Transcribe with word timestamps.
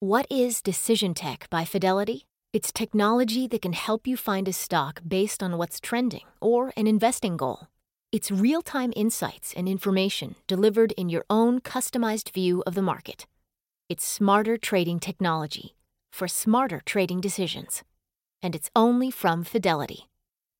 What 0.00 0.26
is 0.30 0.62
Decision 0.62 1.12
Tech 1.12 1.50
by 1.50 1.64
Fidelity? 1.64 2.28
It's 2.52 2.70
technology 2.70 3.48
that 3.48 3.62
can 3.62 3.72
help 3.72 4.06
you 4.06 4.16
find 4.16 4.46
a 4.46 4.52
stock 4.52 5.00
based 5.04 5.42
on 5.42 5.58
what's 5.58 5.80
trending 5.80 6.22
or 6.40 6.72
an 6.76 6.86
investing 6.86 7.36
goal. 7.36 7.66
It's 8.12 8.30
real 8.30 8.62
time 8.62 8.92
insights 8.94 9.52
and 9.56 9.68
information 9.68 10.36
delivered 10.46 10.92
in 10.92 11.08
your 11.08 11.24
own 11.28 11.60
customized 11.60 12.32
view 12.32 12.62
of 12.64 12.76
the 12.76 12.82
market. 12.82 13.26
It's 13.88 14.06
smarter 14.06 14.56
trading 14.56 15.00
technology 15.00 15.74
for 16.12 16.28
smarter 16.28 16.80
trading 16.86 17.20
decisions. 17.20 17.82
And 18.40 18.54
it's 18.54 18.70
only 18.76 19.10
from 19.10 19.42
Fidelity. 19.42 20.08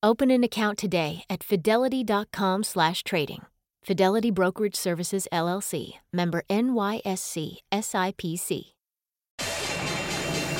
Open 0.03 0.31
an 0.31 0.43
account 0.43 0.77
today 0.77 1.23
at 1.29 1.45
fidelity.com/trading. 1.45 3.45
Fidelity 3.85 4.31
Brokerage 4.31 4.75
Services 4.75 5.29
LLC, 5.31 5.93
member 6.11 6.43
NYSE 6.49 7.59
SIPC. 7.71 8.73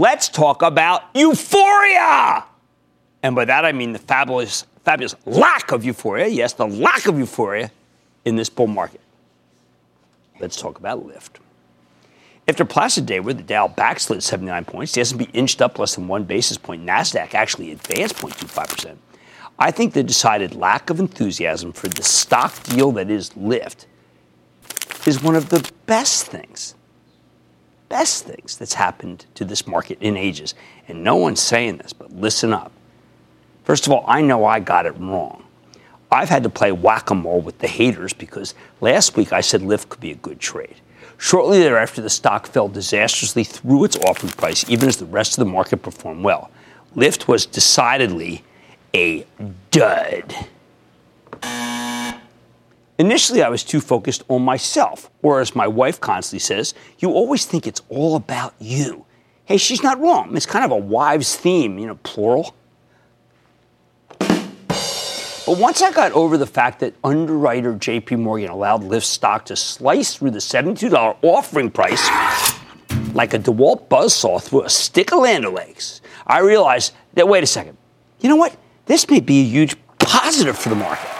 Let's 0.00 0.30
talk 0.30 0.62
about 0.62 1.02
euphoria. 1.14 2.44
And 3.22 3.34
by 3.34 3.44
that, 3.44 3.66
I 3.66 3.72
mean 3.72 3.92
the 3.92 3.98
fabulous, 3.98 4.64
fabulous 4.82 5.14
lack 5.26 5.72
of 5.72 5.84
euphoria. 5.84 6.26
Yes, 6.26 6.54
the 6.54 6.66
lack 6.66 7.06
of 7.06 7.18
euphoria 7.18 7.70
in 8.24 8.34
this 8.34 8.48
bull 8.48 8.66
market. 8.66 9.02
Let's 10.40 10.56
talk 10.56 10.78
about 10.78 11.06
Lyft. 11.06 11.32
After 12.48 12.64
placid 12.64 13.04
day 13.04 13.20
where 13.20 13.34
the 13.34 13.42
Dow 13.42 13.68
backslid 13.68 14.22
79 14.22 14.64
points, 14.64 14.92
the 14.92 15.02
S&P 15.02 15.28
inched 15.34 15.60
up 15.60 15.78
less 15.78 15.96
than 15.96 16.08
one 16.08 16.24
basis 16.24 16.56
point, 16.56 16.82
Nasdaq 16.82 17.34
actually 17.34 17.70
advanced 17.70 18.16
0.25%. 18.16 18.96
I 19.58 19.70
think 19.70 19.92
the 19.92 20.02
decided 20.02 20.54
lack 20.54 20.88
of 20.88 20.98
enthusiasm 20.98 21.74
for 21.74 21.88
the 21.88 22.02
stock 22.02 22.62
deal 22.62 22.90
that 22.92 23.10
is 23.10 23.28
Lyft 23.32 23.84
is 25.06 25.22
one 25.22 25.36
of 25.36 25.50
the 25.50 25.70
best 25.84 26.26
things 26.28 26.74
best 27.90 28.24
things 28.24 28.56
that's 28.56 28.72
happened 28.72 29.26
to 29.34 29.44
this 29.44 29.66
market 29.66 29.98
in 30.00 30.16
ages. 30.16 30.54
And 30.88 31.04
no 31.04 31.16
one's 31.16 31.40
saying 31.40 31.76
this, 31.76 31.92
but 31.92 32.10
listen 32.10 32.54
up. 32.54 32.72
First 33.64 33.86
of 33.86 33.92
all, 33.92 34.04
I 34.08 34.22
know 34.22 34.46
I 34.46 34.60
got 34.60 34.86
it 34.86 34.92
wrong. 34.92 35.44
I've 36.10 36.30
had 36.30 36.42
to 36.44 36.50
play 36.50 36.72
whack 36.72 37.10
a 37.10 37.14
mole 37.14 37.42
with 37.42 37.58
the 37.58 37.68
haters 37.68 38.14
because 38.14 38.54
last 38.80 39.16
week 39.16 39.32
I 39.32 39.42
said 39.42 39.60
Lyft 39.60 39.90
could 39.90 40.00
be 40.00 40.10
a 40.10 40.16
good 40.16 40.40
trade. 40.40 40.76
Shortly 41.18 41.58
thereafter, 41.58 42.00
the 42.00 42.10
stock 42.10 42.46
fell 42.46 42.68
disastrously 42.68 43.44
through 43.44 43.84
its 43.84 43.96
offering 43.98 44.32
price, 44.32 44.68
even 44.70 44.88
as 44.88 44.96
the 44.96 45.04
rest 45.04 45.38
of 45.38 45.44
the 45.44 45.52
market 45.52 45.82
performed 45.82 46.24
well. 46.24 46.50
Lyft 46.96 47.28
was 47.28 47.44
decidedly 47.44 48.42
a 48.94 49.26
dud. 49.70 50.34
Initially, 53.00 53.42
I 53.42 53.48
was 53.48 53.64
too 53.64 53.80
focused 53.80 54.24
on 54.28 54.42
myself, 54.42 55.10
or 55.22 55.40
as 55.40 55.56
my 55.56 55.66
wife 55.66 55.98
constantly 55.98 56.40
says, 56.40 56.74
you 56.98 57.08
always 57.08 57.46
think 57.46 57.66
it's 57.66 57.80
all 57.88 58.14
about 58.14 58.52
you. 58.58 59.06
Hey, 59.46 59.56
she's 59.56 59.82
not 59.82 59.98
wrong. 59.98 60.36
It's 60.36 60.44
kind 60.44 60.66
of 60.66 60.70
a 60.70 60.76
wives' 60.76 61.34
theme, 61.34 61.78
you 61.78 61.86
know, 61.86 61.94
plural. 62.02 62.54
But 64.18 65.56
once 65.58 65.80
I 65.80 65.90
got 65.92 66.12
over 66.12 66.36
the 66.36 66.46
fact 66.46 66.80
that 66.80 66.92
underwriter 67.02 67.72
JP 67.72 68.18
Morgan 68.18 68.50
allowed 68.50 68.82
Lyft 68.82 69.04
stock 69.04 69.46
to 69.46 69.56
slice 69.56 70.16
through 70.16 70.32
the 70.32 70.38
$72 70.38 71.16
offering 71.22 71.70
price 71.70 72.06
like 73.14 73.32
a 73.32 73.38
DeWalt 73.38 73.88
buzzsaw 73.88 74.42
through 74.42 74.64
a 74.64 74.68
stick 74.68 75.10
of 75.14 75.20
Land 75.20 75.46
O'Lakes, 75.46 76.02
I 76.26 76.40
realized 76.40 76.92
that, 77.14 77.26
wait 77.26 77.42
a 77.42 77.46
second, 77.46 77.78
you 78.20 78.28
know 78.28 78.36
what? 78.36 78.54
This 78.84 79.08
may 79.08 79.20
be 79.20 79.40
a 79.40 79.44
huge 79.44 79.74
positive 79.98 80.58
for 80.58 80.68
the 80.68 80.74
market. 80.74 81.19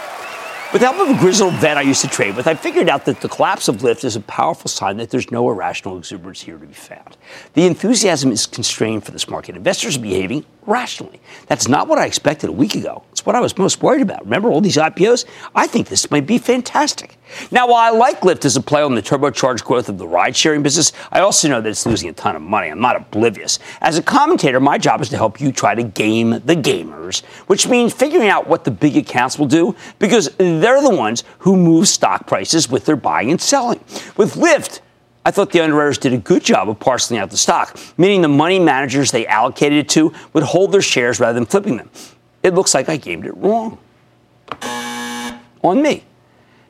With 0.72 0.82
the 0.82 0.86
help 0.86 1.00
of 1.00 1.16
a 1.16 1.19
grizzled 1.19 1.54
vet 1.54 1.76
I 1.76 1.81
used 1.81 2.00
to 2.03 2.08
trade 2.08 2.36
with, 2.36 2.47
I 2.47 2.54
figured 2.54 2.88
out 2.88 3.04
that 3.06 3.20
the 3.22 3.28
collapse 3.28 3.66
of 3.66 3.78
Lyft 3.78 4.04
is 4.04 4.14
a 4.14 4.20
powerful 4.20 4.69
sign 4.69 4.98
that 4.98 5.10
there's 5.10 5.28
no 5.32 5.50
irrational 5.50 5.98
exuberance 5.98 6.42
here 6.42 6.58
to 6.58 6.64
be 6.64 6.72
found. 6.72 7.16
The 7.54 7.66
enthusiasm 7.66 8.31
is 8.31 8.47
constrained 8.47 9.03
for 9.03 9.10
this 9.10 9.28
market. 9.28 9.56
Investors 9.56 9.97
are 9.97 10.00
behaving 10.00 10.47
rationally. 10.66 11.20
That's 11.48 11.66
not 11.66 11.88
what 11.88 11.98
I 11.98 12.06
expected 12.06 12.50
a 12.50 12.53
week 12.53 12.76
ago. 12.76 13.03
It's 13.20 13.26
what 13.26 13.36
I 13.36 13.41
was 13.41 13.58
most 13.58 13.82
worried 13.82 14.00
about. 14.00 14.25
Remember 14.25 14.48
all 14.48 14.62
these 14.62 14.78
IPOs? 14.78 15.26
I 15.54 15.66
think 15.66 15.88
this 15.88 16.10
might 16.10 16.26
be 16.26 16.38
fantastic. 16.38 17.19
Now, 17.50 17.69
while 17.69 17.94
I 17.94 17.94
like 17.94 18.22
Lyft 18.22 18.47
as 18.47 18.56
a 18.56 18.62
play 18.62 18.81
on 18.81 18.94
the 18.94 19.03
turbocharged 19.03 19.62
growth 19.62 19.91
of 19.91 19.98
the 19.98 20.08
ride 20.08 20.34
sharing 20.34 20.62
business, 20.62 20.92
I 21.12 21.20
also 21.20 21.47
know 21.47 21.60
that 21.60 21.69
it's 21.69 21.84
losing 21.84 22.09
a 22.09 22.14
ton 22.14 22.34
of 22.34 22.41
money. 22.41 22.69
I'm 22.69 22.80
not 22.80 22.97
oblivious. 22.97 23.59
As 23.82 23.98
a 23.98 24.03
commentator, 24.03 24.59
my 24.59 24.78
job 24.78 25.03
is 25.03 25.10
to 25.10 25.19
help 25.19 25.38
you 25.38 25.53
try 25.53 25.75
to 25.75 25.82
game 25.82 26.30
the 26.30 26.56
gamers, 26.56 27.22
which 27.47 27.69
means 27.69 27.92
figuring 27.92 28.30
out 28.30 28.47
what 28.47 28.64
the 28.64 28.70
big 28.70 28.97
accounts 28.97 29.38
will 29.38 29.44
do 29.44 29.76
because 29.98 30.30
they're 30.38 30.80
the 30.80 30.97
ones 30.97 31.25
who 31.41 31.59
move 31.59 31.88
stock 31.88 32.26
prices 32.26 32.70
with 32.70 32.86
their 32.86 32.97
buying 32.97 33.30
and 33.30 33.38
selling. 33.38 33.80
With 34.16 34.32
Lyft, 34.32 34.80
I 35.26 35.30
thought 35.30 35.53
the 35.53 35.60
underwriters 35.60 35.98
did 35.98 36.14
a 36.14 36.19
good 36.19 36.42
job 36.42 36.70
of 36.70 36.80
parceling 36.80 37.20
out 37.20 37.28
the 37.28 37.36
stock, 37.36 37.78
meaning 37.98 38.22
the 38.22 38.28
money 38.28 38.59
managers 38.59 39.10
they 39.10 39.26
allocated 39.26 39.76
it 39.76 39.91
to 39.91 40.14
would 40.32 40.44
hold 40.44 40.72
their 40.72 40.80
shares 40.80 41.20
rather 41.20 41.34
than 41.34 41.44
flipping 41.44 41.76
them. 41.76 41.91
It 42.42 42.54
looks 42.54 42.74
like 42.74 42.88
I 42.88 42.96
gamed 42.96 43.26
it 43.26 43.36
wrong. 43.36 43.78
On 45.62 45.82
me. 45.82 46.04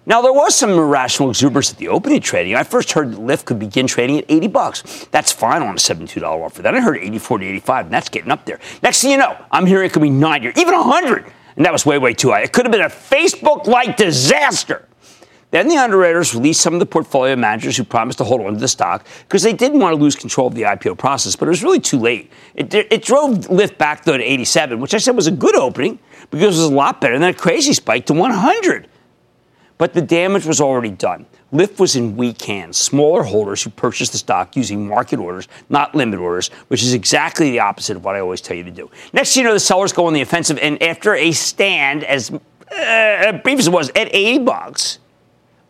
Now, 0.06 0.22
there 0.22 0.32
was 0.32 0.56
some 0.56 0.70
irrational 0.70 1.31
exuberance 1.31 1.70
at 1.70 1.78
the 1.78 1.88
opening 1.88 2.20
trading. 2.20 2.56
I 2.56 2.64
first 2.64 2.91
heard 2.92 3.12
that 3.12 3.20
Lyft 3.20 3.44
could 3.44 3.58
begin 3.58 3.86
trading 3.86 4.19
at 4.19 4.25
80 4.28 4.48
bucks. 4.48 5.06
That's 5.12 5.30
fine 5.30 5.62
on 5.62 5.75
a 5.75 5.78
$72 5.78 6.22
offer. 6.22 6.62
Then 6.62 6.75
I 6.75 6.80
heard 6.80 6.97
84 6.97 7.38
to 7.38 7.47
85, 7.47 7.84
and 7.84 7.94
that's 7.94 8.09
getting 8.09 8.30
up 8.30 8.44
there. 8.44 8.59
Next 8.82 9.03
thing 9.03 9.12
you 9.12 9.19
know, 9.19 9.36
I'm 9.53 9.66
hearing 9.66 9.86
it 9.86 9.92
could 9.92 10.03
be 10.03 10.10
90 10.10 10.48
or 10.48 10.53
even 10.56 10.75
100. 10.75 11.32
And 11.56 11.64
that 11.64 11.72
was 11.72 11.86
way, 11.86 11.98
way 11.98 12.14
too 12.14 12.30
high. 12.30 12.41
It 12.41 12.53
could 12.53 12.64
have 12.64 12.72
been 12.72 12.80
a 12.80 12.86
Facebook 12.86 13.66
like 13.66 13.97
disaster. 13.97 14.88
Then 15.50 15.69
the 15.69 15.77
underwriters 15.77 16.34
released 16.34 16.61
some 16.61 16.75
of 16.75 16.81
the 16.81 16.87
portfolio 16.87 17.34
managers 17.34 17.77
who 17.77 17.83
promised 17.83 18.19
to 18.19 18.25
hold 18.25 18.41
on 18.41 18.55
to 18.55 18.61
the 18.61 18.69
stock 18.69 19.05
because 19.22 19.43
they 19.43 19.53
didn't 19.53 19.81
want 19.81 19.97
to 19.97 20.00
lose 20.00 20.15
control 20.15 20.47
of 20.47 20.55
the 20.55 20.62
IPO 20.62 20.97
process, 20.99 21.34
but 21.34 21.47
it 21.47 21.50
was 21.50 21.65
really 21.65 21.81
too 21.81 21.99
late. 21.99 22.31
It, 22.55 22.72
it 22.72 23.03
drove 23.03 23.49
Lyft 23.49 23.77
back, 23.77 24.05
though, 24.05 24.16
to 24.16 24.22
87, 24.22 24.78
which 24.81 24.94
I 24.94 24.99
said 24.99 25.16
was 25.16 25.27
a 25.27 25.33
good 25.33 25.56
opening 25.56 25.99
because 26.31 26.43
it 26.43 26.62
was 26.62 26.71
a 26.71 26.75
lot 26.75 27.00
better 27.00 27.19
than 27.19 27.28
a 27.28 27.34
crazy 27.34 27.72
spike 27.72 28.06
to 28.06 28.15
100. 28.15 28.87
But 29.77 29.94
the 29.94 30.03
damage 30.03 30.44
was 30.44 30.60
already 30.60 30.91
done. 30.91 31.27
Lyft 31.53 31.81
was 31.81 31.97
in 31.97 32.16
weak 32.16 32.43
hands, 32.43 32.77
smaller 32.77 33.25
holders 33.25 33.62
who 33.62 33.71
purchased 33.71 34.12
the 34.12 34.19
stock 34.19 34.55
using 34.55 34.87
market 34.87 35.19
orders, 35.19 35.49
not 35.69 35.94
limit 35.94 36.21
orders, 36.21 36.49
which 36.69 36.83
is 36.83 36.94
exactly 36.94 37.50
the 37.50 37.59
opposite 37.59 37.97
of 37.97 38.05
what 38.05 38.15
I 38.15 38.21
always 38.21 38.41
tell 38.41 38.56
you 38.56 38.62
to 38.65 38.71
do. 38.71 38.91
Next, 39.12 39.37
you 39.37 39.43
know, 39.43 39.53
the 39.53 39.59
sellers 39.59 39.93
go 39.93 40.06
on 40.06 40.12
the 40.12 40.21
offensive, 40.21 40.59
and 40.59 40.81
after 40.81 41.15
a 41.15 41.33
stand 41.33 42.05
as 42.05 42.31
uh, 42.31 43.33
brief 43.43 43.59
as 43.59 43.66
it 43.66 43.72
was 43.72 43.89
at 43.97 44.15
80 44.15 44.44
bucks, 44.44 44.99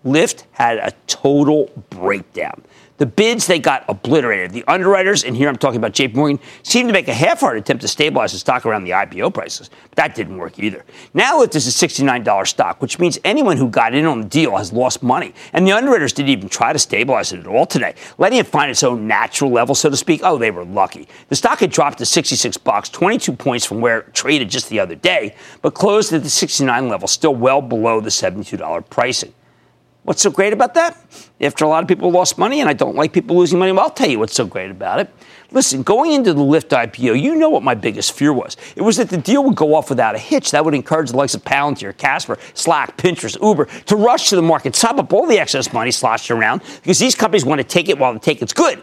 Lyft 0.05 0.45
had 0.53 0.79
a 0.79 0.93
total 1.07 1.71
breakdown. 1.91 2.63
The 3.01 3.07
bids, 3.07 3.47
they 3.47 3.59
got 3.59 3.87
obliterated. 3.89 4.51
The 4.51 4.63
underwriters, 4.69 5.25
and 5.25 5.35
here 5.35 5.49
I'm 5.49 5.57
talking 5.57 5.79
about 5.79 5.95
JP 5.95 6.15
Morgan, 6.17 6.39
seemed 6.63 6.91
to 6.91 6.93
make 6.93 7.09
a 7.09 7.15
half-hearted 7.15 7.63
attempt 7.63 7.81
to 7.81 7.89
stabilize 7.89 8.33
the 8.33 8.39
stock 8.39 8.67
around 8.67 8.85
the 8.85 8.91
IPO 8.91 9.33
prices. 9.33 9.71
But 9.89 9.97
that 9.97 10.15
didn't 10.15 10.37
work 10.37 10.59
either. 10.59 10.85
Now 11.15 11.41
Lyft 11.41 11.57
is 11.57 11.67
a 11.67 11.87
$69 11.87 12.47
stock, 12.47 12.83
which 12.83 12.99
means 12.99 13.19
anyone 13.25 13.57
who 13.57 13.71
got 13.71 13.95
in 13.95 14.05
on 14.05 14.21
the 14.21 14.29
deal 14.29 14.55
has 14.55 14.71
lost 14.71 15.03
money. 15.03 15.33
And 15.55 15.67
the 15.67 15.73
underwriters 15.73 16.13
didn't 16.13 16.29
even 16.29 16.51
try 16.51 16.75
to 16.75 16.79
stabilize 16.79 17.33
it 17.33 17.41
at 17.41 17.47
all 17.47 17.65
today, 17.65 17.95
letting 18.19 18.39
it 18.39 18.47
find 18.47 18.71
its 18.71 18.83
own 18.83 19.07
natural 19.07 19.51
level, 19.51 19.75
so 19.75 19.89
to 19.89 19.97
speak. 19.97 20.21
Oh, 20.23 20.37
they 20.37 20.51
were 20.51 20.67
lucky. 20.67 21.09
The 21.31 21.37
stock 21.37 21.61
had 21.61 21.71
dropped 21.71 21.97
to 21.99 22.05
66 22.05 22.59
bucks, 22.59 22.91
22 22.91 23.33
points 23.33 23.65
from 23.65 23.81
where 23.81 24.01
it 24.01 24.13
traded 24.13 24.51
just 24.51 24.69
the 24.69 24.79
other 24.79 24.95
day, 24.95 25.37
but 25.63 25.73
closed 25.73 26.13
at 26.13 26.23
the 26.23 26.29
69 26.29 26.91
level, 26.91 27.09
still 27.09 27.35
well 27.35 27.63
below 27.63 28.03
the 28.03 28.11
$72 28.11 28.91
pricing. 28.91 29.33
What's 30.03 30.23
so 30.23 30.31
great 30.31 30.53
about 30.55 30.75
that? 30.75 30.97
After 31.41 31.65
a 31.65 31.69
lot 31.69 31.83
of 31.83 31.89
people 31.89 32.11
lost 32.11 32.39
money, 32.39 32.61
and 32.61 32.71
I 32.71 32.73
don't 32.73 32.97
like 32.97 33.13
people 33.13 33.37
losing 33.37 33.59
money, 33.59 33.73
well, 33.73 33.83
I'll 33.83 33.91
tell 33.91 34.09
you 34.09 34.19
what's 34.19 34.35
so 34.35 34.47
great 34.47 34.71
about 34.71 34.99
it. 34.99 35.11
Listen, 35.53 35.83
going 35.83 36.13
into 36.13 36.33
the 36.33 36.41
Lyft 36.41 36.69
IPO, 36.69 37.21
you 37.21 37.35
know 37.37 37.51
what 37.51 37.63
my 37.63 37.75
biggest 37.75 38.13
fear 38.13 38.33
was. 38.33 38.57
It 38.77 38.83
was 38.83 38.97
that 38.97 39.11
the 39.11 39.19
deal 39.19 39.45
would 39.45 39.57
go 39.57 39.75
off 39.75 39.91
without 39.91 40.15
a 40.15 40.19
hitch. 40.19 40.53
That 40.53 40.65
would 40.65 40.75
encourage 40.75 41.11
the 41.11 41.17
likes 41.17 41.35
of 41.35 41.45
Palantir, 41.45 41.97
Casper, 41.97 42.39
Slack, 42.55 42.97
Pinterest, 42.97 43.41
Uber 43.43 43.67
to 43.87 43.97
rush 43.97 44.31
to 44.31 44.37
the 44.37 44.43
market, 44.43 44.75
sop 44.75 44.99
up 44.99 45.13
all 45.13 45.27
the 45.27 45.39
excess 45.39 45.73
money 45.73 45.91
sloshed 45.91 46.31
around 46.31 46.63
because 46.77 46.99
these 46.99 47.15
companies 47.15 47.45
want 47.45 47.61
to 47.61 47.67
take 47.67 47.89
it 47.89 47.99
while 47.99 48.13
the 48.13 48.21
take 48.21 48.41
it's 48.41 48.53
good. 48.55 48.83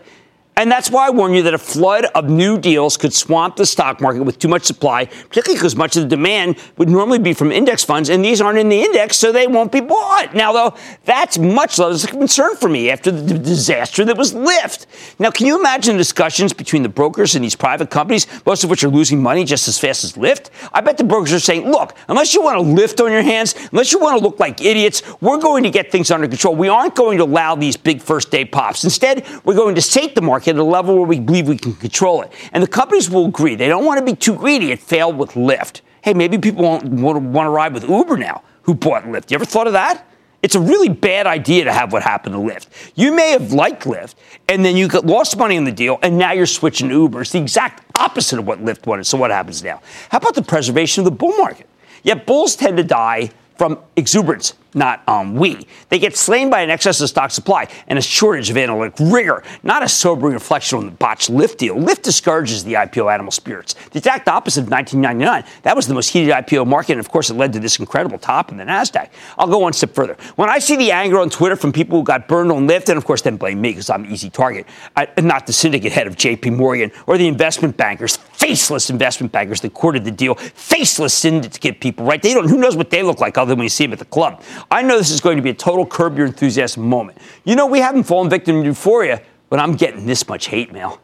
And 0.57 0.71
that's 0.71 0.89
why 0.89 1.05
I 1.05 1.11
warn 1.11 1.35
you 1.35 1.43
that 1.43 1.53
a 1.53 1.59
flood 1.59 2.05
of 2.15 2.31
new 2.31 2.57
deals 2.57 2.97
could 2.97 3.13
swamp 3.13 3.57
the 3.57 3.65
stock 3.65 4.01
market 4.01 4.23
with 4.23 4.39
too 4.39 4.47
much 4.47 4.63
supply, 4.63 5.05
particularly 5.05 5.59
because 5.59 5.75
much 5.75 5.95
of 5.95 6.01
the 6.01 6.09
demand 6.09 6.57
would 6.77 6.89
normally 6.89 7.19
be 7.19 7.33
from 7.33 7.51
index 7.51 7.83
funds, 7.83 8.09
and 8.09 8.25
these 8.25 8.41
aren't 8.41 8.57
in 8.57 8.67
the 8.67 8.81
index, 8.81 9.17
so 9.17 9.31
they 9.31 9.45
won't 9.45 9.71
be 9.71 9.81
bought. 9.81 10.33
Now, 10.33 10.51
though, 10.51 10.73
that's 11.05 11.37
much 11.37 11.77
less 11.77 12.03
a 12.03 12.07
concern 12.07 12.55
for 12.55 12.69
me 12.69 12.89
after 12.89 13.11
the 13.11 13.37
disaster 13.37 14.03
that 14.05 14.17
was 14.17 14.33
Lyft. 14.33 14.87
Now, 15.19 15.29
can 15.29 15.45
you 15.45 15.59
imagine 15.59 15.95
discussions 15.95 16.53
between 16.53 16.81
the 16.81 16.89
brokers 16.89 17.35
and 17.35 17.43
these 17.43 17.55
private 17.55 17.91
companies, 17.91 18.25
most 18.43 18.63
of 18.63 18.71
which 18.71 18.83
are 18.83 18.89
losing 18.89 19.21
money 19.21 19.43
just 19.45 19.67
as 19.67 19.77
fast 19.77 20.03
as 20.03 20.13
Lyft? 20.13 20.49
I 20.73 20.81
bet 20.81 20.97
the 20.97 21.03
brokers 21.03 21.33
are 21.33 21.39
saying, 21.39 21.69
look, 21.69 21.95
unless 22.07 22.33
you 22.33 22.41
want 22.41 22.57
to 22.57 22.63
lift 22.63 22.99
on 22.99 23.11
your 23.11 23.21
hands, 23.21 23.53
unless 23.71 23.93
you 23.93 23.99
want 23.99 24.17
to 24.17 24.23
look 24.23 24.39
like 24.39 24.59
idiots, 24.59 25.03
we're 25.21 25.37
going 25.37 25.61
to 25.65 25.69
get 25.69 25.91
things 25.91 26.09
under 26.09 26.27
control. 26.27 26.55
We 26.55 26.67
aren't 26.67 26.95
going 26.95 27.19
to 27.19 27.25
allow 27.25 27.53
these 27.53 27.77
big 27.77 28.01
first 28.01 28.31
day 28.31 28.43
pops. 28.43 28.83
Instead, 28.83 29.23
we're 29.45 29.53
going 29.53 29.75
to 29.75 29.83
sate 29.83 30.15
the 30.15 30.21
market 30.21 30.46
at 30.47 30.55
a 30.55 30.63
level 30.63 30.95
where 30.95 31.07
we 31.07 31.19
believe 31.19 31.47
we 31.47 31.57
can 31.57 31.73
control 31.75 32.21
it. 32.21 32.31
And 32.53 32.63
the 32.63 32.67
companies 32.67 33.09
will 33.09 33.25
agree. 33.25 33.55
They 33.55 33.67
don't 33.67 33.85
want 33.85 33.99
to 33.99 34.05
be 34.05 34.15
too 34.15 34.35
greedy. 34.35 34.71
It 34.71 34.79
failed 34.79 35.17
with 35.17 35.31
Lyft. 35.31 35.81
Hey, 36.01 36.13
maybe 36.13 36.37
people 36.37 36.63
won't 36.63 36.85
want 36.85 37.45
to 37.45 37.49
ride 37.49 37.73
with 37.73 37.87
Uber 37.89 38.17
now 38.17 38.43
who 38.63 38.73
bought 38.73 39.03
Lyft. 39.03 39.31
You 39.31 39.35
ever 39.35 39.45
thought 39.45 39.67
of 39.67 39.73
that? 39.73 40.05
It's 40.43 40.55
a 40.55 40.59
really 40.59 40.89
bad 40.89 41.25
idea 41.25 41.63
to 41.63 41.73
have 41.73 41.91
what 41.91 42.03
happened 42.03 42.35
to 42.35 42.39
Lyft. 42.39 42.67
You 42.95 43.11
may 43.11 43.31
have 43.31 43.53
liked 43.53 43.83
Lyft, 43.83 44.15
and 44.47 44.63
then 44.63 44.77
you 44.77 44.87
lost 44.87 45.35
money 45.35 45.57
on 45.57 45.63
the 45.63 45.71
deal, 45.71 45.97
and 46.03 46.17
now 46.17 46.31
you're 46.31 46.45
switching 46.45 46.89
to 46.89 46.93
Uber. 46.93 47.21
It's 47.21 47.31
the 47.31 47.39
exact 47.39 47.83
opposite 47.95 48.37
of 48.37 48.45
what 48.45 48.63
Lyft 48.63 48.85
wanted. 48.85 49.05
So 49.05 49.17
what 49.17 49.31
happens 49.31 49.63
now? 49.63 49.81
How 50.09 50.19
about 50.19 50.35
the 50.35 50.43
preservation 50.43 51.01
of 51.01 51.05
the 51.05 51.11
bull 51.11 51.35
market? 51.37 51.67
Yet 52.03 52.27
bulls 52.27 52.55
tend 52.55 52.77
to 52.77 52.83
die 52.83 53.31
from 53.57 53.79
exuberance 53.95 54.53
not 54.77 55.07
um, 55.09 55.35
we. 55.35 55.67
They 55.89 55.99
get 55.99 56.15
slain 56.15 56.49
by 56.49 56.61
an 56.61 56.69
excess 56.69 57.01
of 57.01 57.09
stock 57.09 57.31
supply 57.31 57.67
and 57.87 57.99
a 57.99 58.01
shortage 58.01 58.49
of 58.49 58.57
analytic 58.57 58.95
rigor, 58.99 59.43
not 59.63 59.83
a 59.83 59.89
sobering 59.89 60.33
reflection 60.33 60.77
on 60.77 60.85
the 60.85 60.91
botched 60.91 61.31
Lyft 61.31 61.57
deal. 61.57 61.75
Lyft 61.75 62.03
discourages 62.03 62.63
the 62.63 62.73
IPO 62.73 63.11
animal 63.13 63.31
spirits. 63.31 63.73
The 63.91 63.97
exact 63.97 64.27
opposite 64.27 64.61
of 64.61 64.71
1999. 64.71 65.43
That 65.63 65.75
was 65.75 65.87
the 65.87 65.93
most 65.93 66.09
heated 66.09 66.33
IPO 66.33 66.67
market, 66.67 66.93
and 66.93 66.99
of 66.99 67.09
course, 67.09 67.29
it 67.29 67.33
led 67.33 67.53
to 67.53 67.59
this 67.59 67.79
incredible 67.79 68.17
top 68.19 68.51
in 68.51 68.57
the 68.57 68.63
NASDAQ. 68.63 69.09
I'll 69.37 69.47
go 69.47 69.59
one 69.59 69.73
step 69.73 69.93
further. 69.93 70.15
When 70.35 70.49
I 70.49 70.59
see 70.59 70.75
the 70.75 70.91
anger 70.91 71.19
on 71.19 71.29
Twitter 71.29 71.55
from 71.55 71.73
people 71.73 71.97
who 71.99 72.03
got 72.03 72.27
burned 72.27 72.51
on 72.51 72.67
Lyft, 72.67 72.89
and 72.89 72.97
of 72.97 73.05
course, 73.05 73.21
then 73.21 73.37
blame 73.37 73.59
me 73.59 73.71
because 73.71 73.89
I'm 73.89 74.05
an 74.05 74.11
easy 74.11 74.29
target, 74.29 74.67
I, 74.95 75.07
not 75.21 75.47
the 75.47 75.53
syndicate 75.53 75.91
head 75.91 76.07
of 76.07 76.15
JP 76.15 76.55
Morgan 76.55 76.91
or 77.07 77.17
the 77.17 77.27
investment 77.27 77.77
bankers, 77.77 78.17
faceless 78.17 78.89
investment 78.89 79.31
bankers 79.31 79.61
that 79.61 79.73
courted 79.73 80.05
the 80.05 80.11
deal, 80.11 80.35
faceless 80.35 81.13
syndicate 81.13 81.79
people, 81.79 82.05
right? 82.05 82.21
They 82.21 82.33
don't, 82.33 82.49
who 82.49 82.57
knows 82.57 82.75
what 82.75 82.89
they 82.89 83.03
look 83.03 83.19
like 83.19 83.37
other 83.37 83.49
than 83.49 83.59
when 83.59 83.65
you 83.65 83.69
see 83.69 83.85
them 83.85 83.93
at 83.93 83.99
the 83.99 84.05
club. 84.05 84.43
I 84.69 84.81
know 84.81 84.97
this 84.97 85.11
is 85.11 85.21
going 85.21 85.37
to 85.37 85.43
be 85.43 85.49
a 85.49 85.53
total 85.53 85.85
curb 85.85 86.17
your 86.17 86.27
enthusiasm 86.27 86.87
moment. 86.87 87.17
You 87.45 87.55
know, 87.55 87.65
we 87.67 87.79
haven't 87.79 88.03
fallen 88.03 88.29
victim 88.29 88.61
to 88.61 88.65
euphoria, 88.65 89.21
but 89.49 89.59
I'm 89.59 89.75
getting 89.75 90.05
this 90.05 90.27
much 90.27 90.47
hate 90.47 90.71
mail. 90.73 90.99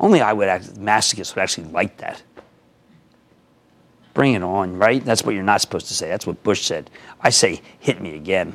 Only 0.00 0.20
I 0.20 0.32
would, 0.32 0.48
act, 0.48 0.74
masochists 0.74 1.34
would 1.34 1.42
actually 1.42 1.68
like 1.68 1.98
that. 1.98 2.22
Bring 4.14 4.34
it 4.34 4.42
on, 4.42 4.78
right? 4.78 5.04
That's 5.04 5.24
what 5.24 5.34
you're 5.34 5.44
not 5.44 5.60
supposed 5.60 5.88
to 5.88 5.94
say. 5.94 6.08
That's 6.08 6.26
what 6.26 6.42
Bush 6.42 6.62
said. 6.62 6.90
I 7.20 7.30
say, 7.30 7.60
hit 7.80 8.00
me 8.00 8.14
again. 8.14 8.54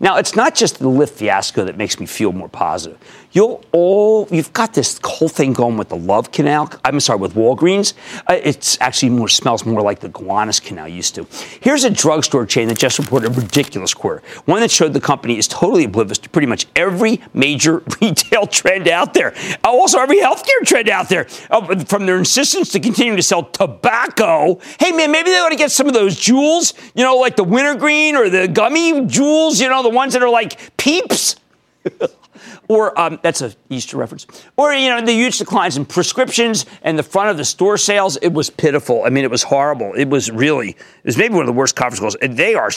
Now, 0.00 0.16
it's 0.16 0.36
not 0.36 0.54
just 0.54 0.78
the 0.78 0.88
Lyft 0.88 1.10
fiasco 1.10 1.64
that 1.64 1.76
makes 1.76 1.98
me 1.98 2.06
feel 2.06 2.32
more 2.32 2.48
positive. 2.48 2.98
You'll 3.38 3.64
all, 3.70 4.26
you've 4.32 4.52
got 4.52 4.74
this 4.74 4.98
whole 5.04 5.28
thing 5.28 5.52
going 5.52 5.76
with 5.76 5.90
the 5.90 5.96
Love 5.96 6.32
Canal. 6.32 6.72
I'm 6.84 6.98
sorry, 6.98 7.20
with 7.20 7.34
Walgreens. 7.34 7.92
Uh, 8.26 8.32
it's 8.32 8.76
actually 8.80 9.10
more 9.10 9.28
smells 9.28 9.64
more 9.64 9.80
like 9.80 10.00
the 10.00 10.08
Gowanus 10.08 10.58
Canal 10.58 10.88
used 10.88 11.14
to. 11.14 11.26
Here's 11.60 11.84
a 11.84 11.90
drugstore 11.90 12.46
chain 12.46 12.66
that 12.66 12.78
just 12.78 12.98
reported 12.98 13.30
a 13.30 13.40
ridiculous 13.40 13.94
quarter. 13.94 14.24
One 14.46 14.60
that 14.62 14.72
showed 14.72 14.92
the 14.92 15.00
company 15.00 15.38
is 15.38 15.46
totally 15.46 15.84
oblivious 15.84 16.18
to 16.18 16.28
pretty 16.28 16.48
much 16.48 16.66
every 16.74 17.20
major 17.32 17.84
retail 18.00 18.48
trend 18.48 18.88
out 18.88 19.14
there. 19.14 19.36
Uh, 19.64 19.68
also, 19.68 20.00
every 20.00 20.18
healthcare 20.18 20.64
trend 20.64 20.88
out 20.88 21.08
there. 21.08 21.28
Uh, 21.48 21.84
from 21.84 22.06
their 22.06 22.18
insistence 22.18 22.70
to 22.70 22.80
continue 22.80 23.14
to 23.14 23.22
sell 23.22 23.44
tobacco. 23.44 24.58
Hey, 24.80 24.90
man, 24.90 25.12
maybe 25.12 25.30
they 25.30 25.38
ought 25.38 25.50
to 25.50 25.54
get 25.54 25.70
some 25.70 25.86
of 25.86 25.94
those 25.94 26.16
Juuls, 26.16 26.74
you 26.96 27.04
know, 27.04 27.14
like 27.18 27.36
the 27.36 27.44
wintergreen 27.44 28.16
or 28.16 28.28
the 28.28 28.48
gummy 28.48 28.94
Juuls, 29.02 29.60
you 29.60 29.68
know, 29.68 29.84
the 29.84 29.90
ones 29.90 30.14
that 30.14 30.24
are 30.24 30.28
like 30.28 30.76
peeps. 30.76 31.36
or 32.68 32.98
um, 32.98 33.18
that's 33.22 33.42
a 33.42 33.52
Easter 33.70 33.96
reference. 33.96 34.26
Or 34.56 34.72
you 34.72 34.88
know 34.88 35.04
the 35.04 35.12
huge 35.12 35.38
declines 35.38 35.76
in 35.76 35.84
prescriptions 35.84 36.66
and 36.82 36.98
the 36.98 37.02
front 37.02 37.30
of 37.30 37.36
the 37.36 37.44
store 37.44 37.78
sales. 37.78 38.16
It 38.22 38.32
was 38.32 38.50
pitiful. 38.50 39.04
I 39.04 39.10
mean, 39.10 39.24
it 39.24 39.30
was 39.30 39.42
horrible. 39.42 39.92
It 39.94 40.08
was 40.08 40.30
really. 40.30 40.70
It 40.70 40.76
was 41.04 41.16
maybe 41.16 41.34
one 41.34 41.42
of 41.42 41.46
the 41.46 41.52
worst 41.52 41.76
conference 41.76 42.00
calls. 42.00 42.14
And 42.16 42.36
they 42.36 42.54
are. 42.54 42.70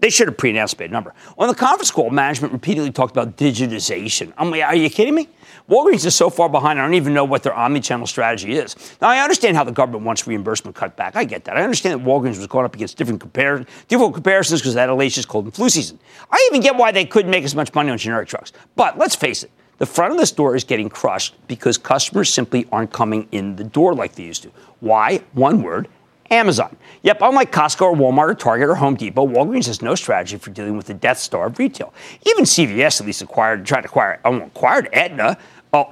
They 0.00 0.10
should 0.10 0.28
have 0.28 0.36
pre-announced 0.36 0.74
a 0.74 0.78
big 0.78 0.90
number. 0.90 1.14
On 1.38 1.48
the 1.48 1.54
conference 1.54 1.90
call, 1.90 2.10
management 2.10 2.52
repeatedly 2.52 2.92
talked 2.92 3.12
about 3.12 3.36
digitization. 3.36 4.32
I 4.36 4.44
mean, 4.44 4.62
are 4.62 4.74
you 4.74 4.90
kidding 4.90 5.14
me? 5.14 5.28
Walgreens 5.68 6.06
is 6.06 6.14
so 6.14 6.30
far 6.30 6.48
behind, 6.48 6.78
I 6.78 6.82
don't 6.82 6.94
even 6.94 7.12
know 7.12 7.24
what 7.24 7.42
their 7.42 7.52
omni-channel 7.52 8.06
strategy 8.06 8.52
is. 8.52 8.76
Now, 9.02 9.08
I 9.08 9.18
understand 9.18 9.56
how 9.56 9.64
the 9.64 9.72
government 9.72 10.04
wants 10.04 10.24
reimbursement 10.26 10.76
cut 10.76 10.96
back. 10.96 11.16
I 11.16 11.24
get 11.24 11.44
that. 11.44 11.56
I 11.56 11.62
understand 11.62 12.00
that 12.00 12.06
Walgreens 12.06 12.38
was 12.38 12.46
going 12.46 12.64
up 12.64 12.74
against 12.74 12.96
different, 12.96 13.20
compar- 13.20 13.66
different 13.88 14.14
comparisons 14.14 14.60
because 14.60 14.74
that 14.74 14.88
hellacious 14.88 15.26
cold 15.26 15.46
and 15.46 15.54
flu 15.54 15.68
season. 15.68 15.98
I 16.30 16.48
even 16.50 16.60
get 16.62 16.76
why 16.76 16.92
they 16.92 17.04
couldn't 17.04 17.32
make 17.32 17.44
as 17.44 17.56
much 17.56 17.74
money 17.74 17.90
on 17.90 17.98
generic 17.98 18.28
drugs. 18.28 18.52
But 18.76 18.96
let's 18.96 19.16
face 19.16 19.42
it, 19.42 19.50
the 19.78 19.86
front 19.86 20.12
of 20.12 20.18
the 20.18 20.26
store 20.26 20.54
is 20.54 20.62
getting 20.62 20.88
crushed 20.88 21.34
because 21.48 21.76
customers 21.78 22.32
simply 22.32 22.66
aren't 22.70 22.92
coming 22.92 23.26
in 23.32 23.56
the 23.56 23.64
door 23.64 23.92
like 23.92 24.14
they 24.14 24.22
used 24.22 24.44
to. 24.44 24.52
Why? 24.78 25.22
One 25.32 25.62
word 25.62 25.88
Amazon. 26.30 26.76
Yep, 27.02 27.18
unlike 27.20 27.52
Costco 27.52 27.82
or 27.82 27.94
Walmart 27.94 28.30
or 28.30 28.34
Target 28.34 28.68
or 28.68 28.74
Home 28.74 28.96
Depot, 28.96 29.26
Walgreens 29.26 29.66
has 29.66 29.82
no 29.82 29.94
strategy 29.94 30.36
for 30.36 30.50
dealing 30.50 30.76
with 30.76 30.86
the 30.86 30.94
death 30.94 31.18
star 31.18 31.46
of 31.46 31.58
retail. 31.58 31.92
Even 32.26 32.44
CVS 32.44 33.00
at 33.00 33.06
least 33.06 33.22
acquired, 33.22 33.64
tried 33.64 33.82
to 33.82 33.86
acquire, 33.86 34.20
oh, 34.24 34.40
acquired 34.42 34.88
Aetna, 34.92 35.38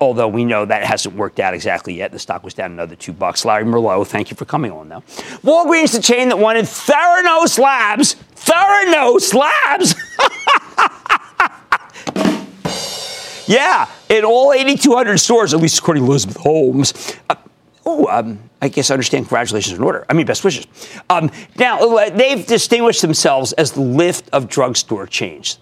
although 0.01 0.29
we 0.29 0.45
know 0.45 0.65
that 0.65 0.85
hasn't 0.85 1.15
worked 1.15 1.41
out 1.41 1.55
exactly 1.55 1.95
yet. 1.95 2.13
The 2.13 2.19
stock 2.19 2.43
was 2.43 2.55
down 2.55 2.73
another 2.73 2.97
two 2.97 3.13
bucks. 3.13 3.45
Larry 3.45 3.65
Merlo, 3.65 4.07
thank 4.07 4.31
you 4.31 4.37
for 4.37 4.45
coming 4.45 4.73
on, 4.73 4.89
though. 4.89 5.03
Walgreens, 5.43 5.93
the 5.93 6.03
chain 6.03 6.29
that 6.29 6.39
wanted 6.39 6.65
Theranos 6.65 7.59
Labs. 7.59 8.17
Theranos 8.35 9.35
Labs! 9.35 9.95
yeah, 13.49 13.89
in 14.09 14.25
all 14.25 14.53
8,200 14.53 15.19
stores, 15.19 15.55
at 15.55 15.61
least 15.61 15.79
according 15.79 16.05
to 16.05 16.11
Elizabeth 16.11 16.37
Holmes. 16.37 17.17
Uh, 17.29 17.35
oh, 17.87 18.07
um, 18.09 18.39
I 18.61 18.69
guess 18.69 18.91
I 18.91 18.95
understand. 18.95 19.27
Congratulations 19.27 19.77
in 19.77 19.85
order. 19.85 20.07
I 20.09 20.15
mean, 20.15 20.27
best 20.27 20.45
wishes. 20.45 20.67
Um, 21.11 21.31
now, 21.57 21.79
uh, 21.81 22.11
they've 22.11 22.47
distinguished 22.47 23.03
themselves 23.03 23.53
as 23.55 23.73
the 23.73 23.83
Lyft 23.83 24.29
of 24.33 24.49
drugstore 24.49 25.07
chains. 25.07 25.59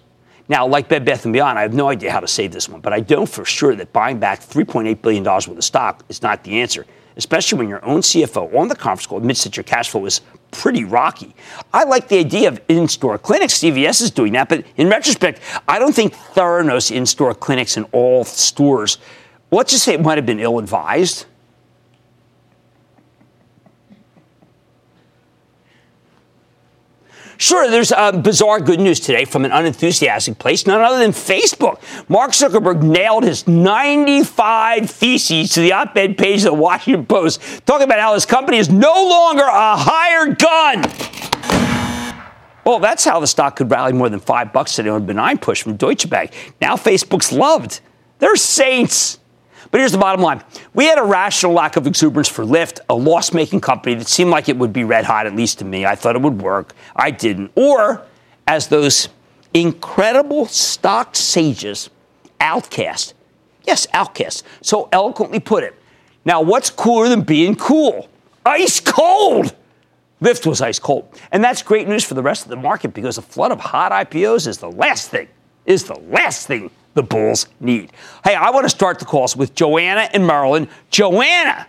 Now, 0.49 0.67
like 0.67 0.89
Bed 0.89 1.05
Bath 1.05 1.23
& 1.23 1.31
Beyond, 1.31 1.57
I 1.57 1.61
have 1.61 1.73
no 1.73 1.87
idea 1.87 2.11
how 2.11 2.19
to 2.19 2.27
save 2.27 2.51
this 2.51 2.67
one, 2.67 2.81
but 2.81 2.91
I 2.91 3.03
know 3.09 3.25
for 3.25 3.45
sure 3.45 3.75
that 3.75 3.93
buying 3.93 4.19
back 4.19 4.41
$3.8 4.41 5.01
billion 5.01 5.23
worth 5.23 5.47
of 5.47 5.63
stock 5.63 6.03
is 6.09 6.21
not 6.21 6.43
the 6.43 6.59
answer, 6.59 6.85
especially 7.15 7.59
when 7.59 7.69
your 7.69 7.83
own 7.85 8.01
CFO 8.01 8.53
on 8.53 8.67
the 8.67 8.75
conference 8.75 9.07
call 9.07 9.19
admits 9.19 9.45
that 9.45 9.55
your 9.55 9.63
cash 9.63 9.89
flow 9.89 10.05
is 10.05 10.19
pretty 10.51 10.83
rocky. 10.83 11.33
I 11.73 11.85
like 11.85 12.09
the 12.09 12.19
idea 12.19 12.49
of 12.49 12.61
in-store 12.67 13.19
clinics. 13.19 13.59
CVS 13.59 14.01
is 14.01 14.11
doing 14.11 14.33
that, 14.33 14.49
but 14.49 14.65
in 14.75 14.89
retrospect, 14.89 15.39
I 15.67 15.79
don't 15.79 15.95
think 15.95 16.13
Theranos 16.13 16.91
in-store 16.91 17.35
clinics 17.35 17.77
in 17.77 17.85
all 17.93 18.25
stores, 18.25 18.97
let's 19.49 19.71
just 19.71 19.85
say 19.85 19.93
it 19.93 20.01
might 20.01 20.17
have 20.17 20.25
been 20.25 20.41
ill-advised. 20.41 21.25
Sure, 27.37 27.69
there's 27.69 27.91
uh, 27.91 28.11
bizarre 28.11 28.59
good 28.59 28.79
news 28.79 28.99
today 28.99 29.25
from 29.25 29.43
an 29.43 29.51
unenthusiastic 29.51 30.37
place, 30.37 30.67
none 30.67 30.81
other 30.81 30.99
than 30.99 31.11
Facebook. 31.11 31.81
Mark 32.09 32.31
Zuckerberg 32.31 32.83
nailed 32.83 33.23
his 33.23 33.47
95 33.47 34.89
theses 34.89 35.51
to 35.53 35.61
the 35.61 35.73
op 35.73 35.97
ed 35.97 36.17
page 36.17 36.39
of 36.39 36.45
the 36.45 36.53
Washington 36.53 37.05
Post, 37.05 37.41
talking 37.65 37.85
about 37.85 37.99
how 37.99 38.13
his 38.13 38.25
company 38.25 38.57
is 38.57 38.69
no 38.69 38.93
longer 38.93 39.43
a 39.43 39.75
hired 39.77 40.37
gun. 40.37 40.83
Well, 42.65 42.79
that's 42.79 43.03
how 43.03 43.19
the 43.19 43.27
stock 43.27 43.57
could 43.57 43.69
rally 43.69 43.93
more 43.93 44.09
than 44.09 44.19
five 44.19 44.53
bucks 44.53 44.75
today 44.75 44.89
on 44.89 45.01
a 45.01 45.05
benign 45.05 45.37
push 45.37 45.61
from 45.63 45.75
Deutsche 45.75 46.09
Bank. 46.09 46.31
Now 46.61 46.75
Facebook's 46.75 47.31
loved. 47.31 47.81
They're 48.19 48.35
saints. 48.37 49.19
But 49.73 49.79
here's 49.79 49.91
the 49.91 49.97
bottom 49.97 50.21
line 50.21 50.43
we 50.75 50.85
had 50.85 50.99
a 50.99 51.03
rational 51.03 51.51
lack 51.51 51.77
of 51.77 51.87
exuberance 51.87 52.27
for 52.27 52.45
Lyft, 52.45 52.79
a 52.91 52.93
loss 52.93 53.33
making 53.33 53.61
company 53.61 53.95
that 53.95 54.07
seemed 54.07 54.29
like 54.29 54.47
it 54.47 54.55
would 54.55 54.71
be 54.71 54.83
red 54.83 55.03
hot, 55.03 55.25
at 55.25 55.35
least 55.35 55.57
to 55.59 55.65
me. 55.65 55.83
I 55.83 55.95
thought 55.95 56.15
it 56.15 56.21
would 56.21 56.43
work. 56.43 56.75
I 56.95 57.09
didn't. 57.09 57.51
Or, 57.55 58.05
as 58.45 58.67
those 58.67 59.09
incredible 59.51 60.45
stock 60.45 61.15
sages, 61.15 61.89
OutKast, 62.39 63.15
yes, 63.63 63.87
OutKast, 63.87 64.43
so 64.61 64.89
eloquently 64.91 65.39
put 65.39 65.63
it. 65.63 65.73
Now, 66.23 66.39
what's 66.39 66.69
cooler 66.69 67.09
than 67.09 67.21
being 67.21 67.55
cool? 67.55 68.09
Ice 68.45 68.79
cold! 68.79 69.55
Lyft 70.21 70.45
was 70.45 70.61
ice 70.61 70.77
cold. 70.77 71.19
And 71.31 71.43
that's 71.43 71.63
great 71.63 71.87
news 71.87 72.03
for 72.03 72.13
the 72.13 72.21
rest 72.21 72.43
of 72.43 72.49
the 72.49 72.57
market 72.57 72.93
because 72.93 73.17
a 73.17 73.23
flood 73.23 73.51
of 73.51 73.59
hot 73.59 73.91
IPOs 73.91 74.45
is 74.45 74.59
the 74.59 74.69
last 74.69 75.09
thing, 75.09 75.29
is 75.65 75.85
the 75.85 75.99
last 75.99 76.45
thing 76.45 76.69
the 76.93 77.03
Bulls 77.03 77.47
need. 77.59 77.91
Hey, 78.23 78.35
I 78.35 78.49
want 78.51 78.65
to 78.65 78.69
start 78.69 78.99
the 78.99 79.05
calls 79.05 79.35
with 79.35 79.55
Joanna 79.55 80.09
and 80.13 80.25
Maryland. 80.25 80.67
Joanna. 80.89 81.67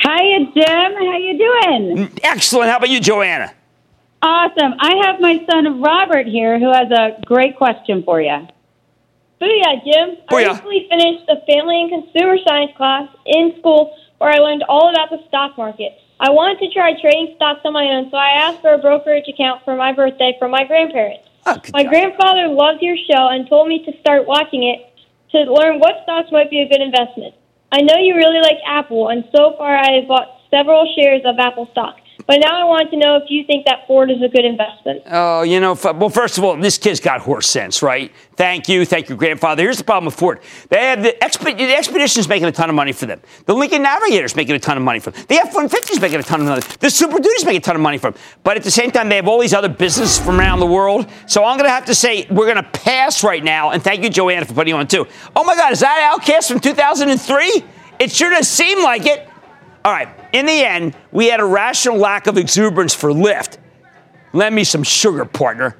Hiya, 0.00 0.52
Jim. 0.54 0.92
How 0.94 1.16
you 1.16 1.38
doing? 1.38 2.10
Excellent. 2.22 2.70
How 2.70 2.76
about 2.78 2.90
you, 2.90 3.00
Joanna? 3.00 3.52
Awesome. 4.22 4.74
I 4.80 5.06
have 5.06 5.20
my 5.20 5.44
son 5.50 5.80
Robert 5.80 6.26
here 6.26 6.58
who 6.58 6.72
has 6.72 6.90
a 6.90 7.20
great 7.24 7.56
question 7.56 8.02
for 8.02 8.20
you. 8.20 8.46
Booyah, 9.40 9.84
Jim. 9.84 10.16
Booyah. 10.30 10.48
I 10.48 10.50
recently 10.50 10.86
finished 10.88 11.28
a 11.28 11.44
family 11.46 11.82
and 11.82 12.04
consumer 12.04 12.36
science 12.46 12.72
class 12.76 13.08
in 13.26 13.54
school 13.58 13.96
where 14.18 14.30
I 14.30 14.38
learned 14.38 14.64
all 14.68 14.90
about 14.90 15.10
the 15.10 15.22
stock 15.28 15.58
market. 15.58 15.92
I 16.18 16.30
wanted 16.30 16.58
to 16.60 16.72
try 16.72 16.98
trading 16.98 17.34
stocks 17.36 17.60
on 17.64 17.74
my 17.74 17.84
own, 17.84 18.10
so 18.10 18.16
I 18.16 18.30
asked 18.30 18.62
for 18.62 18.72
a 18.72 18.78
brokerage 18.78 19.28
account 19.28 19.62
for 19.64 19.76
my 19.76 19.92
birthday 19.92 20.34
from 20.38 20.50
my 20.50 20.64
grandparents. 20.64 21.28
Oh, 21.46 21.56
My 21.72 21.82
job. 21.84 21.90
grandfather 21.92 22.48
loved 22.48 22.82
your 22.82 22.96
show 23.08 23.28
and 23.28 23.48
told 23.48 23.68
me 23.68 23.84
to 23.84 23.92
start 24.00 24.26
watching 24.26 24.64
it 24.64 24.92
to 25.30 25.50
learn 25.50 25.78
what 25.78 26.02
stocks 26.02 26.30
might 26.32 26.50
be 26.50 26.60
a 26.60 26.68
good 26.68 26.82
investment. 26.82 27.34
I 27.72 27.82
know 27.82 27.96
you 27.98 28.14
really 28.16 28.40
like 28.40 28.58
Apple, 28.66 29.08
and 29.08 29.24
so 29.34 29.54
far 29.56 29.76
I 29.76 29.92
have 30.00 30.08
bought 30.08 30.28
several 30.50 30.86
shares 30.96 31.22
of 31.24 31.38
Apple 31.38 31.68
stock. 31.72 31.96
But 32.26 32.38
now 32.38 32.60
I 32.60 32.64
want 32.64 32.90
to 32.90 32.96
know 32.96 33.16
if 33.16 33.24
you 33.28 33.44
think 33.44 33.66
that 33.66 33.86
Ford 33.86 34.10
is 34.10 34.22
a 34.22 34.28
good 34.28 34.44
investment. 34.44 35.02
Oh, 35.06 35.42
you 35.42 35.60
know, 35.60 35.76
well, 35.84 36.08
first 36.08 36.38
of 36.38 36.44
all, 36.44 36.56
this 36.56 36.78
kid's 36.78 36.98
got 36.98 37.20
horse 37.20 37.46
sense, 37.46 37.82
right? 37.82 38.10
Thank 38.36 38.68
you, 38.68 38.84
thank 38.84 39.08
your 39.08 39.18
grandfather. 39.18 39.62
Here's 39.62 39.78
the 39.78 39.84
problem 39.84 40.06
with 40.06 40.14
Ford: 40.14 40.40
they 40.68 40.78
have 40.86 41.02
the, 41.02 41.14
Expe- 41.20 41.58
the 41.58 41.76
Expedition's 41.76 42.28
making 42.28 42.48
a 42.48 42.52
ton 42.52 42.68
of 42.68 42.74
money 42.74 42.92
for 42.92 43.06
them. 43.06 43.20
The 43.44 43.54
Lincoln 43.54 43.82
Navigator's 43.82 44.34
making 44.34 44.54
a 44.54 44.58
ton 44.58 44.76
of 44.76 44.82
money 44.82 44.98
for 44.98 45.10
them. 45.10 45.24
The 45.28 45.36
F-150's 45.36 46.00
making 46.00 46.20
a 46.20 46.22
ton 46.22 46.40
of 46.40 46.46
money. 46.46 46.62
The 46.80 46.90
Super 46.90 47.18
Duty's 47.18 47.44
making 47.44 47.58
a 47.58 47.64
ton 47.64 47.76
of 47.76 47.82
money 47.82 47.98
for 47.98 48.10
them. 48.10 48.20
But 48.42 48.56
at 48.56 48.64
the 48.64 48.70
same 48.70 48.90
time, 48.90 49.08
they 49.08 49.16
have 49.16 49.28
all 49.28 49.38
these 49.38 49.54
other 49.54 49.68
businesses 49.68 50.18
from 50.18 50.40
around 50.40 50.60
the 50.60 50.66
world. 50.66 51.08
So 51.26 51.44
I'm 51.44 51.56
going 51.58 51.68
to 51.68 51.74
have 51.74 51.86
to 51.86 51.94
say 51.94 52.26
we're 52.30 52.52
going 52.52 52.62
to 52.62 52.70
pass 52.70 53.22
right 53.24 53.42
now. 53.44 53.70
And 53.70 53.82
thank 53.82 54.02
you, 54.02 54.10
Joanna, 54.10 54.46
for 54.46 54.54
putting 54.54 54.74
you 54.74 54.78
on 54.78 54.86
too. 54.86 55.06
Oh 55.34 55.44
my 55.44 55.54
God, 55.54 55.72
is 55.72 55.80
that 55.80 56.18
OutKast 56.18 56.48
from 56.48 56.60
2003? 56.60 57.64
It 57.98 58.10
sure 58.10 58.30
does 58.30 58.48
seem 58.48 58.82
like 58.82 59.06
it. 59.06 59.28
All 59.84 59.92
right. 59.92 60.08
In 60.36 60.44
the 60.44 60.66
end, 60.66 60.94
we 61.12 61.28
had 61.28 61.40
a 61.40 61.46
rational 61.46 61.96
lack 61.96 62.26
of 62.26 62.36
exuberance 62.36 62.92
for 62.92 63.08
Lyft. 63.08 63.56
Lend 64.34 64.54
me 64.54 64.64
some 64.64 64.82
sugar, 64.82 65.24
partner. 65.24 65.78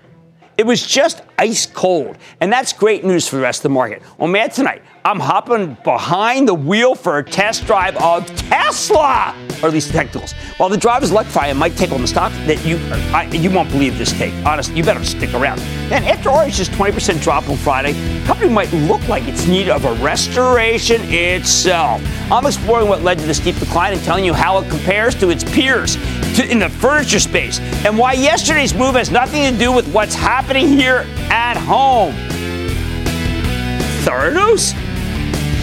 It 0.56 0.64
was 0.64 0.86
just 0.86 1.20
ice 1.38 1.66
cold, 1.66 2.16
and 2.40 2.50
that's 2.50 2.72
great 2.72 3.04
news 3.04 3.28
for 3.28 3.36
the 3.36 3.42
rest 3.42 3.58
of 3.58 3.64
the 3.64 3.68
market. 3.74 4.00
On 4.18 4.32
Mad 4.32 4.52
Tonight, 4.52 4.80
I'm 5.06 5.20
hopping 5.20 5.76
behind 5.84 6.48
the 6.48 6.54
wheel 6.54 6.96
for 6.96 7.18
a 7.18 7.22
test 7.22 7.64
drive 7.64 7.96
of 7.98 8.26
Tesla, 8.48 9.32
or 9.62 9.68
at 9.68 9.72
least 9.72 9.86
the 9.86 9.92
technicals. 9.92 10.32
While 10.56 10.68
the 10.68 10.76
drive 10.76 11.04
is 11.04 11.12
electrifying, 11.12 11.56
might 11.56 11.76
take 11.76 11.92
on 11.92 12.00
the 12.00 12.08
stock 12.08 12.32
that 12.48 12.66
you 12.66 12.76
I, 13.14 13.26
you 13.26 13.48
won't 13.52 13.70
believe 13.70 13.98
this 13.98 14.10
take. 14.10 14.34
Honest, 14.44 14.72
you 14.72 14.82
better 14.82 15.04
stick 15.04 15.32
around. 15.32 15.60
And 15.92 16.04
after 16.06 16.30
RH's 16.30 16.68
20% 16.70 17.22
drop 17.22 17.48
on 17.48 17.56
Friday, 17.56 17.92
the 17.92 18.26
company 18.26 18.50
might 18.50 18.72
look 18.72 19.06
like 19.06 19.28
it's 19.28 19.44
in 19.44 19.52
need 19.52 19.68
of 19.68 19.84
a 19.84 19.94
restoration 20.02 21.00
itself. 21.04 22.02
I'm 22.28 22.44
exploring 22.44 22.88
what 22.88 23.02
led 23.02 23.20
to 23.20 23.26
the 23.26 23.34
steep 23.34 23.56
decline 23.60 23.92
and 23.92 24.02
telling 24.02 24.24
you 24.24 24.34
how 24.34 24.58
it 24.58 24.68
compares 24.68 25.14
to 25.20 25.30
its 25.30 25.44
peers 25.44 25.94
to, 26.34 26.50
in 26.50 26.58
the 26.58 26.68
furniture 26.68 27.20
space 27.20 27.60
and 27.86 27.96
why 27.96 28.14
yesterday's 28.14 28.74
move 28.74 28.96
has 28.96 29.12
nothing 29.12 29.52
to 29.52 29.56
do 29.56 29.70
with 29.70 29.86
what's 29.94 30.16
happening 30.16 30.66
here 30.66 31.06
at 31.30 31.56
home. 31.56 32.12
Theranos? 34.02 34.85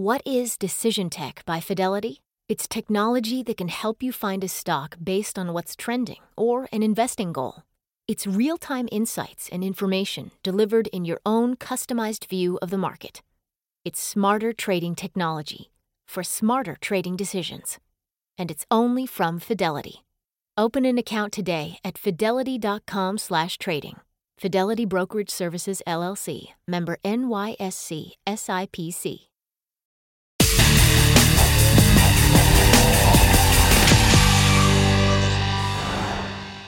What 0.00 0.22
is 0.24 0.56
Decision 0.56 1.10
Tech 1.10 1.42
by 1.44 1.60
Fidelity? 1.60 2.22
It's 2.48 2.66
technology 2.66 3.42
that 3.42 3.58
can 3.58 3.68
help 3.68 4.02
you 4.02 4.12
find 4.12 4.42
a 4.42 4.48
stock 4.48 4.96
based 5.04 5.38
on 5.38 5.52
what's 5.52 5.76
trending 5.76 6.22
or 6.38 6.70
an 6.72 6.82
investing 6.82 7.34
goal. 7.34 7.64
It's 8.08 8.26
real 8.26 8.56
time 8.56 8.88
insights 8.90 9.50
and 9.52 9.62
information 9.62 10.30
delivered 10.42 10.86
in 10.86 11.04
your 11.04 11.20
own 11.26 11.54
customized 11.54 12.30
view 12.30 12.58
of 12.62 12.70
the 12.70 12.78
market. 12.78 13.20
It's 13.84 14.00
smarter 14.00 14.54
trading 14.54 14.94
technology 14.94 15.70
for 16.06 16.22
smarter 16.22 16.78
trading 16.80 17.16
decisions. 17.16 17.78
And 18.38 18.50
it's 18.50 18.64
only 18.70 19.04
from 19.04 19.38
Fidelity. 19.38 20.06
Open 20.56 20.86
an 20.86 20.96
account 20.96 21.34
today 21.34 21.78
at 21.84 21.98
fidelity.com/trading. 21.98 23.96
Fidelity 24.38 24.86
Brokerage 24.86 25.28
Services 25.28 25.82
LLC, 25.86 26.54
member 26.66 26.96
NYSE 27.04 28.16
SIPC. 28.26 29.29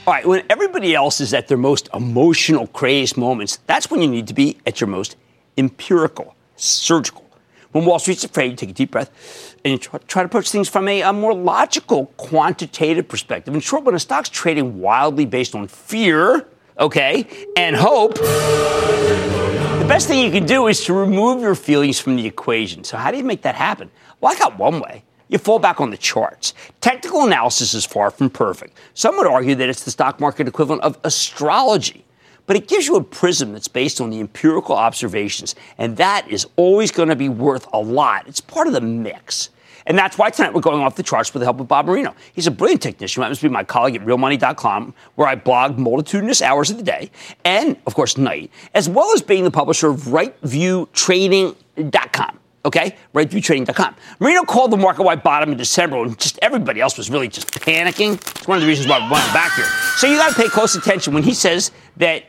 All 0.04 0.12
right, 0.12 0.26
when 0.26 0.42
everybody 0.50 0.96
else 0.96 1.20
is 1.20 1.32
at 1.32 1.46
their 1.46 1.56
most 1.56 1.88
emotional, 1.94 2.66
crazed 2.66 3.16
moments, 3.16 3.60
that's 3.66 3.88
when 3.88 4.02
you 4.02 4.08
need 4.08 4.26
to 4.26 4.34
be 4.34 4.58
at 4.66 4.80
your 4.80 4.88
most 4.88 5.14
empirical, 5.56 6.34
surgical. 6.56 7.24
When 7.70 7.84
Wall 7.84 8.00
Street's 8.00 8.24
afraid, 8.24 8.50
you 8.50 8.56
take 8.56 8.70
a 8.70 8.72
deep 8.72 8.90
breath 8.90 9.54
and 9.64 9.70
you 9.70 9.78
try, 9.78 10.00
try 10.08 10.22
to 10.22 10.26
approach 10.26 10.50
things 10.50 10.68
from 10.68 10.88
a, 10.88 11.02
a 11.02 11.12
more 11.12 11.32
logical, 11.32 12.06
quantitative 12.16 13.06
perspective. 13.06 13.54
In 13.54 13.60
short, 13.60 13.84
when 13.84 13.94
a 13.94 14.00
stock's 14.00 14.28
trading 14.28 14.80
wildly 14.80 15.24
based 15.24 15.54
on 15.54 15.68
fear, 15.68 16.48
okay, 16.80 17.24
and 17.56 17.76
hope, 17.76 18.16
the 18.16 19.86
best 19.86 20.08
thing 20.08 20.18
you 20.24 20.32
can 20.32 20.46
do 20.46 20.66
is 20.66 20.84
to 20.86 20.94
remove 20.94 21.42
your 21.42 21.54
feelings 21.54 22.00
from 22.00 22.16
the 22.16 22.26
equation. 22.26 22.82
So, 22.82 22.96
how 22.96 23.12
do 23.12 23.18
you 23.18 23.24
make 23.24 23.42
that 23.42 23.54
happen? 23.54 23.88
Well, 24.20 24.34
I 24.34 24.36
got 24.36 24.58
one 24.58 24.80
way. 24.80 25.04
You 25.32 25.38
fall 25.38 25.58
back 25.58 25.80
on 25.80 25.88
the 25.88 25.96
charts. 25.96 26.52
Technical 26.82 27.24
analysis 27.24 27.72
is 27.72 27.86
far 27.86 28.10
from 28.10 28.28
perfect. 28.28 28.76
Some 28.92 29.16
would 29.16 29.26
argue 29.26 29.54
that 29.54 29.66
it's 29.66 29.82
the 29.82 29.90
stock 29.90 30.20
market 30.20 30.46
equivalent 30.46 30.82
of 30.82 30.98
astrology. 31.04 32.04
But 32.44 32.56
it 32.56 32.68
gives 32.68 32.86
you 32.86 32.96
a 32.96 33.02
prism 33.02 33.54
that's 33.54 33.66
based 33.66 33.98
on 33.98 34.10
the 34.10 34.20
empirical 34.20 34.76
observations, 34.76 35.54
and 35.78 35.96
that 35.96 36.28
is 36.28 36.46
always 36.56 36.90
going 36.90 37.08
to 37.08 37.16
be 37.16 37.30
worth 37.30 37.66
a 37.72 37.78
lot. 37.78 38.28
It's 38.28 38.42
part 38.42 38.66
of 38.66 38.74
the 38.74 38.82
mix. 38.82 39.48
And 39.86 39.96
that's 39.96 40.18
why 40.18 40.28
tonight 40.28 40.52
we're 40.52 40.60
going 40.60 40.82
off 40.82 40.96
the 40.96 41.02
charts 41.02 41.32
with 41.32 41.40
the 41.40 41.46
help 41.46 41.60
of 41.60 41.68
Bob 41.68 41.86
Moreno. 41.86 42.14
He's 42.34 42.46
a 42.46 42.50
brilliant 42.50 42.82
technician. 42.82 43.22
He 43.22 43.24
happens 43.24 43.38
to 43.38 43.48
be 43.48 43.54
my 43.54 43.64
colleague 43.64 43.96
at 43.96 44.02
realmoney.com, 44.02 44.92
where 45.14 45.28
I 45.28 45.34
blog 45.34 45.78
multitudinous 45.78 46.42
hours 46.42 46.70
of 46.70 46.76
the 46.76 46.82
day 46.82 47.10
and, 47.42 47.78
of 47.86 47.94
course, 47.94 48.18
night, 48.18 48.50
as 48.74 48.86
well 48.86 49.14
as 49.14 49.22
being 49.22 49.44
the 49.44 49.50
publisher 49.50 49.88
of 49.88 50.02
RightViewTrading.com. 50.02 52.38
Okay, 52.64 52.96
rightviewtrading.com. 53.12 53.96
Moreno 54.20 54.42
called 54.42 54.70
the 54.70 54.76
market-wide 54.76 55.24
bottom 55.24 55.50
in 55.50 55.58
December, 55.58 56.00
and 56.00 56.16
just 56.18 56.38
everybody 56.42 56.80
else 56.80 56.96
was 56.96 57.10
really 57.10 57.26
just 57.26 57.48
panicking. 57.50 58.14
It's 58.14 58.46
one 58.46 58.56
of 58.56 58.62
the 58.62 58.68
reasons 58.68 58.88
why 58.88 59.00
we're 59.00 59.10
back 59.32 59.54
here. 59.56 59.66
So 59.96 60.06
you 60.06 60.16
got 60.16 60.30
to 60.30 60.40
pay 60.40 60.48
close 60.48 60.76
attention 60.76 61.12
when 61.12 61.24
he 61.24 61.34
says 61.34 61.72
that. 61.96 62.24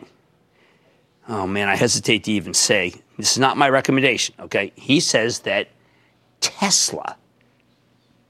Oh 1.30 1.46
man, 1.46 1.70
I 1.70 1.76
hesitate 1.76 2.24
to 2.26 2.32
even 2.32 2.54
say 2.54 2.96
this 3.18 3.32
is 3.32 3.38
not 3.38 3.58
my 3.58 3.70
recommendation. 3.70 4.34
Okay, 4.40 4.74
he 4.76 5.00
says 5.00 5.40
that 5.40 5.70
Tesla, 6.42 7.16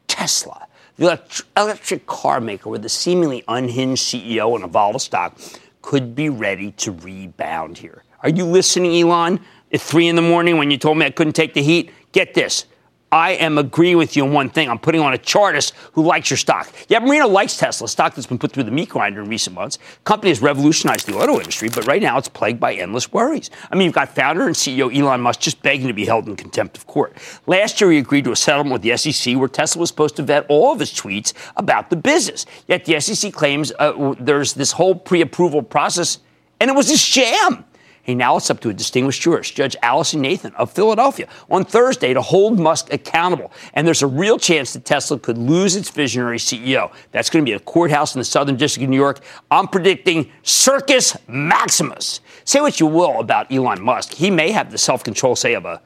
Tesla, 0.07 0.67
the 0.98 1.19
electric 1.55 2.05
car 2.05 2.41
maker 2.41 2.69
with 2.69 2.83
a 2.86 2.89
seemingly 2.89 3.43
unhinged 3.48 4.03
CEO 4.03 4.53
and 4.55 4.63
a 4.63 4.67
volatile 4.67 5.00
stock, 5.00 5.38
could 5.81 6.15
be 6.15 6.29
ready 6.29 6.72
to 6.74 6.91
rebound 6.91 7.77
here. 7.77 8.03
Are 8.22 8.29
you 8.29 8.45
listening, 8.45 9.01
Elon? 9.01 9.39
At 9.74 9.82
three 9.82 10.08
in 10.08 10.15
the 10.15 10.22
morning 10.22 10.58
when 10.58 10.70
you 10.70 10.77
told 10.77 11.00
me 11.00 11.06
I 11.06 11.10
couldn't 11.10 11.34
take 11.34 11.56
the 11.56 11.63
heat? 11.63 11.89
Get 12.12 12.36
this. 12.36 12.65
I 13.12 13.32
am 13.32 13.60
agreeing 13.60 13.98
with 13.98 14.15
you 14.15 14.24
on 14.24 14.34
one 14.34 14.50
thing. 14.50 14.70
I'm 14.70 14.80
putting 14.80 15.00
on 15.00 15.13
a 15.13 15.20
chartist 15.20 15.74
who 15.92 16.03
likes 16.03 16.32
your 16.32 16.38
stock. 16.38 16.72
Yeah, 16.88 16.98
Moreno 16.98 17.27
likes 17.27 17.58
Tesla, 17.58 17.88
stock 17.88 18.15
that's 18.15 18.25
been 18.25 18.39
put 18.39 18.51
through 18.51 18.63
the 18.63 18.72
meat 18.72 18.89
grinder 18.89 19.22
in 19.22 19.30
recent 19.30 19.56
months. 19.56 19.77
Company 20.03 20.30
has 20.30 20.42
revolutionized 20.42 21.08
the 21.08 21.15
auto 21.15 21.38
industry, 21.38 21.70
but 21.70 21.86
right 21.86 22.01
now 22.01 22.18
it's 22.18 22.27
plagued 22.27 22.60
by 22.60 22.74
endless 22.74 23.12
worries. 23.12 23.51
I 23.72 23.75
mean, 23.75 23.86
you've 23.86 23.94
got 23.94 24.15
founder 24.15 24.48
and 24.48 24.56
CEO 24.56 24.96
Elon 24.96 25.22
Musk 25.22 25.42
just 25.42 25.62
begging 25.62 25.88
to 25.88 25.94
be 25.94 26.06
held 26.06 26.27
in 26.27 26.36
contempt 26.36 26.75
of 26.75 26.88
court. 26.88 27.15
Last 27.46 27.80
year, 27.80 27.92
he 27.92 28.00
agreed 28.00 28.25
to 28.25 28.32
a 28.32 28.36
settlement 28.36 28.74
with 28.74 28.82
the 28.82 28.98
SEC 28.98 29.36
where 29.38 29.48
Tesla 29.48 29.82
was 29.82 29.89
supposed 29.89 30.15
to 30.15 30.24
vet 30.24 30.48
all 30.50 30.74
of 30.74 30.80
his 30.80 30.92
tweets 30.92 31.34
about 31.56 31.92
the 31.92 31.96
business. 31.96 32.48
Yet 32.68 32.86
the 32.86 33.00
SEC 33.00 33.32
claims 33.32 33.72
uh, 33.77 34.15
there's 34.20 34.53
this 34.53 34.72
whole 34.72 34.96
pre-approval 34.96 35.62
process, 35.62 36.18
and 36.60 36.70
it 36.70 36.75
was 36.75 36.89
a 36.89 36.98
sham. 36.98 37.65
Hey, 38.03 38.15
now 38.15 38.36
it's 38.36 38.50
up 38.50 38.60
to 38.60 38.69
a 38.69 38.74
distinguished 38.74 39.22
jurist, 39.22 39.55
Judge 39.55 39.77
Allison 39.81 40.19
Nathan 40.19 40.53
of 40.55 40.69
Philadelphia, 40.69 41.29
on 41.50 41.63
Thursday 41.63 42.13
to 42.13 42.22
hold 42.22 42.60
Musk 42.60 42.91
accountable. 42.91 43.50
And 43.74 43.88
there's 43.88 44.01
a 44.01 44.07
real 44.07 44.38
chance 44.38 44.74
that 44.74 44.83
Tesla 44.83 45.17
could 45.17 45.38
lose 45.38 45.77
its 45.77 45.89
visionary 45.89 46.38
CEO. 46.38 46.91
That's 47.12 47.29
going 47.29 47.45
to 47.45 47.50
be 47.50 47.55
a 47.55 47.62
courthouse 47.62 48.13
in 48.13 48.19
the 48.19 48.25
Southern 48.25 48.57
District 48.57 48.83
of 48.83 48.89
New 48.89 48.98
York. 48.98 49.22
I'm 49.50 49.69
predicting 49.69 50.29
Circus 50.41 51.15
Maximus. 51.29 52.19
Say 52.43 52.60
what 52.60 52.77
you 52.81 52.88
will 52.88 53.22
about 53.22 53.50
Elon 53.50 53.81
Musk. 53.81 54.13
He 54.13 54.29
may 54.29 54.51
have 54.51 54.69
the 54.69 54.77
self 54.77 55.05
control, 55.05 55.38
say, 55.38 55.53
of 55.53 55.63
a, 55.63 55.81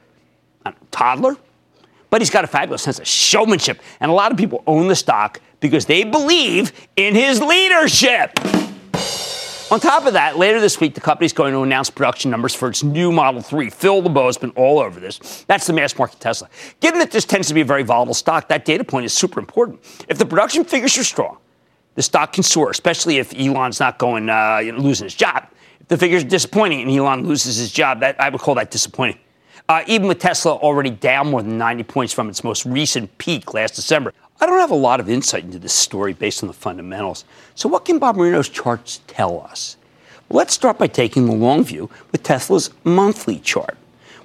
a 0.66 0.74
toddler, 0.90 1.36
but 2.10 2.20
he's 2.20 2.30
got 2.30 2.42
a 2.42 2.48
fabulous 2.48 2.82
sense 2.82 2.98
of 2.98 3.06
showmanship. 3.06 3.80
And 4.00 4.10
a 4.10 4.14
lot 4.14 4.32
of 4.32 4.38
people 4.38 4.64
own 4.66 4.88
the 4.88 4.96
stock 4.96 5.40
because 5.60 5.86
they 5.86 6.02
believe 6.02 6.72
in 6.96 7.14
his 7.14 7.40
leadership. 7.40 8.36
On 9.70 9.78
top 9.78 10.06
of 10.06 10.14
that, 10.14 10.38
later 10.38 10.62
this 10.62 10.80
week, 10.80 10.94
the 10.94 11.00
company's 11.02 11.34
going 11.34 11.52
to 11.52 11.60
announce 11.60 11.90
production 11.90 12.30
numbers 12.30 12.54
for 12.54 12.70
its 12.70 12.82
new 12.82 13.12
Model 13.12 13.42
3. 13.42 13.68
Phil 13.68 14.00
LeBeau 14.00 14.24
has 14.24 14.38
been 14.38 14.48
all 14.52 14.78
over 14.78 14.98
this. 14.98 15.44
That's 15.46 15.66
the 15.66 15.74
mass 15.74 15.98
market 15.98 16.18
Tesla. 16.20 16.48
Given 16.80 17.00
that 17.00 17.10
this 17.10 17.26
tends 17.26 17.48
to 17.48 17.54
be 17.54 17.60
a 17.60 17.66
very 17.66 17.82
volatile 17.82 18.14
stock, 18.14 18.48
that 18.48 18.64
data 18.64 18.82
point 18.82 19.04
is 19.04 19.12
super 19.12 19.38
important. 19.38 19.80
If 20.08 20.16
the 20.16 20.24
production 20.24 20.64
figures 20.64 20.96
are 20.96 21.04
strong, 21.04 21.36
the 21.96 22.02
stock 22.02 22.32
can 22.32 22.44
soar, 22.44 22.70
especially 22.70 23.18
if 23.18 23.38
Elon's 23.38 23.78
not 23.78 23.98
going, 23.98 24.30
uh, 24.30 24.62
you 24.64 24.72
know, 24.72 24.78
losing 24.78 25.04
his 25.04 25.14
job. 25.14 25.48
If 25.80 25.88
the 25.88 25.98
figures 25.98 26.24
are 26.24 26.28
disappointing 26.28 26.80
and 26.80 26.90
Elon 26.90 27.26
loses 27.26 27.58
his 27.58 27.70
job, 27.70 28.00
that 28.00 28.18
I 28.18 28.30
would 28.30 28.40
call 28.40 28.54
that 28.54 28.70
disappointing. 28.70 29.18
Uh, 29.68 29.84
even 29.86 30.08
with 30.08 30.18
Tesla 30.18 30.54
already 30.54 30.88
down 30.88 31.28
more 31.30 31.42
than 31.42 31.58
90 31.58 31.82
points 31.82 32.14
from 32.14 32.30
its 32.30 32.42
most 32.42 32.64
recent 32.64 33.18
peak 33.18 33.52
last 33.52 33.74
December, 33.74 34.14
I 34.40 34.46
don't 34.46 34.60
have 34.60 34.70
a 34.70 34.76
lot 34.76 35.00
of 35.00 35.08
insight 35.08 35.44
into 35.44 35.58
this 35.58 35.72
story 35.72 36.12
based 36.12 36.42
on 36.42 36.46
the 36.46 36.52
fundamentals. 36.52 37.24
So, 37.54 37.68
what 37.68 37.84
can 37.84 37.98
Bob 37.98 38.16
Moreno's 38.16 38.48
charts 38.48 39.00
tell 39.06 39.40
us? 39.40 39.76
Well, 40.28 40.38
let's 40.38 40.54
start 40.54 40.78
by 40.78 40.86
taking 40.86 41.26
the 41.26 41.34
long 41.34 41.64
view 41.64 41.90
with 42.12 42.22
Tesla's 42.22 42.70
monthly 42.84 43.38
chart. 43.38 43.76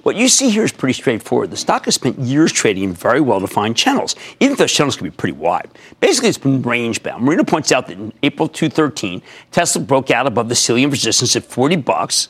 What 0.04 0.16
you 0.16 0.28
see 0.28 0.50
here 0.50 0.64
is 0.64 0.70
pretty 0.70 0.92
straightforward. 0.92 1.50
The 1.50 1.56
stock 1.56 1.86
has 1.86 1.94
spent 1.94 2.18
years 2.18 2.52
trading 2.52 2.84
in 2.84 2.92
very 2.92 3.22
well 3.22 3.40
defined 3.40 3.76
channels, 3.76 4.14
even 4.38 4.52
if 4.52 4.58
those 4.58 4.70
channels 4.70 4.96
can 4.96 5.06
be 5.06 5.10
pretty 5.10 5.32
wide. 5.32 5.68
Basically, 5.98 6.28
it's 6.28 6.38
been 6.38 6.62
range 6.62 7.02
bound. 7.02 7.24
Moreno 7.24 7.42
points 7.42 7.72
out 7.72 7.86
that 7.86 7.94
in 7.94 8.12
April 8.22 8.46
2013, 8.46 9.22
Tesla 9.50 9.80
broke 9.80 10.10
out 10.10 10.26
above 10.26 10.50
the 10.50 10.54
ceiling 10.54 10.90
resistance 10.90 11.34
at 11.36 11.44
40 11.44 11.76
bucks 11.76 12.28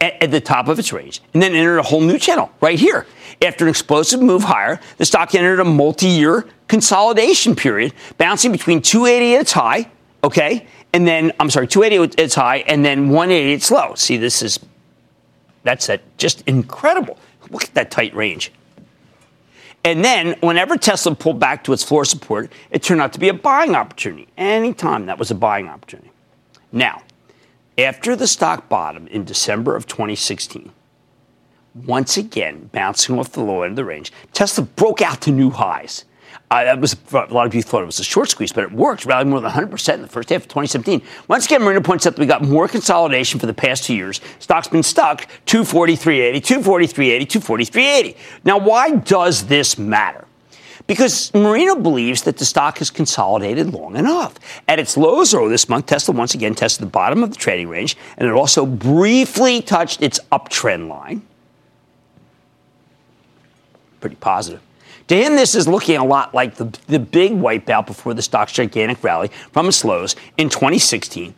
at, 0.00 0.22
at, 0.22 0.30
the 0.30 0.40
top 0.40 0.68
of 0.68 0.78
its 0.78 0.92
range 0.92 1.20
and 1.34 1.42
then 1.42 1.52
entered 1.52 1.78
a 1.78 1.82
whole 1.82 2.00
new 2.00 2.18
channel 2.18 2.50
right 2.60 2.78
here. 2.78 3.06
After 3.42 3.64
an 3.64 3.70
explosive 3.70 4.22
move 4.22 4.44
higher, 4.44 4.80
the 4.96 5.04
stock 5.04 5.34
entered 5.34 5.60
a 5.60 5.64
multi 5.64 6.06
year 6.06 6.46
consolidation 6.68 7.54
period, 7.54 7.92
bouncing 8.18 8.52
between 8.52 8.82
280 8.82 9.34
at 9.34 9.40
its 9.42 9.52
high, 9.52 9.90
okay, 10.24 10.66
and 10.92 11.06
then, 11.06 11.32
I'm 11.38 11.50
sorry, 11.50 11.66
280 11.66 12.14
at 12.14 12.20
its 12.20 12.34
high, 12.34 12.58
and 12.66 12.84
then 12.84 13.10
180 13.10 13.52
at 13.52 13.56
its 13.56 13.70
low. 13.70 13.94
See, 13.94 14.16
this 14.16 14.42
is, 14.42 14.58
that's 15.62 15.88
a, 15.88 16.00
just 16.16 16.42
incredible. 16.46 17.18
Look 17.50 17.64
at 17.64 17.74
that 17.74 17.90
tight 17.90 18.14
range. 18.14 18.50
And 19.84 20.04
then, 20.04 20.34
whenever 20.40 20.76
Tesla 20.76 21.14
pulled 21.14 21.38
back 21.38 21.62
to 21.64 21.72
its 21.72 21.84
floor 21.84 22.04
support, 22.04 22.50
it 22.70 22.82
turned 22.82 23.00
out 23.00 23.12
to 23.12 23.20
be 23.20 23.28
a 23.28 23.34
buying 23.34 23.76
opportunity. 23.76 24.26
Anytime 24.36 25.06
that 25.06 25.18
was 25.18 25.30
a 25.30 25.34
buying 25.34 25.68
opportunity. 25.68 26.10
Now, 26.72 27.02
after 27.78 28.16
the 28.16 28.26
stock 28.26 28.68
bottom 28.68 29.06
in 29.08 29.24
December 29.24 29.76
of 29.76 29.86
2016, 29.86 30.72
once 31.84 32.16
again 32.16 32.70
bouncing 32.72 33.18
off 33.18 33.32
the 33.32 33.40
low 33.40 33.62
end 33.62 33.72
of 33.72 33.76
the 33.76 33.84
range, 33.84 34.12
Tesla 34.32 34.64
broke 34.64 35.02
out 35.02 35.20
to 35.22 35.30
new 35.30 35.50
highs. 35.50 36.04
Uh, 36.50 36.62
that 36.62 36.80
was 36.80 36.96
a 37.12 37.26
lot 37.32 37.46
of 37.46 37.54
you 37.54 37.62
thought 37.62 37.82
it 37.82 37.86
was 37.86 37.98
a 37.98 38.04
short 38.04 38.30
squeeze, 38.30 38.52
but 38.52 38.62
it 38.62 38.70
worked. 38.70 39.04
Rallied 39.04 39.26
more 39.26 39.40
than 39.40 39.46
100 39.46 39.70
percent 39.70 39.96
in 39.96 40.02
the 40.02 40.08
first 40.08 40.28
half 40.30 40.42
of 40.42 40.48
2017. 40.48 41.02
Once 41.28 41.46
again, 41.46 41.60
Moreno 41.62 41.80
points 41.80 42.06
out 42.06 42.14
that 42.14 42.20
we 42.20 42.26
got 42.26 42.42
more 42.42 42.68
consolidation 42.68 43.40
for 43.40 43.46
the 43.46 43.54
past 43.54 43.84
two 43.84 43.94
years. 43.94 44.20
Stock's 44.38 44.68
been 44.68 44.84
stuck 44.84 45.26
243.80, 45.46 46.36
243.80, 46.36 47.26
243.80. 47.26 48.16
Now, 48.44 48.58
why 48.58 48.92
does 48.92 49.46
this 49.46 49.76
matter? 49.76 50.26
because 50.86 51.34
Moreno 51.34 51.74
believes 51.76 52.22
that 52.22 52.36
the 52.36 52.44
stock 52.44 52.78
has 52.78 52.90
consolidated 52.90 53.72
long 53.72 53.96
enough. 53.96 54.34
At 54.68 54.78
its 54.78 54.96
lows 54.96 55.34
earlier 55.34 55.48
this 55.48 55.68
month, 55.68 55.86
Tesla 55.86 56.14
once 56.14 56.34
again 56.34 56.54
tested 56.54 56.86
the 56.86 56.90
bottom 56.90 57.22
of 57.24 57.30
the 57.30 57.36
trading 57.36 57.68
range, 57.68 57.96
and 58.16 58.28
it 58.28 58.32
also 58.32 58.64
briefly 58.64 59.60
touched 59.62 60.02
its 60.02 60.20
uptrend 60.30 60.88
line. 60.88 61.22
Pretty 64.06 64.14
positive. 64.20 64.60
To 65.08 65.16
him, 65.16 65.34
this 65.34 65.56
is 65.56 65.66
looking 65.66 65.96
a 65.96 66.04
lot 66.04 66.32
like 66.32 66.54
the, 66.54 66.66
the 66.86 67.00
big 67.00 67.32
wipeout 67.32 67.86
before 67.86 68.14
the 68.14 68.22
stock's 68.22 68.52
gigantic 68.52 69.02
rally 69.02 69.32
from 69.50 69.66
its 69.66 69.84
lows 69.84 70.14
in 70.36 70.48
2016 70.48 71.34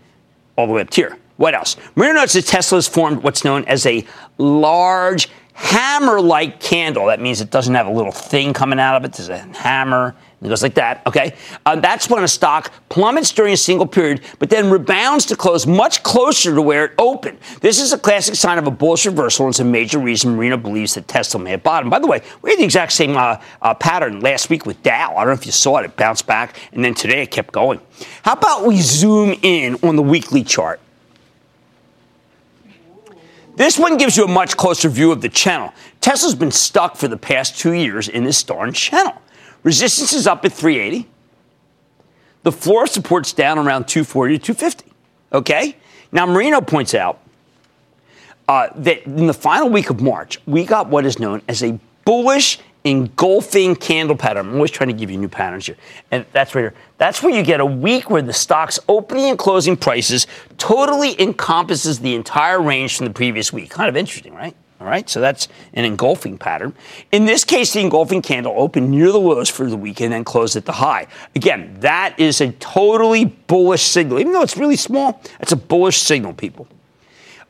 all 0.59 0.67
the 0.67 0.75
way 0.75 0.83
up 0.83 0.93
here. 0.93 1.17
What 1.39 1.55
else? 1.55 1.79
Moreno 1.97 2.21
notes 2.21 2.35
that 2.35 2.45
Tesla 2.45 2.77
has 2.77 2.87
formed 2.87 3.23
what's 3.23 3.43
known 3.43 3.65
as 3.65 3.87
a 3.87 4.05
large 4.37 5.31
hammer 5.55 6.21
like 6.21 6.61
candle. 6.61 7.07
That 7.07 7.23
means 7.23 7.41
it 7.41 7.51
doesn't 7.51 7.75
have 7.75 7.87
a 7.87 7.91
little 7.91 8.13
thing 8.13 8.53
coming 8.53 8.79
out 8.79 8.97
of 8.97 9.07
it. 9.07 9.15
There's 9.15 9.31
a 9.31 9.39
hammer. 9.57 10.15
It 10.41 10.49
goes 10.49 10.63
like 10.63 10.75
that, 10.75 11.05
okay? 11.05 11.35
Uh, 11.67 11.81
that's 11.81 12.09
when 12.09 12.23
a 12.23 12.29
stock 12.29 12.73
plummets 12.89 13.33
during 13.33 13.53
a 13.53 13.57
single 13.57 13.87
period, 13.87 14.21
but 14.39 14.51
then 14.51 14.71
rebounds 14.71 15.27
to 15.27 15.37
close 15.37 15.67
much 15.67 16.05
closer 16.05 16.55
to 16.55 16.63
where 16.63 16.85
it 16.85 16.93
opened. 16.97 17.39
This 17.61 17.81
is 17.81 17.93
a 17.93 17.99
classic 17.99 18.37
sign 18.37 18.57
of 18.57 18.69
a 18.69 18.71
bullish 18.71 19.05
reversal, 19.05 19.47
and 19.47 19.53
it's 19.53 19.59
a 19.59 19.65
major 19.65 19.99
reason 19.99 20.37
Moreno 20.37 20.57
believes 20.57 20.95
that 20.95 21.09
Tesla 21.09 21.41
may 21.41 21.51
have 21.51 21.65
bottomed. 21.65 21.91
By 21.91 21.99
the 21.99 22.07
way, 22.07 22.23
we 22.41 22.51
had 22.51 22.61
the 22.61 22.65
exact 22.65 22.93
same 22.93 23.17
uh, 23.17 23.41
uh, 23.61 23.75
pattern 23.75 24.21
last 24.21 24.49
week 24.49 24.65
with 24.65 24.81
Dow. 24.85 25.17
I 25.17 25.25
don't 25.25 25.27
know 25.27 25.33
if 25.33 25.45
you 25.45 25.51
saw 25.51 25.79
it. 25.79 25.87
It 25.87 25.97
bounced 25.97 26.29
back, 26.29 26.57
and 26.73 26.85
then 26.85 26.95
today 26.95 27.23
it 27.23 27.33
kept 27.33 27.53
going. 27.53 27.81
How 28.23 28.35
about 28.35 28.65
we 28.65 28.81
zoom 28.81 29.35
in 29.43 29.75
on 29.83 29.97
the 29.97 30.03
weekly 30.03 30.45
chart? 30.45 30.81
This 33.57 33.77
one 33.77 33.97
gives 33.97 34.17
you 34.17 34.23
a 34.23 34.29
much 34.29 34.57
closer 34.57 34.89
view 34.89 35.11
of 35.11 35.21
the 35.21 35.29
channel. 35.29 35.73
Tesla's 36.01 36.37
been 36.37 36.53
stuck 36.53 36.95
for 36.95 37.09
the 37.09 37.17
past 37.17 37.59
two 37.59 37.73
years 37.73 38.07
in 38.07 38.23
this 38.23 38.41
darn 38.45 38.73
channel. 38.73 39.21
Resistance 39.63 40.13
is 40.13 40.27
up 40.27 40.45
at 40.45 40.53
380. 40.53 41.09
The 42.43 42.53
floor 42.53 42.87
support's 42.87 43.33
down 43.33 43.59
around 43.59 43.89
240 43.89 44.39
to 44.39 44.45
250. 44.45 44.93
Okay? 45.33 45.77
Now, 46.13 46.27
Moreno 46.27 46.61
points 46.61 46.95
out 46.95 47.21
uh, 48.49 48.69
that 48.77 49.05
in 49.05 49.27
the 49.27 49.35
final 49.35 49.69
week 49.69 49.91
of 49.91 50.01
March, 50.01 50.39
we 50.47 50.65
got 50.65 50.89
what 50.89 51.05
is 51.05 51.19
known 51.19 51.43
as 51.49 51.63
a 51.63 51.79
bullish 52.05 52.59
engulfing 52.85 53.77
candle 53.77 54.17
pattern. 54.17 54.49
I'm 54.49 54.55
always 54.55 54.71
trying 54.71 54.89
to 54.89 54.95
give 54.95 55.11
you 55.11 55.19
new 55.19 55.29
patterns 55.29 55.67
here. 55.67 55.77
And 56.11 56.25
that's 56.33 56.55
right 56.55 56.63
here. 56.63 56.75
That's 56.97 57.23
where 57.23 57.35
you 57.35 57.43
get 57.43 57.61
a 57.61 57.67
week 57.67 58.09
where 58.09 58.23
the 58.23 58.33
stock's 58.33 58.79
opening 58.89 59.27
and 59.27 59.39
closing 59.39 59.77
prices 59.77 60.27
totally 60.57 61.21
encompasses 61.21 61.99
the 61.99 62.15
entire 62.15 62.63
range 62.63 62.97
from 62.97 63.07
the 63.07 63.13
previous 63.13 63.53
week. 63.53 63.71
Kind 63.71 63.89
of 63.89 63.97
interesting, 63.97 64.35
right? 64.35 64.57
All 64.81 64.87
right, 64.87 65.11
so 65.11 65.21
that's 65.21 65.49
an 65.75 65.85
engulfing 65.85 66.39
pattern. 66.39 66.73
In 67.11 67.25
this 67.25 67.43
case, 67.43 67.73
the 67.73 67.81
engulfing 67.81 68.23
candle 68.23 68.55
opened 68.57 68.91
near 68.91 69.11
the 69.11 69.19
lows 69.19 69.49
for 69.49 69.69
the 69.69 69.77
week 69.77 70.01
and 70.01 70.13
then 70.13 70.23
closed 70.23 70.55
at 70.55 70.67
the 70.67 70.73
high. 70.73 71.09
Again, 71.35 71.77
that 71.81 72.15
is 72.19 72.41
a 72.41 72.53
totally 72.53 73.25
bullish 73.25 73.83
signal. 73.83 74.21
Even 74.21 74.33
though 74.33 74.43
it's 74.43 74.57
really 74.57 74.77
small, 74.77 75.21
it's 75.41 75.51
a 75.51 75.57
bullish 75.57 75.99
signal, 75.99 76.33
people. 76.33 76.69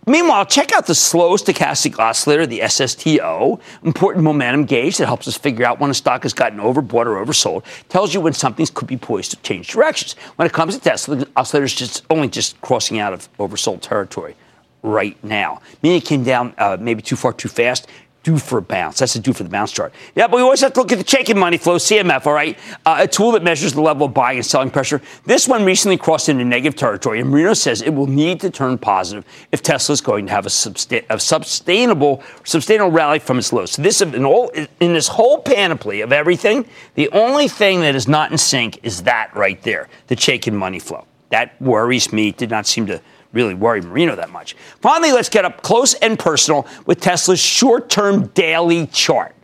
Meanwhile, 0.06 0.46
check 0.46 0.72
out 0.72 0.86
the 0.86 0.94
slow 0.94 1.36
stochastic 1.36 1.98
oscillator, 1.98 2.46
the 2.46 2.60
SSTO, 2.60 3.60
important 3.84 4.24
momentum 4.24 4.64
gauge 4.64 4.96
that 4.96 5.04
helps 5.04 5.28
us 5.28 5.36
figure 5.36 5.66
out 5.66 5.80
when 5.80 5.90
a 5.90 5.94
stock 5.94 6.22
has 6.22 6.32
gotten 6.32 6.60
overbought 6.60 7.04
or 7.04 7.22
oversold. 7.22 7.62
Tells 7.90 8.14
you 8.14 8.22
when 8.22 8.32
something 8.32 8.66
could 8.72 8.88
be 8.88 8.96
poised 8.96 9.32
to 9.32 9.36
change 9.42 9.68
directions. 9.68 10.14
When 10.36 10.46
it 10.46 10.54
comes 10.54 10.78
to 10.78 10.80
Tesla, 10.80 11.16
the 11.16 11.28
oscillator 11.36 11.66
is 11.66 11.74
just 11.74 12.06
only 12.08 12.28
just 12.28 12.58
crossing 12.62 12.98
out 12.98 13.12
of 13.12 13.28
oversold 13.36 13.82
territory 13.82 14.34
right 14.82 15.22
now. 15.24 15.60
Meaning 15.82 15.98
it 15.98 16.04
came 16.04 16.24
down 16.24 16.54
uh, 16.58 16.76
maybe 16.80 17.02
too 17.02 17.16
far 17.16 17.32
too 17.32 17.48
fast 17.48 17.86
due 18.28 18.38
for 18.38 18.58
a 18.58 18.62
bounce. 18.62 18.98
That's 18.98 19.14
a 19.16 19.20
due 19.20 19.32
for 19.32 19.42
the 19.42 19.48
bounce 19.48 19.72
chart. 19.72 19.92
Yeah, 20.14 20.26
but 20.26 20.36
we 20.36 20.42
always 20.42 20.60
have 20.60 20.74
to 20.74 20.80
look 20.80 20.92
at 20.92 20.98
the 20.98 21.04
Chaikin 21.04 21.36
Money 21.36 21.56
Flow, 21.56 21.76
CMF, 21.76 22.26
all 22.26 22.34
right? 22.34 22.58
Uh, 22.84 22.96
a 23.00 23.08
tool 23.08 23.32
that 23.32 23.42
measures 23.42 23.72
the 23.72 23.80
level 23.80 24.06
of 24.06 24.12
buying 24.12 24.36
and 24.36 24.44
selling 24.44 24.70
pressure. 24.70 25.00
This 25.24 25.48
one 25.48 25.64
recently 25.64 25.96
crossed 25.96 26.28
into 26.28 26.44
negative 26.44 26.76
territory, 26.76 27.20
and 27.20 27.30
Moreno 27.30 27.54
says 27.54 27.80
it 27.80 27.94
will 27.94 28.06
need 28.06 28.40
to 28.40 28.50
turn 28.50 28.76
positive 28.76 29.24
if 29.52 29.62
Tesla 29.62 29.94
is 29.94 30.00
going 30.00 30.26
to 30.26 30.32
have 30.32 30.44
a, 30.44 30.50
substa- 30.50 31.06
a 31.08 31.18
sustainable, 31.18 32.22
sustainable 32.44 32.90
rally 32.90 33.18
from 33.18 33.38
its 33.38 33.52
lows. 33.52 33.72
So 33.72 33.82
this 33.82 34.02
in, 34.02 34.24
all, 34.24 34.50
in 34.50 34.92
this 34.92 35.08
whole 35.08 35.38
panoply 35.38 36.02
of 36.02 36.12
everything, 36.12 36.66
the 36.96 37.08
only 37.12 37.48
thing 37.48 37.80
that 37.80 37.94
is 37.94 38.08
not 38.08 38.30
in 38.30 38.36
sync 38.36 38.80
is 38.82 39.04
that 39.04 39.34
right 39.34 39.62
there, 39.62 39.88
the 40.08 40.16
Chaikin 40.16 40.54
Money 40.54 40.80
Flow. 40.80 41.06
That 41.30 41.60
worries 41.62 42.12
me. 42.12 42.32
Did 42.32 42.50
not 42.50 42.66
seem 42.66 42.86
to 42.86 43.00
really 43.32 43.54
worry 43.54 43.80
Moreno 43.80 44.16
that 44.16 44.30
much. 44.30 44.54
Finally, 44.80 45.12
let's 45.12 45.28
get 45.28 45.44
up 45.44 45.62
close 45.62 45.94
and 45.94 46.18
personal 46.18 46.66
with 46.86 47.00
Tesla's 47.00 47.40
short 47.40 47.88
term 47.88 48.26
daily 48.28 48.86
chart. 48.88 49.34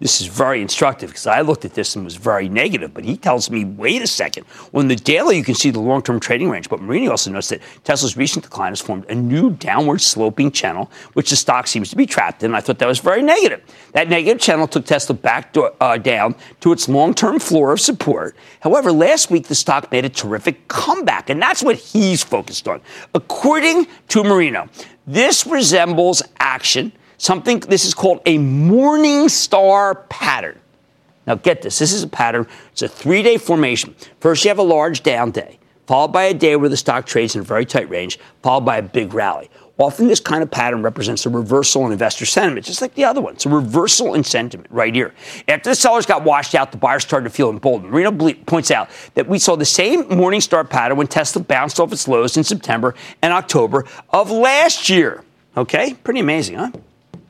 This 0.00 0.20
is 0.20 0.26
very 0.26 0.60
instructive 0.60 1.10
because 1.10 1.28
I 1.28 1.40
looked 1.42 1.64
at 1.64 1.74
this 1.74 1.94
and 1.94 2.04
was 2.04 2.16
very 2.16 2.48
negative, 2.48 2.92
but 2.92 3.04
he 3.04 3.16
tells 3.16 3.48
me, 3.48 3.64
wait 3.64 4.02
a 4.02 4.08
second. 4.08 4.44
On 4.72 4.88
the 4.88 4.96
daily, 4.96 5.36
you 5.36 5.44
can 5.44 5.54
see 5.54 5.70
the 5.70 5.78
long 5.78 6.02
term 6.02 6.18
trading 6.18 6.50
range, 6.50 6.68
but 6.68 6.80
Moreno 6.80 7.12
also 7.12 7.30
notes 7.30 7.48
that 7.50 7.60
Tesla's 7.84 8.16
recent 8.16 8.44
decline 8.44 8.72
has 8.72 8.80
formed 8.80 9.04
a 9.08 9.14
new 9.14 9.50
downward 9.52 10.00
sloping 10.00 10.50
channel, 10.50 10.90
which 11.12 11.30
the 11.30 11.36
stock 11.36 11.68
seems 11.68 11.90
to 11.90 11.96
be 11.96 12.06
trapped 12.06 12.42
in. 12.42 12.56
I 12.56 12.60
thought 12.60 12.80
that 12.80 12.88
was 12.88 12.98
very 12.98 13.22
negative. 13.22 13.62
That 13.92 14.08
negative 14.08 14.40
channel 14.40 14.66
took 14.66 14.84
Tesla 14.84 15.14
back 15.14 15.54
uh, 15.80 15.96
down 15.98 16.34
to 16.60 16.72
its 16.72 16.88
long 16.88 17.14
term 17.14 17.38
floor 17.38 17.72
of 17.72 17.80
support. 17.80 18.34
However, 18.60 18.90
last 18.90 19.30
week, 19.30 19.46
the 19.46 19.54
stock 19.54 19.92
made 19.92 20.04
a 20.04 20.08
terrific 20.08 20.66
comeback, 20.66 21.30
and 21.30 21.40
that's 21.40 21.62
what 21.62 21.76
he's 21.76 22.22
focused 22.22 22.66
on. 22.66 22.80
According 23.14 23.86
to 24.08 24.24
Moreno, 24.24 24.68
this 25.06 25.46
resembles 25.46 26.20
action 26.40 26.90
something, 27.18 27.60
this 27.60 27.84
is 27.84 27.94
called 27.94 28.20
a 28.26 28.38
morning 28.38 29.28
star 29.28 29.94
pattern. 30.08 30.60
Now, 31.26 31.36
get 31.36 31.62
this 31.62 31.78
this 31.78 31.92
is 31.92 32.02
a 32.02 32.08
pattern, 32.08 32.46
it's 32.72 32.82
a 32.82 32.88
three 32.88 33.22
day 33.22 33.36
formation. 33.36 33.94
First, 34.20 34.44
you 34.44 34.48
have 34.48 34.58
a 34.58 34.62
large 34.62 35.02
down 35.02 35.30
day, 35.30 35.58
followed 35.86 36.12
by 36.12 36.24
a 36.24 36.34
day 36.34 36.56
where 36.56 36.68
the 36.68 36.76
stock 36.76 37.06
trades 37.06 37.34
in 37.34 37.40
a 37.40 37.44
very 37.44 37.64
tight 37.64 37.88
range, 37.88 38.18
followed 38.42 38.64
by 38.64 38.78
a 38.78 38.82
big 38.82 39.14
rally. 39.14 39.50
Often 39.76 40.06
this 40.06 40.20
kind 40.20 40.42
of 40.42 40.50
pattern 40.52 40.82
represents 40.82 41.26
a 41.26 41.30
reversal 41.30 41.84
in 41.84 41.90
investor 41.90 42.26
sentiment, 42.26 42.64
just 42.64 42.80
like 42.80 42.94
the 42.94 43.04
other 43.04 43.20
one. 43.20 43.34
It's 43.34 43.44
a 43.44 43.48
reversal 43.48 44.14
in 44.14 44.22
sentiment 44.22 44.68
right 44.70 44.94
here. 44.94 45.12
After 45.48 45.70
the 45.70 45.74
sellers 45.74 46.06
got 46.06 46.22
washed 46.22 46.54
out, 46.54 46.70
the 46.70 46.78
buyers 46.78 47.02
started 47.02 47.24
to 47.24 47.34
feel 47.34 47.50
emboldened. 47.50 47.90
Moreno 47.90 48.12
points 48.46 48.70
out 48.70 48.88
that 49.14 49.26
we 49.26 49.40
saw 49.40 49.56
the 49.56 49.64
same 49.64 50.04
Morningstar 50.04 50.68
pattern 50.68 50.96
when 50.96 51.08
Tesla 51.08 51.42
bounced 51.42 51.80
off 51.80 51.92
its 51.92 52.06
lows 52.06 52.36
in 52.36 52.44
September 52.44 52.94
and 53.20 53.32
October 53.32 53.84
of 54.10 54.30
last 54.30 54.88
year. 54.88 55.24
Okay, 55.56 55.94
pretty 56.04 56.20
amazing, 56.20 56.56
huh? 56.56 56.70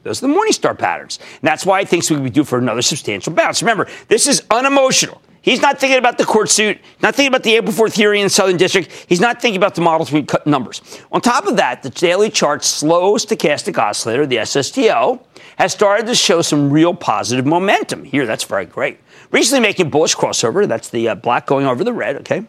Those 0.04 0.22
are 0.22 0.28
the 0.28 0.34
Morningstar 0.34 0.78
patterns. 0.78 1.18
And 1.18 1.42
that's 1.42 1.66
why 1.66 1.80
he 1.80 1.86
thinks 1.86 2.10
we 2.10 2.16
could 2.16 2.24
be 2.24 2.30
due 2.30 2.44
for 2.44 2.58
another 2.58 2.82
substantial 2.82 3.32
bounce. 3.32 3.62
Remember, 3.62 3.88
this 4.08 4.28
is 4.28 4.42
unemotional. 4.50 5.20
He's 5.44 5.60
not 5.60 5.78
thinking 5.78 5.98
about 5.98 6.16
the 6.16 6.24
court 6.24 6.48
suit, 6.48 6.78
not 7.02 7.14
thinking 7.14 7.28
about 7.28 7.42
the 7.42 7.54
April 7.56 7.72
4th 7.72 7.94
hearing 7.94 8.22
in 8.22 8.26
the 8.26 8.30
Southern 8.30 8.56
District. 8.56 8.90
He's 9.08 9.20
not 9.20 9.42
thinking 9.42 9.58
about 9.58 9.74
the 9.74 9.82
Model 9.82 10.06
3 10.06 10.22
cut 10.22 10.46
numbers. 10.46 10.80
On 11.12 11.20
top 11.20 11.46
of 11.46 11.56
that, 11.56 11.82
the 11.82 11.90
daily 11.90 12.30
chart 12.30 12.64
slow 12.64 13.16
stochastic 13.16 13.76
oscillator, 13.76 14.24
the 14.24 14.36
SSTO, 14.36 15.22
has 15.58 15.72
started 15.72 16.06
to 16.06 16.14
show 16.14 16.40
some 16.40 16.70
real 16.70 16.94
positive 16.94 17.44
momentum. 17.44 18.04
Here, 18.04 18.24
that's 18.24 18.44
very 18.44 18.64
great. 18.64 19.00
Recently 19.32 19.60
making 19.60 19.90
bullish 19.90 20.16
crossover. 20.16 20.66
That's 20.66 20.88
the 20.88 21.10
uh, 21.10 21.14
black 21.14 21.46
going 21.46 21.66
over 21.66 21.84
the 21.84 21.92
red, 21.92 22.16
okay? 22.16 22.46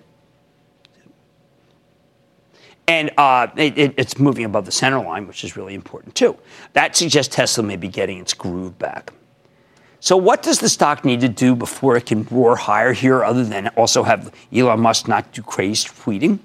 And 2.87 3.11
uh, 3.17 3.47
it, 3.55 3.77
it, 3.77 3.93
it's 3.97 4.19
moving 4.19 4.45
above 4.45 4.65
the 4.65 4.71
center 4.71 4.99
line, 5.03 5.27
which 5.27 5.43
is 5.43 5.57
really 5.57 5.73
important 5.73 6.15
too. 6.15 6.37
That 6.73 6.95
suggests 6.95 7.35
Tesla 7.35 7.63
may 7.63 7.77
be 7.77 7.87
getting 7.87 8.19
its 8.19 8.33
groove 8.33 8.77
back. 8.77 9.11
So, 9.99 10.15
what 10.17 10.43
does 10.43 10.59
the 10.59 10.69
stock 10.69 11.03
need 11.03 11.21
to 11.21 11.29
do 11.29 11.55
before 11.55 11.97
it 11.97 12.05
can 12.05 12.27
roar 12.29 12.55
higher 12.55 12.93
here, 12.93 13.23
other 13.23 13.43
than 13.43 13.69
also 13.69 14.03
have 14.03 14.31
Elon 14.53 14.79
Musk 14.79 15.07
not 15.07 15.31
do 15.33 15.41
crazy 15.41 15.87
tweeting? 15.89 16.37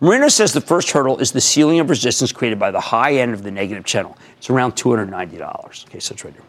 Moreno 0.00 0.28
says 0.28 0.52
the 0.52 0.60
first 0.60 0.90
hurdle 0.90 1.18
is 1.18 1.30
the 1.30 1.40
ceiling 1.40 1.78
of 1.78 1.88
resistance 1.88 2.32
created 2.32 2.58
by 2.58 2.72
the 2.72 2.80
high 2.80 3.14
end 3.14 3.32
of 3.32 3.44
the 3.44 3.50
negative 3.50 3.84
channel. 3.84 4.18
It's 4.36 4.50
around 4.50 4.72
$290. 4.72 5.86
Okay, 5.86 6.00
so 6.00 6.12
it's 6.12 6.24
right 6.24 6.34
here. 6.34 6.42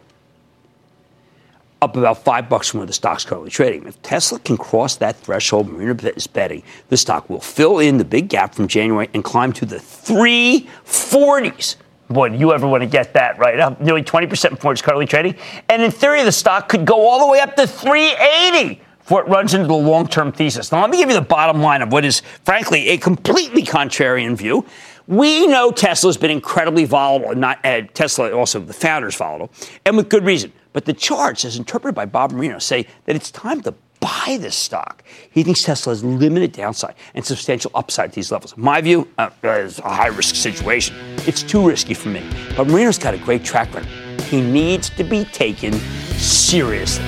Up 1.85 1.95
about 1.95 2.23
five 2.23 2.49
bucks 2.49 2.69
from 2.69 2.79
where 2.79 2.87
the 2.87 2.93
stock's 2.93 3.25
currently 3.25 3.51
trading. 3.51 3.85
If 3.85 4.01
Tesla 4.01 4.39
can 4.39 4.57
cross 4.57 4.95
that 4.95 5.17
threshold, 5.17 5.69
Moreno 5.69 5.93
is 6.15 6.25
betting 6.25 6.63
the 6.89 6.97
stock 6.97 7.29
will 7.29 7.39
fill 7.39 7.77
in 7.77 7.99
the 7.99 8.03
big 8.03 8.27
gap 8.27 8.55
from 8.55 8.67
January 8.67 9.07
and 9.13 9.23
climb 9.23 9.53
to 9.53 9.67
the 9.67 9.75
340s. 9.75 11.75
Boy, 12.09 12.29
do 12.29 12.37
you 12.37 12.53
ever 12.53 12.67
want 12.67 12.81
to 12.81 12.89
get 12.89 13.13
that 13.13 13.37
right? 13.37 13.59
Up 13.59 13.79
nearly 13.79 14.01
20% 14.01 14.49
before 14.49 14.71
it's 14.71 14.81
currently 14.81 15.05
trading. 15.05 15.35
And 15.69 15.83
in 15.83 15.91
theory, 15.91 16.23
the 16.23 16.31
stock 16.31 16.69
could 16.69 16.85
go 16.85 17.07
all 17.07 17.19
the 17.19 17.27
way 17.31 17.39
up 17.39 17.55
to 17.55 17.67
380 17.67 18.81
before 18.97 19.21
it 19.21 19.27
runs 19.27 19.53
into 19.53 19.67
the 19.67 19.75
long 19.75 20.07
term 20.07 20.31
thesis. 20.31 20.71
Now, 20.71 20.81
let 20.81 20.89
me 20.89 20.97
give 20.97 21.09
you 21.09 21.15
the 21.15 21.21
bottom 21.21 21.61
line 21.61 21.83
of 21.83 21.91
what 21.91 22.03
is, 22.03 22.23
frankly, 22.43 22.89
a 22.89 22.97
completely 22.97 23.61
contrarian 23.61 24.35
view. 24.35 24.65
We 25.05 25.45
know 25.45 25.69
Tesla's 25.69 26.17
been 26.17 26.31
incredibly 26.31 26.85
volatile, 26.85 27.35
not 27.35 27.63
uh, 27.63 27.81
Tesla, 27.93 28.31
also 28.31 28.59
the 28.59 28.73
founder's 28.73 29.15
volatile, 29.15 29.51
and 29.85 29.97
with 29.97 30.09
good 30.09 30.25
reason. 30.25 30.51
But 30.75 30.83
the 30.83 30.91
charts, 30.91 31.45
as 31.45 31.55
interpreted 31.55 31.95
by 31.95 32.05
Bob 32.05 32.33
Moreno, 32.33 32.59
say 32.59 32.85
that 33.05 33.15
it's 33.15 33.31
time 33.31 33.61
to 33.61 33.73
buy 34.01 34.37
this 34.41 34.57
stock. 34.57 35.05
He 35.31 35.41
thinks 35.41 35.63
Tesla 35.63 35.91
has 35.91 36.03
limited 36.03 36.51
downside 36.51 36.95
and 37.13 37.23
substantial 37.23 37.71
upside 37.73 38.09
at 38.09 38.11
these 38.11 38.29
levels. 38.29 38.57
My 38.57 38.81
view 38.81 39.07
uh, 39.17 39.29
is 39.41 39.79
a 39.79 39.83
high 39.83 40.07
risk 40.07 40.35
situation. 40.35 40.93
It's 41.25 41.43
too 41.43 41.65
risky 41.65 41.93
for 41.93 42.09
me. 42.09 42.29
But 42.57 42.67
Moreno's 42.67 42.97
got 42.97 43.13
a 43.13 43.17
great 43.17 43.45
track 43.45 43.73
record. 43.73 43.89
He 44.23 44.41
needs 44.41 44.89
to 44.89 45.05
be 45.05 45.23
taken 45.23 45.71
seriously. 46.17 47.05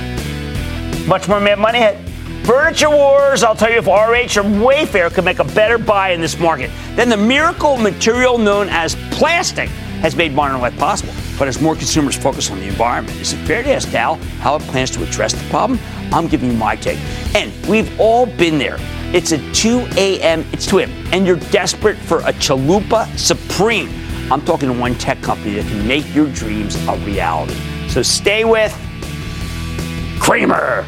Much 1.05 1.27
more 1.27 1.41
Mad 1.41 1.59
Money 1.59 1.79
ahead. 1.79 2.45
Furniture 2.45 2.89
Wars, 2.89 3.43
I'll 3.43 3.53
tell 3.53 3.69
you 3.69 3.79
if 3.79 3.87
RH 3.87 4.39
or 4.39 4.45
Wayfair 4.45 5.13
could 5.13 5.25
make 5.25 5.39
a 5.39 5.43
better 5.43 5.77
buy 5.77 6.11
in 6.11 6.21
this 6.21 6.39
market 6.39 6.71
than 6.95 7.09
the 7.09 7.17
miracle 7.17 7.75
material 7.75 8.37
known 8.37 8.69
as 8.69 8.95
plastic 9.11 9.69
has 10.01 10.15
made 10.15 10.33
modern 10.33 10.59
life 10.61 10.77
possible. 10.77 11.13
But 11.37 11.47
as 11.47 11.61
more 11.61 11.75
consumers 11.75 12.15
focus 12.15 12.49
on 12.51 12.59
the 12.59 12.67
environment, 12.67 13.19
is 13.19 13.33
it 13.33 13.37
fair 13.45 13.63
to 13.63 13.73
ask 13.73 13.91
Dow 13.91 14.15
how 14.39 14.55
it 14.55 14.61
plans 14.63 14.91
to 14.91 15.03
address 15.03 15.33
the 15.33 15.49
problem? 15.49 15.79
I'm 16.11 16.27
giving 16.27 16.51
you 16.51 16.57
my 16.57 16.75
take. 16.75 16.99
And 17.35 17.53
we've 17.67 17.99
all 17.99 18.25
been 18.25 18.57
there. 18.57 18.77
It's 19.13 19.31
at 19.31 19.55
2 19.55 19.87
a.m., 19.97 20.45
it's 20.51 20.65
2 20.65 20.79
a.m., 20.79 20.91
and 21.11 21.25
you're 21.25 21.37
desperate 21.37 21.97
for 21.97 22.19
a 22.19 22.33
Chalupa 22.33 23.07
Supreme. 23.17 23.89
I'm 24.31 24.41
talking 24.43 24.67
to 24.67 24.77
one 24.77 24.95
tech 24.95 25.21
company 25.21 25.55
that 25.55 25.65
can 25.65 25.87
make 25.87 26.13
your 26.13 26.27
dreams 26.27 26.75
a 26.87 26.97
reality. 26.97 27.55
So 27.87 28.01
stay 28.01 28.43
with 28.43 28.73
Cramer. 30.19 30.85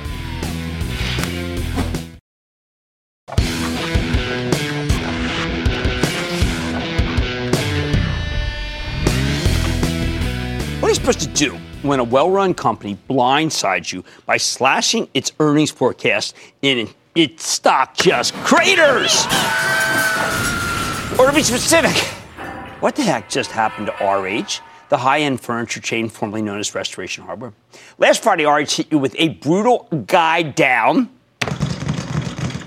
Supposed 11.12 11.36
to 11.36 11.50
do 11.50 11.58
when 11.82 12.00
a 12.00 12.04
well 12.04 12.30
run 12.30 12.54
company 12.54 12.96
blindsides 13.10 13.92
you 13.92 14.04
by 14.28 14.38
slashing 14.38 15.08
its 15.16 15.32
earnings 15.40 15.72
forecast 15.72 16.36
and 16.62 16.94
its 17.16 17.48
stock 17.48 17.98
just 17.98 18.34
craters? 18.36 19.26
Or 21.20 21.26
to 21.26 21.34
be 21.34 21.42
specific, 21.42 21.98
what 22.80 22.96
the 22.96 23.02
heck 23.02 23.28
just 23.30 23.52
happened 23.52 23.88
to 23.88 24.06
RH? 24.06 24.62
the 24.90 24.98
high 24.98 25.20
end 25.20 25.40
furniture 25.40 25.80
chain 25.80 26.10
formerly 26.10 26.42
known 26.42 26.60
as 26.60 26.74
Restoration 26.74 27.24
Hardware. 27.24 27.54
Last 28.00 28.24
Friday, 28.24 28.46
RH 28.46 28.72
hit 28.72 28.92
you 28.92 28.98
with 28.98 29.16
a 29.20 29.30
brutal 29.30 29.88
guide 30.08 30.56
down 30.56 31.10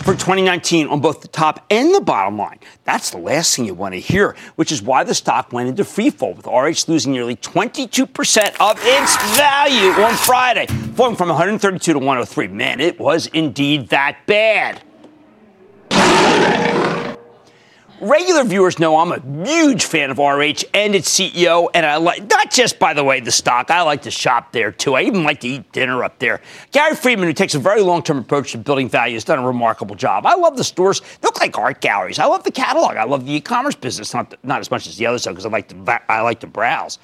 for 0.03 0.13
2019 0.13 0.89
on 0.89 1.01
both 1.01 1.21
the 1.21 1.29
top 1.29 1.65
and 1.71 1.95
the 1.95 2.01
bottom 2.01 2.37
line. 2.37 2.59
That's 2.85 3.11
the 3.11 3.19
last 3.19 3.55
thing 3.55 3.65
you 3.65 3.75
want 3.75 3.95
to 3.95 4.01
hear, 4.01 4.37
which 4.57 4.73
is 4.73 4.83
why 4.83 5.05
the 5.05 5.15
stock 5.15 5.53
went 5.53 5.69
into 5.69 5.85
freefall, 5.85 6.37
with 6.37 6.47
RH 6.47 6.91
losing 6.91 7.13
nearly 7.13 7.37
22% 7.37 8.57
of 8.61 8.79
its 8.83 9.37
value 9.37 9.91
on 10.03 10.15
Friday, 10.15 10.67
falling 10.95 11.17
from 11.17 11.29
132 11.29 11.93
to 11.93 11.99
103. 11.99 12.49
Man, 12.49 12.81
it 12.81 12.99
was 12.99 13.27
indeed 13.29 13.89
that 13.91 14.19
bad. 14.27 14.83
Regular 18.03 18.43
viewers 18.43 18.81
know 18.81 18.99
I'm 18.99 19.13
a 19.13 19.47
huge 19.47 19.85
fan 19.85 20.11
of 20.11 20.19
RH 20.19 20.65
and 20.75 20.93
its 20.93 21.09
CEO, 21.09 21.69
and 21.73 21.87
I 21.87 21.99
like 21.99 22.29
not 22.29 22.51
just 22.51 22.81
by 22.81 22.95
the 22.95 23.05
way 23.05 23.21
the 23.21 23.31
stock. 23.31 23.71
I 23.71 23.83
like 23.83 24.03
to 24.03 24.11
shop 24.11 24.51
there 24.51 24.73
too. 24.73 24.97
I 24.97 25.03
even 25.03 25.23
like 25.23 25.39
to 25.43 25.49
eat 25.49 25.71
dinner 25.71 26.03
up 26.03 26.19
there. 26.19 26.41
Gary 26.73 26.97
Friedman, 26.97 27.29
who 27.29 27.33
takes 27.33 27.55
a 27.55 27.61
very 27.61 27.81
long-term 27.81 28.19
approach 28.19 28.51
to 28.53 28.59
building 28.59 28.89
value, 28.89 29.15
has 29.15 29.23
done 29.23 29.39
a 29.39 29.47
remarkable 29.47 29.95
job. 29.95 30.27
I 30.27 30.35
love 30.35 30.57
the 30.57 30.65
stores; 30.65 30.99
they 30.99 31.29
look 31.29 31.39
like 31.39 31.57
art 31.57 31.81
galleries. 31.81 32.19
I 32.19 32.25
love 32.25 32.43
the 32.43 32.51
catalog. 32.51 32.97
I 32.97 33.05
love 33.05 33.25
the 33.25 33.35
e-commerce 33.35 33.77
business, 33.77 34.13
not 34.13 34.35
not 34.43 34.59
as 34.59 34.69
much 34.69 34.89
as 34.89 34.97
the 34.97 35.07
other 35.07 35.19
stuff 35.19 35.35
because 35.35 35.47
I 35.47 35.51
like 35.51 35.69
to 35.69 36.03
I 36.11 36.23
like 36.23 36.41
to 36.41 36.49
browse. 36.49 36.99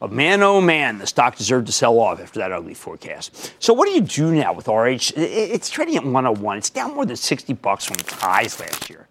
But 0.00 0.12
man, 0.12 0.42
oh 0.42 0.62
man, 0.62 0.96
the 0.96 1.06
stock 1.06 1.36
deserved 1.36 1.66
to 1.66 1.72
sell 1.72 1.98
off 1.98 2.20
after 2.20 2.38
that 2.38 2.52
ugly 2.52 2.72
forecast. 2.72 3.52
So 3.58 3.74
what 3.74 3.86
do 3.86 3.92
you 3.92 4.00
do 4.00 4.32
now 4.32 4.54
with 4.54 4.66
RH? 4.66 5.12
It's 5.14 5.68
trading 5.68 5.96
at 5.96 6.04
101. 6.04 6.56
It's 6.56 6.70
down 6.70 6.94
more 6.94 7.04
than 7.04 7.16
60 7.16 7.52
bucks 7.52 7.84
from 7.84 7.96
its 7.96 8.14
highs 8.14 8.58
last 8.60 8.88
year. 8.88 9.07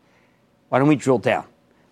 Why 0.70 0.80
don't 0.80 0.88
we 0.88 0.96
drill 0.96 1.20
down? 1.20 1.46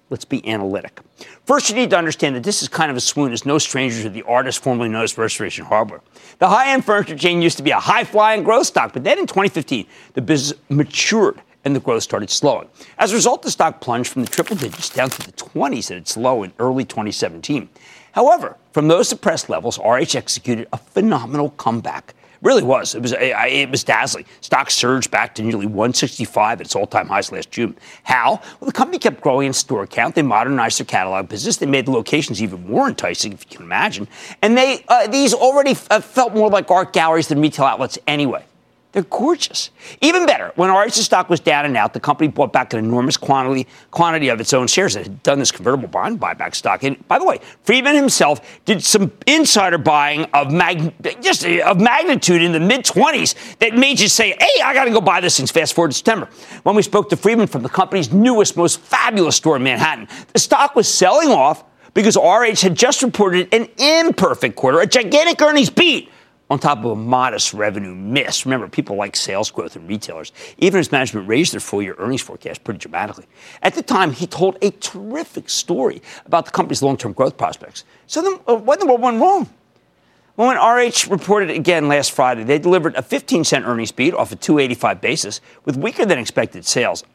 Let's 0.09 0.25
be 0.25 0.45
analytic. 0.47 0.99
First, 1.45 1.69
you 1.69 1.75
need 1.75 1.89
to 1.89 1.97
understand 1.97 2.35
that 2.35 2.43
this 2.43 2.61
is 2.61 2.67
kind 2.67 2.91
of 2.91 2.97
a 2.97 3.01
swoon 3.01 3.33
is 3.33 3.45
no 3.45 3.57
stranger 3.57 4.03
to 4.03 4.09
the 4.09 4.21
artist 4.23 4.61
formerly 4.61 4.89
known 4.89 5.03
as 5.03 5.17
Restoration 5.17 5.65
Hardware. 5.65 6.01
The 6.38 6.47
high-end 6.47 6.85
furniture 6.85 7.17
chain 7.17 7.41
used 7.41 7.57
to 7.57 7.63
be 7.63 7.71
a 7.71 7.79
high-flying 7.79 8.43
growth 8.43 8.67
stock, 8.67 8.93
but 8.93 9.03
then 9.03 9.17
in 9.17 9.25
2015, 9.25 9.88
the 10.13 10.21
business 10.21 10.59
matured 10.69 11.41
and 11.63 11.75
the 11.75 11.79
growth 11.79 12.03
started 12.03 12.29
slowing. 12.29 12.69
As 12.99 13.11
a 13.11 13.15
result, 13.15 13.41
the 13.41 13.49
stock 13.49 13.81
plunged 13.81 14.11
from 14.11 14.23
the 14.23 14.29
triple 14.29 14.55
digits 14.55 14.89
down 14.89 15.09
to 15.09 15.25
the 15.25 15.31
20s 15.31 15.89
at 15.89 15.97
its 15.97 16.15
low 16.15 16.43
in 16.43 16.53
early 16.59 16.85
2017. 16.85 17.67
However, 18.11 18.57
from 18.71 18.88
those 18.88 19.09
suppressed 19.09 19.49
levels, 19.49 19.79
RH 19.79 20.15
executed 20.15 20.67
a 20.71 20.77
phenomenal 20.77 21.49
comeback. 21.51 22.13
Really 22.41 22.63
was. 22.63 22.95
It 22.95 23.02
was 23.02 23.13
it 23.17 23.69
was 23.69 23.84
dazzling. 23.84 24.26
Stock 24.41 24.69
surged 24.69 25.12
back 25.12 25.36
to 25.36 25.43
nearly 25.43 25.65
165 25.65 26.62
at 26.62 26.67
its 26.67 26.76
all-time 26.76 27.08
highs 27.08 27.32
last 27.32 27.52
June. 27.52 27.76
How? 28.04 28.41
Well, 28.60 28.67
the 28.67 28.74
company 28.74 29.00
kept 29.00 29.21
growing 29.21 29.50
its 29.50 29.60
store 29.60 29.86
count. 29.88 30.15
They 30.15 30.21
modernized 30.21 30.80
their 30.80 30.86
catalog 30.86 31.30
business. 31.30 31.58
They 31.58 31.65
made 31.65 31.86
the 31.86 31.91
locations 31.91 32.41
even 32.41 32.67
more 32.67 32.88
enticing, 32.88 33.34
if 33.34 33.45
you 33.50 33.58
can 33.58 33.65
imagine. 33.65 34.08
And 34.41 34.58
they 34.58 34.84
uh, 34.88 35.08
these 35.08 35.34
already 35.34 35.76
uh, 35.89 36.02
felt 36.02 36.34
more 36.34 36.50
like 36.50 36.69
art 36.71 36.93
galleries 36.93 37.28
than 37.28 37.41
retail 37.41 37.65
outlets 37.65 37.98
anyway. 38.08 38.43
They're 38.95 39.03
gorgeous. 39.03 39.71
Even 39.99 40.25
better, 40.25 40.53
when 40.55 40.69
RH's 40.69 41.03
stock 41.03 41.29
was 41.29 41.41
down 41.41 41.65
and 41.65 41.75
out, 41.75 41.91
the 41.91 41.99
company 41.99 42.29
bought 42.29 42.53
back 42.53 42.71
an 42.71 42.79
enormous 42.79 43.17
quantity, 43.17 43.67
quantity 43.91 44.29
of 44.29 44.39
its 44.39 44.53
own 44.53 44.67
shares. 44.67 44.95
It 44.95 45.03
had 45.03 45.21
done 45.21 45.38
this 45.38 45.51
convertible 45.51 45.89
bond 45.89 46.17
buyback 46.17 46.55
stock. 46.55 46.81
And 46.84 47.05
by 47.10 47.19
the 47.19 47.25
way, 47.25 47.41
Friedman 47.63 47.93
himself 47.93 48.39
did 48.63 48.81
some 48.81 49.12
insider 49.27 49.77
buying 49.77 50.23
of 50.34 50.53
mag, 50.53 50.93
just 51.21 51.45
uh, 51.45 51.63
of 51.65 51.81
magnitude 51.81 52.41
in 52.41 52.53
the 52.53 52.60
mid 52.62 52.86
20s 52.86 53.58
that 53.58 53.73
made 53.75 53.99
you 53.99 54.08
say, 54.08 54.29
hey, 54.39 54.62
I 54.63 54.73
got 54.73 54.86
to 54.86 54.91
go 54.91 55.01
buy 55.01 55.19
this 55.19 55.36
thing. 55.36 55.45
Fast 55.47 55.73
forward 55.73 55.91
to 55.91 55.97
September. 55.97 56.29
When 56.63 56.77
we 56.77 56.81
spoke 56.81 57.10
to 57.10 57.17
Friedman 57.17 57.47
from 57.47 57.63
the 57.63 57.69
company's 57.69 58.13
newest, 58.13 58.55
most 58.55 58.79
fabulous 58.79 59.36
store 59.36 59.58
in 59.58 59.63
Manhattan, 59.63 60.08
the 60.31 60.39
stock 60.39 60.73
was 60.73 60.88
selling 60.88 61.31
off 61.31 61.65
because 61.93 62.15
RH 62.15 62.62
had 62.62 62.75
just 62.75 63.03
reported 63.03 63.53
an 63.53 63.67
imperfect 63.77 64.55
quarter, 64.55 64.79
a 64.79 64.88
gigantic 64.88 65.41
earnings 65.41 65.69
beat 65.69 66.10
on 66.49 66.60
top 66.60 66.79
of 66.79 66.86
a 66.86 66.95
modest 66.95 67.53
revenue 67.53 67.95
miss. 67.95 68.45
Remember, 68.45 68.67
people 68.67 68.95
like 68.95 69.15
sales 69.15 69.49
growth 69.49 69.75
in 69.75 69.88
retailers, 69.88 70.31
even 70.58 70.79
as 70.79 70.91
management 70.91 71.27
raised 71.27 71.53
their 71.53 71.60
full 71.60 71.81
year 71.81 71.95
earnings 71.97 72.21
forecast 72.21 72.63
pretty 72.63 72.79
dramatically. 72.79 73.25
At 73.62 73.73
the 73.73 73.81
time, 73.81 74.12
he 74.12 74.27
told 74.27 74.58
a 74.62 74.71
terrific 74.71 75.49
story 75.49 76.01
about 76.25 76.45
the 76.45 76.51
company's 76.51 76.84
long 76.84 76.97
term 76.97 77.13
growth 77.13 77.38
prospects. 77.38 77.84
So 78.08 78.21
then, 78.21 78.39
uh, 78.47 78.55
what 78.55 78.79
in 78.79 78.88
the 78.88 78.93
world 78.93 79.01
went 79.01 79.21
wrong? 79.21 79.49
Well, 80.38 80.49
when 80.49 80.58
RH 80.58 81.10
reported 81.10 81.49
again 81.49 81.88
last 81.88 82.12
Friday, 82.12 82.43
they 82.43 82.60
delivered 82.60 82.95
a 82.95 83.01
15 83.01 83.45
cent 83.45 83.65
earnings 83.65 83.93
beat 83.93 84.13
off 84.13 84.34
a 84.34 84.36
285 84.36 84.99
basis 84.99 85.39
with 85.63 85.77
weaker 85.77 86.05
than 86.05 86.19
expected 86.19 86.65
sales, 86.65 87.05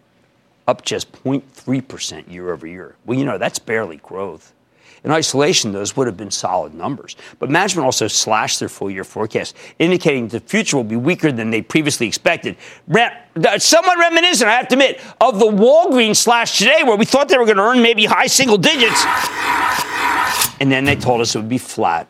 up 0.66 0.82
just 0.82 1.12
0.3% 1.12 2.32
year 2.32 2.50
over 2.50 2.66
year. 2.66 2.96
Well, 3.04 3.18
you 3.18 3.26
know, 3.26 3.36
that's 3.36 3.58
barely 3.58 3.98
growth. 3.98 4.54
In 5.02 5.10
isolation, 5.10 5.72
those 5.72 5.96
would 5.96 6.06
have 6.06 6.16
been 6.16 6.30
solid 6.30 6.74
numbers. 6.74 7.16
But 7.38 7.48
management 7.50 7.86
also 7.86 8.06
slashed 8.06 8.60
their 8.60 8.68
full 8.68 8.90
year 8.90 9.04
forecast, 9.04 9.56
indicating 9.78 10.28
the 10.28 10.40
future 10.40 10.76
will 10.76 10.84
be 10.84 10.96
weaker 10.96 11.32
than 11.32 11.50
they 11.50 11.62
previously 11.62 12.06
expected. 12.06 12.56
Uh, 12.94 13.58
somewhat 13.58 13.98
reminiscent, 13.98 14.48
I 14.48 14.56
have 14.56 14.68
to 14.68 14.74
admit, 14.74 15.00
of 15.20 15.38
the 15.38 15.46
Walgreens 15.46 16.16
slash 16.16 16.58
today, 16.58 16.82
where 16.82 16.96
we 16.96 17.06
thought 17.06 17.28
they 17.28 17.38
were 17.38 17.46
going 17.46 17.56
to 17.56 17.62
earn 17.62 17.82
maybe 17.82 18.04
high 18.04 18.26
single 18.26 18.58
digits. 18.58 19.04
And 20.60 20.70
then 20.70 20.84
they 20.84 20.96
told 20.96 21.22
us 21.22 21.34
it 21.34 21.38
would 21.38 21.48
be 21.48 21.58
flat. 21.58 22.06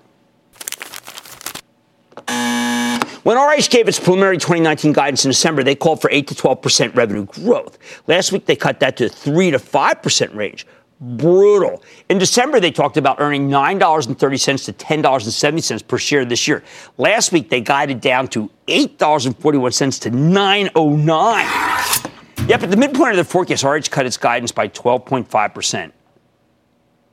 When 3.22 3.36
RH 3.36 3.68
gave 3.68 3.86
its 3.86 4.00
preliminary 4.00 4.38
2019 4.38 4.94
guidance 4.94 5.24
in 5.24 5.30
December, 5.30 5.62
they 5.62 5.74
called 5.74 6.00
for 6.00 6.10
8 6.10 6.26
to 6.28 6.34
12% 6.34 6.96
revenue 6.96 7.26
growth. 7.26 7.78
Last 8.06 8.32
week, 8.32 8.46
they 8.46 8.56
cut 8.56 8.80
that 8.80 8.96
to 8.96 9.10
3 9.10 9.50
to 9.50 9.58
5% 9.58 10.34
range 10.34 10.66
brutal. 11.00 11.82
In 12.08 12.18
December, 12.18 12.60
they 12.60 12.70
talked 12.70 12.96
about 12.96 13.20
earning 13.20 13.48
$9.30 13.48 14.64
to 14.66 14.72
$10.70 14.72 15.88
per 15.88 15.98
share 15.98 16.24
this 16.24 16.46
year. 16.46 16.62
Last 16.98 17.32
week, 17.32 17.48
they 17.48 17.60
guided 17.60 18.00
down 18.00 18.28
to 18.28 18.50
$8.41 18.68 20.00
to 20.02 20.10
$9.09. 20.10 22.48
Yep, 22.48 22.62
at 22.62 22.70
the 22.70 22.76
midpoint 22.76 23.10
of 23.10 23.16
their 23.16 23.24
forecast, 23.24 23.64
RH 23.64 23.90
cut 23.90 24.06
its 24.06 24.16
guidance 24.16 24.52
by 24.52 24.68
12.5%. 24.68 25.92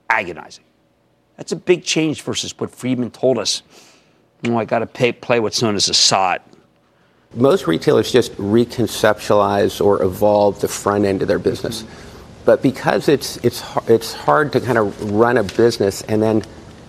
Agonizing. 0.10 0.64
That's 1.38 1.52
a 1.52 1.56
big 1.56 1.84
change 1.84 2.24
versus 2.24 2.58
what 2.58 2.72
Friedman 2.72 3.12
told 3.12 3.38
us. 3.38 3.62
Oh, 4.48 4.58
I 4.58 4.66
got 4.66 4.80
to 4.80 5.14
play 5.14 5.40
what's 5.40 5.62
known 5.62 5.76
as 5.76 5.90
a 5.90 5.94
SOT. 5.94 6.42
Most 7.36 7.68
retailers 7.68 8.12
just 8.12 8.32
reconceptualize 8.34 9.84
or 9.84 10.02
evolve 10.02 10.62
the 10.62 10.68
front 10.68 11.06
end 11.06 11.22
of 11.22 11.28
their 11.28 11.40
business. 11.40 11.84
But 12.48 12.62
because 12.62 13.10
it's, 13.10 13.36
it's, 13.44 13.62
it's 13.88 14.14
hard 14.14 14.54
to 14.54 14.62
kind 14.62 14.78
of 14.78 15.12
run 15.12 15.36
a 15.36 15.44
business 15.44 16.02
and 16.04 16.24
then 16.24 16.44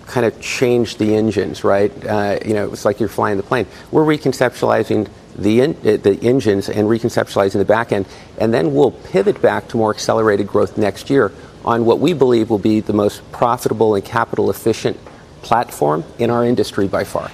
kind 0.07 0.25
of 0.25 0.40
change 0.40 0.99
the 0.99 1.16
engines, 1.16 1.64
right? 1.64 1.90
Uh, 2.07 2.38
you 2.47 2.55
know, 2.55 2.73
it's 2.73 2.85
like 2.85 3.01
you're 3.01 3.09
flying 3.09 3.38
the 3.38 3.42
plane. 3.42 3.66
We're 3.90 4.05
reconceptualizing 4.05 5.09
the, 5.35 5.61
in, 5.62 5.71
uh, 5.79 5.97
the 5.97 6.16
engines 6.23 6.68
and 6.68 6.87
reconceptualizing 6.87 7.55
the 7.55 7.64
back 7.64 7.90
end, 7.90 8.07
and 8.38 8.55
then 8.55 8.73
we'll 8.73 8.92
pivot 8.92 9.42
back 9.42 9.66
to 9.71 9.77
more 9.77 9.92
accelerated 9.92 10.47
growth 10.47 10.79
next 10.79 11.11
year 11.11 11.33
on 11.64 11.85
what 11.85 11.99
we 11.99 12.12
believe 12.12 12.51
will 12.51 12.61
be 12.61 12.79
the 12.79 12.92
most 12.92 13.29
profitable 13.33 13.97
and 13.97 14.05
capital 14.05 14.51
efficient 14.51 14.97
platform 15.42 16.05
in 16.21 16.31
our 16.31 16.44
industry 16.44 16.87
by 16.87 17.03
far. 17.03 17.33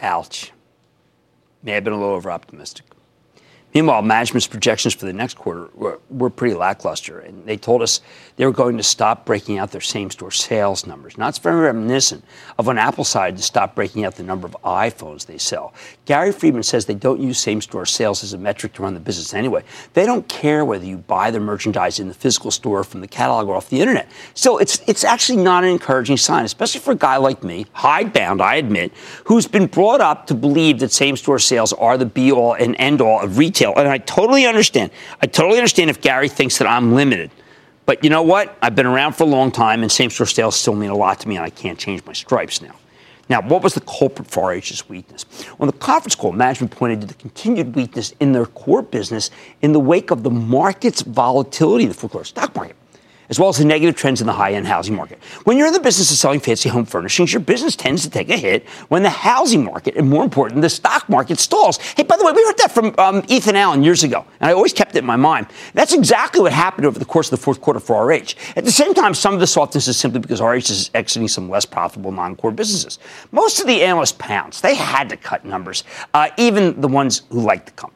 Ouch. 0.00 0.50
May 1.62 1.72
have 1.72 1.84
been 1.84 1.92
a 1.92 1.98
little 1.98 2.14
over 2.14 2.30
optimistic. 2.30 2.86
Meanwhile, 3.74 4.02
management's 4.02 4.46
projections 4.46 4.94
for 4.94 5.06
the 5.06 5.12
next 5.12 5.34
quarter 5.34 5.68
were, 5.74 5.98
were, 6.08 6.30
pretty 6.30 6.54
lackluster, 6.54 7.18
and 7.18 7.44
they 7.44 7.56
told 7.56 7.82
us 7.82 8.00
they 8.36 8.46
were 8.46 8.52
going 8.52 8.76
to 8.76 8.84
stop 8.84 9.26
breaking 9.26 9.58
out 9.58 9.72
their 9.72 9.80
same-store 9.80 10.30
sales 10.30 10.86
numbers. 10.86 11.18
Now, 11.18 11.26
it's 11.26 11.38
very 11.38 11.60
reminiscent 11.60 12.24
of 12.56 12.68
when 12.68 12.78
Apple 12.78 13.02
decided 13.02 13.36
to 13.36 13.42
stop 13.42 13.74
breaking 13.74 14.04
out 14.04 14.14
the 14.14 14.22
number 14.22 14.46
of 14.46 14.56
iPhones 14.64 15.26
they 15.26 15.38
sell. 15.38 15.74
Gary 16.04 16.30
Friedman 16.30 16.62
says 16.62 16.86
they 16.86 16.94
don't 16.94 17.20
use 17.20 17.40
same-store 17.40 17.84
sales 17.86 18.22
as 18.22 18.32
a 18.32 18.38
metric 18.38 18.74
to 18.74 18.82
run 18.82 18.94
the 18.94 19.00
business 19.00 19.34
anyway. 19.34 19.64
They 19.94 20.06
don't 20.06 20.28
care 20.28 20.64
whether 20.64 20.84
you 20.84 20.98
buy 20.98 21.32
the 21.32 21.40
merchandise 21.40 21.98
in 21.98 22.06
the 22.06 22.14
physical 22.14 22.52
store 22.52 22.84
from 22.84 23.00
the 23.00 23.08
catalog 23.08 23.48
or 23.48 23.56
off 23.56 23.70
the 23.70 23.80
internet. 23.80 24.08
So 24.34 24.58
it's 24.58 24.82
it's 24.86 25.02
actually 25.02 25.42
not 25.42 25.64
an 25.64 25.70
encouraging 25.70 26.16
sign, 26.16 26.44
especially 26.44 26.80
for 26.80 26.92
a 26.92 26.96
guy 26.96 27.16
like 27.16 27.42
me, 27.42 27.66
hidebound, 27.72 28.40
I 28.40 28.54
admit, 28.54 28.92
who's 29.24 29.48
been 29.48 29.66
brought 29.66 30.00
up 30.00 30.28
to 30.28 30.34
believe 30.34 30.78
that 30.78 30.92
same-store 30.92 31.40
sales 31.40 31.72
are 31.72 31.98
the 31.98 32.06
be-all 32.06 32.54
and 32.54 32.76
end-all 32.78 33.20
of 33.20 33.36
retail 33.36 33.63
retail. 33.64 33.80
And 33.80 33.90
I 33.90 33.98
totally 33.98 34.46
understand. 34.46 34.90
I 35.20 35.26
totally 35.26 35.58
understand 35.58 35.90
if 35.90 36.00
Gary 36.00 36.28
thinks 36.28 36.58
that 36.58 36.66
I'm 36.66 36.94
limited. 36.94 37.30
But 37.86 38.02
you 38.02 38.10
know 38.10 38.22
what? 38.22 38.56
I've 38.62 38.74
been 38.74 38.86
around 38.86 39.14
for 39.14 39.24
a 39.24 39.26
long 39.26 39.50
time, 39.50 39.82
and 39.82 39.92
same 39.92 40.10
store 40.10 40.26
sales 40.26 40.56
still 40.56 40.74
mean 40.74 40.90
a 40.90 40.96
lot 40.96 41.20
to 41.20 41.28
me, 41.28 41.36
and 41.36 41.44
I 41.44 41.50
can't 41.50 41.78
change 41.78 42.04
my 42.06 42.14
stripes 42.14 42.62
now. 42.62 42.74
Now, 43.28 43.40
what 43.40 43.62
was 43.62 43.74
the 43.74 43.80
culprit 43.80 44.28
for 44.28 44.50
RH's 44.50 44.88
weakness? 44.88 45.24
On 45.58 45.66
the 45.66 45.72
conference 45.72 46.14
call, 46.14 46.32
management 46.32 46.72
pointed 46.72 47.02
to 47.02 47.06
the 47.06 47.14
continued 47.14 47.74
weakness 47.74 48.12
in 48.20 48.32
their 48.32 48.46
core 48.46 48.82
business 48.82 49.30
in 49.62 49.72
the 49.72 49.80
wake 49.80 50.10
of 50.10 50.22
the 50.22 50.30
market's 50.30 51.02
volatility 51.02 51.84
in 51.84 51.90
the 51.90 52.08
quarter 52.08 52.24
stock 52.24 52.54
market 52.54 52.76
as 53.28 53.38
well 53.38 53.48
as 53.48 53.58
the 53.58 53.64
negative 53.64 53.96
trends 53.96 54.20
in 54.20 54.26
the 54.26 54.32
high 54.32 54.52
end 54.52 54.66
housing 54.66 54.94
market. 54.94 55.18
When 55.44 55.56
you're 55.56 55.66
in 55.66 55.72
the 55.72 55.80
business 55.80 56.10
of 56.10 56.16
selling 56.16 56.40
fancy 56.40 56.68
home 56.68 56.84
furnishings, 56.84 57.32
your 57.32 57.40
business 57.40 57.76
tends 57.76 58.02
to 58.02 58.10
take 58.10 58.28
a 58.30 58.36
hit 58.36 58.68
when 58.88 59.02
the 59.02 59.10
housing 59.10 59.64
market, 59.64 59.96
and 59.96 60.08
more 60.08 60.24
important, 60.24 60.62
the 60.62 60.68
stock 60.68 61.08
market 61.08 61.38
stalls. 61.38 61.78
Hey, 61.78 62.02
by 62.02 62.16
the 62.16 62.24
way, 62.24 62.32
we 62.32 62.42
heard 62.44 62.58
that 62.58 62.72
from 62.72 62.94
um, 62.98 63.22
Ethan 63.28 63.56
Allen 63.56 63.82
years 63.82 64.04
ago, 64.04 64.24
and 64.40 64.50
I 64.50 64.52
always 64.52 64.72
kept 64.72 64.94
it 64.94 64.98
in 64.98 65.06
my 65.06 65.16
mind. 65.16 65.46
That's 65.74 65.92
exactly 65.92 66.40
what 66.40 66.52
happened 66.52 66.86
over 66.86 66.98
the 66.98 67.04
course 67.04 67.32
of 67.32 67.38
the 67.38 67.42
fourth 67.42 67.60
quarter 67.60 67.80
for 67.80 68.06
RH. 68.06 68.34
At 68.56 68.64
the 68.64 68.72
same 68.72 68.94
time, 68.94 69.14
some 69.14 69.34
of 69.34 69.40
the 69.40 69.46
softness 69.46 69.88
is 69.88 69.96
simply 69.96 70.20
because 70.20 70.40
RH 70.40 70.70
is 70.70 70.90
exiting 70.94 71.28
some 71.28 71.48
less 71.48 71.64
profitable 71.64 72.12
non 72.12 72.36
core 72.36 72.50
businesses. 72.50 72.98
Most 73.32 73.60
of 73.60 73.66
the 73.66 73.82
analysts 73.82 74.12
pounced. 74.12 74.62
They 74.62 74.74
had 74.74 75.08
to 75.08 75.16
cut 75.16 75.44
numbers, 75.44 75.84
uh, 76.12 76.30
even 76.36 76.80
the 76.80 76.88
ones 76.88 77.22
who 77.30 77.40
liked 77.40 77.66
the 77.66 77.72
company. 77.72 77.93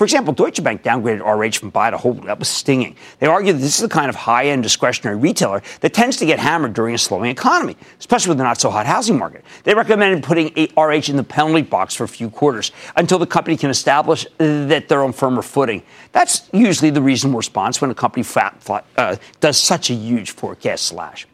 For 0.00 0.04
example, 0.04 0.32
Deutsche 0.32 0.62
Bank 0.62 0.82
downgraded 0.82 1.20
RH 1.20 1.58
from 1.58 1.68
buy 1.68 1.90
to 1.90 1.98
hold. 1.98 2.22
That 2.22 2.38
was 2.38 2.48
stinging. 2.48 2.96
They 3.18 3.26
argue 3.26 3.52
that 3.52 3.58
this 3.58 3.74
is 3.74 3.82
the 3.82 3.88
kind 3.90 4.08
of 4.08 4.16
high 4.16 4.46
end 4.46 4.62
discretionary 4.62 5.18
retailer 5.18 5.62
that 5.80 5.92
tends 5.92 6.16
to 6.16 6.24
get 6.24 6.38
hammered 6.38 6.72
during 6.72 6.94
a 6.94 6.98
slowing 6.98 7.28
economy, 7.28 7.76
especially 7.98 8.30
with 8.30 8.38
the 8.38 8.44
not 8.44 8.58
so 8.58 8.70
hot 8.70 8.86
housing 8.86 9.18
market. 9.18 9.44
They 9.64 9.74
recommended 9.74 10.24
putting 10.24 10.54
RH 10.74 11.10
in 11.10 11.16
the 11.16 11.22
penalty 11.22 11.60
box 11.60 11.94
for 11.94 12.04
a 12.04 12.08
few 12.08 12.30
quarters 12.30 12.72
until 12.96 13.18
the 13.18 13.26
company 13.26 13.58
can 13.58 13.68
establish 13.68 14.26
that 14.38 14.88
they're 14.88 15.04
on 15.04 15.12
firmer 15.12 15.42
footing. 15.42 15.82
That's 16.12 16.48
usually 16.50 16.88
the 16.88 17.02
reasonable 17.02 17.36
response 17.36 17.82
when 17.82 17.90
a 17.90 17.94
company 17.94 18.24
uh, 18.96 19.16
does 19.40 19.58
such 19.58 19.90
a 19.90 19.94
huge 19.94 20.30
forecast 20.30 20.86
slash. 20.86 21.26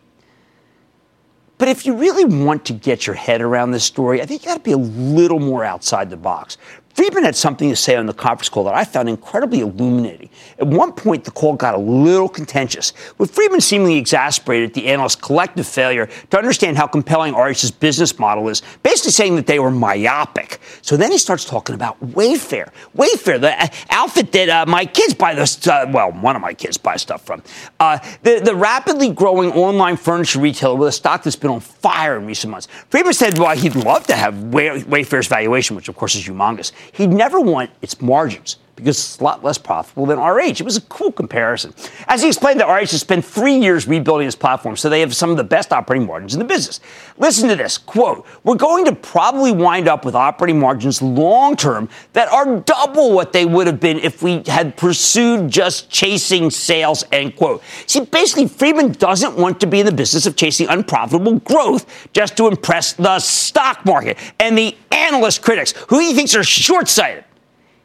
But 1.58 1.68
if 1.68 1.86
you 1.86 1.94
really 1.94 2.24
want 2.24 2.64
to 2.66 2.72
get 2.72 3.06
your 3.06 3.16
head 3.16 3.40
around 3.40 3.70
this 3.70 3.84
story, 3.84 4.20
I 4.20 4.26
think 4.26 4.42
you 4.42 4.48
got 4.48 4.56
to 4.56 4.60
be 4.60 4.72
a 4.72 4.76
little 4.76 5.38
more 5.38 5.64
outside 5.64 6.10
the 6.10 6.16
box. 6.16 6.58
Friedman 6.96 7.24
had 7.24 7.36
something 7.36 7.68
to 7.68 7.76
say 7.76 7.94
on 7.94 8.06
the 8.06 8.14
conference 8.14 8.48
call 8.48 8.64
that 8.64 8.72
I 8.72 8.82
found 8.82 9.10
incredibly 9.10 9.60
illuminating. 9.60 10.30
At 10.58 10.66
one 10.66 10.92
point, 10.92 11.24
the 11.24 11.30
call 11.30 11.52
got 11.52 11.74
a 11.74 11.78
little 11.78 12.26
contentious, 12.26 12.94
with 13.18 13.32
Friedman 13.32 13.60
seemingly 13.60 13.98
exasperated 13.98 14.70
at 14.70 14.74
the 14.74 14.86
analyst's 14.86 15.20
collective 15.20 15.66
failure 15.66 16.08
to 16.30 16.38
understand 16.38 16.78
how 16.78 16.86
compelling 16.86 17.34
RH's 17.34 17.70
business 17.70 18.18
model 18.18 18.48
is, 18.48 18.62
basically 18.82 19.12
saying 19.12 19.36
that 19.36 19.46
they 19.46 19.58
were 19.58 19.70
myopic. 19.70 20.58
So 20.80 20.96
then 20.96 21.12
he 21.12 21.18
starts 21.18 21.44
talking 21.44 21.74
about 21.74 22.00
Wayfair. 22.00 22.70
Wayfair, 22.96 23.42
the 23.42 23.62
uh, 23.62 23.66
outfit 23.90 24.32
that 24.32 24.48
uh, 24.48 24.64
my 24.64 24.86
kids 24.86 25.12
buy 25.12 25.34
this, 25.34 25.66
uh, 25.66 25.84
well, 25.90 26.12
one 26.12 26.34
of 26.34 26.40
my 26.40 26.54
kids 26.54 26.78
buy 26.78 26.96
stuff 26.96 27.26
from. 27.26 27.42
Uh, 27.78 27.98
the, 28.22 28.40
the 28.42 28.54
rapidly 28.54 29.10
growing 29.10 29.52
online 29.52 29.98
furniture 29.98 30.40
retailer 30.40 30.76
with 30.76 30.88
a 30.88 30.92
stock 30.92 31.24
that's 31.24 31.36
been 31.36 31.50
on 31.50 31.60
fire 31.60 32.16
in 32.16 32.24
recent 32.24 32.52
months. 32.52 32.68
Friedman 32.88 33.12
said, 33.12 33.38
well, 33.38 33.54
he'd 33.54 33.76
love 33.76 34.06
to 34.06 34.16
have 34.16 34.44
Way- 34.44 34.80
Wayfair's 34.80 35.26
valuation, 35.26 35.76
which 35.76 35.90
of 35.90 35.96
course 35.96 36.14
is 36.14 36.26
humongous. 36.26 36.72
He'd 36.92 37.10
never 37.10 37.40
want 37.40 37.70
its 37.82 38.00
margins 38.00 38.56
because 38.76 38.98
it's 38.98 39.18
a 39.18 39.24
lot 39.24 39.42
less 39.42 39.58
profitable 39.58 40.06
than 40.06 40.18
RH. 40.18 40.60
It 40.60 40.62
was 40.62 40.76
a 40.76 40.82
cool 40.82 41.10
comparison. 41.10 41.74
As 42.06 42.22
he 42.22 42.28
explained 42.28 42.60
that 42.60 42.68
RH 42.68 42.90
has 42.90 43.00
spent 43.00 43.24
three 43.24 43.58
years 43.58 43.88
rebuilding 43.88 44.26
its 44.26 44.36
platform, 44.36 44.76
so 44.76 44.88
they 44.88 45.00
have 45.00 45.16
some 45.16 45.30
of 45.30 45.38
the 45.38 45.44
best 45.44 45.72
operating 45.72 46.06
margins 46.06 46.34
in 46.34 46.38
the 46.38 46.44
business. 46.44 46.80
Listen 47.18 47.48
to 47.48 47.56
this 47.56 47.78
quote, 47.78 48.26
We're 48.44 48.54
going 48.54 48.84
to 48.84 48.94
probably 48.94 49.52
wind 49.52 49.88
up 49.88 50.04
with 50.04 50.14
operating 50.14 50.60
margins 50.60 51.00
long 51.00 51.56
term 51.56 51.88
that 52.12 52.28
are 52.28 52.60
double 52.60 53.12
what 53.12 53.32
they 53.32 53.46
would 53.46 53.66
have 53.66 53.80
been 53.80 53.98
if 53.98 54.22
we 54.22 54.42
had 54.46 54.76
pursued 54.76 55.50
just 55.50 55.90
chasing 55.90 56.50
sales, 56.50 57.02
end 57.12 57.36
quote. 57.36 57.62
See, 57.86 58.00
basically, 58.00 58.46
Friedman 58.46 58.92
doesn't 58.92 59.36
want 59.36 59.58
to 59.60 59.66
be 59.66 59.80
in 59.80 59.86
the 59.86 59.92
business 59.92 60.26
of 60.26 60.36
chasing 60.36 60.68
unprofitable 60.68 61.38
growth 61.40 62.08
just 62.12 62.36
to 62.36 62.48
impress 62.48 62.92
the 62.92 63.18
stock 63.18 63.84
market 63.86 64.18
and 64.38 64.56
the 64.56 64.76
analyst 64.90 65.40
critics 65.40 65.72
who 65.88 65.98
he 65.98 66.12
thinks 66.12 66.34
are 66.34 66.44
short 66.44 66.88
sighted 66.88 67.24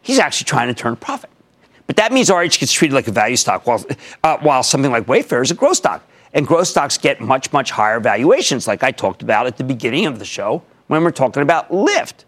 he's 0.01 0.19
actually 0.19 0.45
trying 0.45 0.67
to 0.67 0.73
turn 0.73 0.93
a 0.93 0.97
profit. 0.97 1.29
But 1.87 1.97
that 1.97 2.13
means 2.13 2.29
RH 2.29 2.57
gets 2.59 2.71
treated 2.71 2.93
like 2.93 3.07
a 3.07 3.11
value 3.11 3.35
stock, 3.35 3.67
while, 3.67 3.83
uh, 4.23 4.37
while 4.37 4.63
something 4.63 4.91
like 4.91 5.07
Wayfair 5.07 5.41
is 5.41 5.51
a 5.51 5.55
growth 5.55 5.77
stock. 5.77 6.07
And 6.33 6.47
growth 6.47 6.67
stocks 6.67 6.97
get 6.97 7.19
much, 7.19 7.51
much 7.51 7.71
higher 7.71 7.99
valuations, 7.99 8.67
like 8.67 8.83
I 8.83 8.91
talked 8.91 9.21
about 9.21 9.47
at 9.47 9.57
the 9.57 9.65
beginning 9.65 10.05
of 10.05 10.17
the 10.17 10.25
show 10.25 10.63
when 10.87 11.03
we're 11.03 11.11
talking 11.11 11.43
about 11.43 11.69
Lyft. 11.69 12.23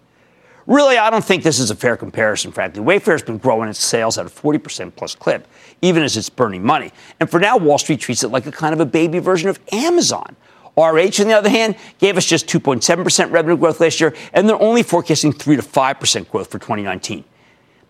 Really, 0.65 0.97
I 0.97 1.09
don't 1.09 1.23
think 1.23 1.43
this 1.43 1.59
is 1.59 1.71
a 1.71 1.75
fair 1.75 1.97
comparison, 1.97 2.51
frankly. 2.51 2.81
Wayfair's 2.81 3.21
been 3.21 3.37
growing 3.37 3.69
its 3.69 3.79
sales 3.79 4.17
at 4.17 4.25
a 4.25 4.29
40% 4.29 4.95
plus 4.95 5.13
clip, 5.15 5.47
even 5.81 6.03
as 6.03 6.15
it's 6.15 6.29
burning 6.29 6.63
money. 6.63 6.91
And 7.19 7.29
for 7.29 7.39
now, 7.39 7.57
Wall 7.57 7.77
Street 7.77 7.99
treats 7.99 8.23
it 8.23 8.29
like 8.29 8.45
a 8.45 8.51
kind 8.51 8.73
of 8.73 8.79
a 8.79 8.85
baby 8.85 9.19
version 9.19 9.49
of 9.49 9.59
Amazon. 9.73 10.35
RH, 10.77 11.21
on 11.21 11.27
the 11.27 11.33
other 11.33 11.49
hand, 11.49 11.75
gave 11.99 12.17
us 12.17 12.25
just 12.25 12.47
2.7% 12.47 13.31
revenue 13.31 13.57
growth 13.57 13.79
last 13.79 14.01
year, 14.01 14.15
and 14.31 14.47
they're 14.47 14.61
only 14.61 14.83
forecasting 14.83 15.31
3 15.33 15.57
to 15.57 15.61
5% 15.61 16.29
growth 16.29 16.49
for 16.49 16.59
2019. 16.59 17.25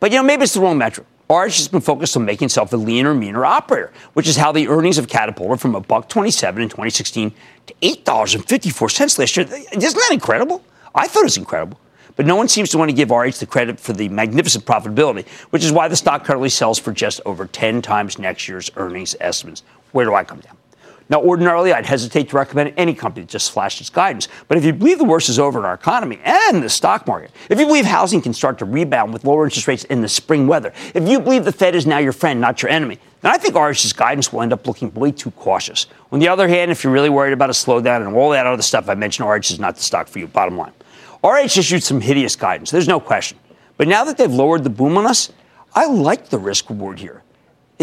But, 0.03 0.11
you 0.11 0.17
know, 0.17 0.23
maybe 0.23 0.43
it's 0.43 0.53
the 0.53 0.59
wrong 0.59 0.77
metric. 0.77 1.07
RH 1.29 1.43
has 1.43 1.69
been 1.69 1.79
focused 1.79 2.17
on 2.17 2.25
making 2.25 2.47
itself 2.47 2.73
a 2.73 2.75
leaner, 2.75 3.13
meaner 3.13 3.45
operator, 3.45 3.93
which 4.15 4.27
is 4.27 4.35
how 4.35 4.51
the 4.51 4.67
earnings 4.67 4.97
of 4.97 5.07
catapulted 5.07 5.61
from 5.61 5.75
a 5.75 5.79
buck 5.79 6.09
27 6.09 6.61
in 6.61 6.67
2016 6.67 7.31
to 7.67 7.73
$8.54 7.81 9.17
last 9.17 9.37
year. 9.37 9.45
Isn't 9.45 9.79
that 9.79 10.09
incredible? 10.11 10.61
I 10.93 11.07
thought 11.07 11.21
it 11.21 11.23
was 11.23 11.37
incredible. 11.37 11.79
But 12.17 12.25
no 12.25 12.35
one 12.35 12.49
seems 12.49 12.69
to 12.71 12.77
want 12.77 12.89
to 12.89 12.93
give 12.93 13.11
RH 13.11 13.39
the 13.39 13.45
credit 13.45 13.79
for 13.79 13.93
the 13.93 14.09
magnificent 14.09 14.65
profitability, 14.65 15.25
which 15.51 15.63
is 15.63 15.71
why 15.71 15.87
the 15.87 15.95
stock 15.95 16.25
currently 16.25 16.49
sells 16.49 16.77
for 16.77 16.91
just 16.91 17.21
over 17.25 17.45
10 17.45 17.81
times 17.81 18.19
next 18.19 18.49
year's 18.49 18.69
earnings 18.75 19.15
estimates. 19.21 19.63
Where 19.93 20.03
do 20.03 20.13
I 20.13 20.25
come 20.25 20.41
down? 20.41 20.57
Now, 21.09 21.21
ordinarily, 21.21 21.73
I'd 21.73 21.85
hesitate 21.85 22.29
to 22.29 22.35
recommend 22.35 22.73
any 22.77 22.93
company 22.93 23.25
that 23.25 23.31
just 23.31 23.51
flashed 23.51 23.81
its 23.81 23.89
guidance. 23.89 24.27
But 24.47 24.57
if 24.57 24.63
you 24.63 24.73
believe 24.73 24.97
the 24.97 25.03
worst 25.03 25.29
is 25.29 25.37
over 25.37 25.59
in 25.59 25.65
our 25.65 25.73
economy 25.73 26.19
and 26.23 26.63
the 26.63 26.69
stock 26.69 27.05
market, 27.07 27.31
if 27.49 27.59
you 27.59 27.65
believe 27.65 27.85
housing 27.85 28.21
can 28.21 28.33
start 28.33 28.57
to 28.59 28.65
rebound 28.65 29.13
with 29.13 29.25
lower 29.25 29.45
interest 29.45 29.67
rates 29.67 29.83
in 29.85 30.01
the 30.01 30.07
spring 30.07 30.47
weather, 30.47 30.73
if 30.93 31.07
you 31.07 31.19
believe 31.19 31.45
the 31.45 31.51
Fed 31.51 31.75
is 31.75 31.85
now 31.85 31.97
your 31.97 32.13
friend, 32.13 32.39
not 32.39 32.61
your 32.61 32.71
enemy, 32.71 32.99
then 33.21 33.31
I 33.31 33.37
think 33.37 33.55
RH's 33.55 33.93
guidance 33.93 34.31
will 34.31 34.41
end 34.41 34.53
up 34.53 34.67
looking 34.67 34.93
way 34.93 35.11
too 35.11 35.31
cautious. 35.31 35.87
On 36.11 36.19
the 36.19 36.27
other 36.27 36.47
hand, 36.47 36.71
if 36.71 36.83
you're 36.83 36.93
really 36.93 37.09
worried 37.09 37.33
about 37.33 37.49
a 37.49 37.53
slowdown 37.53 38.05
and 38.05 38.15
all 38.15 38.29
that 38.31 38.45
other 38.45 38.61
stuff 38.61 38.89
I 38.89 38.95
mentioned, 38.95 39.27
RH 39.27 39.53
is 39.53 39.59
not 39.59 39.75
the 39.75 39.83
stock 39.83 40.07
for 40.07 40.19
you, 40.19 40.27
bottom 40.27 40.57
line. 40.57 40.73
RH 41.23 41.57
issued 41.57 41.83
some 41.83 42.01
hideous 42.01 42.35
guidance, 42.35 42.69
there's 42.69 42.87
no 42.87 42.99
question. 42.99 43.37
But 43.77 43.87
now 43.87 44.03
that 44.03 44.17
they've 44.17 44.31
lowered 44.31 44.63
the 44.63 44.69
boom 44.69 44.97
on 44.97 45.05
us, 45.05 45.31
I 45.73 45.87
like 45.87 46.29
the 46.29 46.37
risk 46.37 46.69
reward 46.69 46.99
here. 46.99 47.22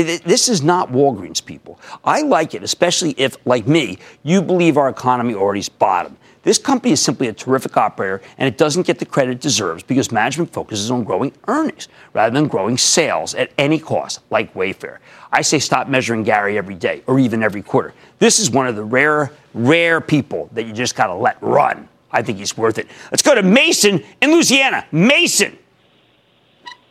This 0.03 0.49
is 0.49 0.63
not 0.63 0.91
Walgreens, 0.91 1.45
people. 1.45 1.79
I 2.05 2.23
like 2.23 2.55
it, 2.55 2.63
especially 2.63 3.15
if, 3.17 3.37
like 3.47 3.67
me, 3.67 3.99
you 4.23 4.43
believe 4.43 4.77
our 4.77 4.89
economy 4.89 5.35
already's 5.35 5.69
bottom. 5.69 6.17
This 6.43 6.57
company 6.57 6.93
is 6.93 7.03
simply 7.03 7.29
a 7.29 7.35
terrific 7.35 7.77
operator, 7.77 8.23
and 8.39 8.49
it 8.49 8.57
doesn't 8.57 8.87
get 8.87 8.99
the 8.99 9.05
credit 9.05 9.33
it 9.33 9.41
deserves 9.41 9.83
because 9.83 10.11
management 10.11 10.53
focuses 10.53 10.91
on 10.91 11.05
growing 11.05 11.33
earnings 11.49 11.89
rather 12.15 12.33
than 12.33 12.49
growing 12.49 12.79
sales 12.79 13.35
at 13.35 13.53
any 13.59 13.79
cost, 13.79 14.21
like 14.31 14.55
Wayfair. 14.55 14.99
I 15.33 15.43
say 15.43 15.59
stop 15.59 15.89
measuring 15.89 16.23
Gary 16.23 16.57
every 16.57 16.75
day 16.75 17.03
or 17.07 17.19
even 17.19 17.43
every 17.43 17.63
quarter. 17.63 17.93
This 18.19 18.39
is 18.39 18.51
one 18.51 18.67
of 18.67 18.75
the 18.75 18.85
rare, 18.85 19.33
rare 19.53 20.01
people 20.01 20.49
that 20.53 20.65
you 20.65 20.73
just 20.73 20.97
got 20.97 21.09
to 21.09 21.15
let 21.15 21.41
run. 21.43 21.89
I 22.11 22.23
think 22.23 22.39
he's 22.39 22.57
worth 22.57 22.79
it. 22.79 22.89
Let's 23.13 23.23
go 23.23 23.35
to 23.35 23.43
Mason 23.43 24.03
in 24.21 24.33
Louisiana. 24.33 24.87
Mason. 24.93 25.59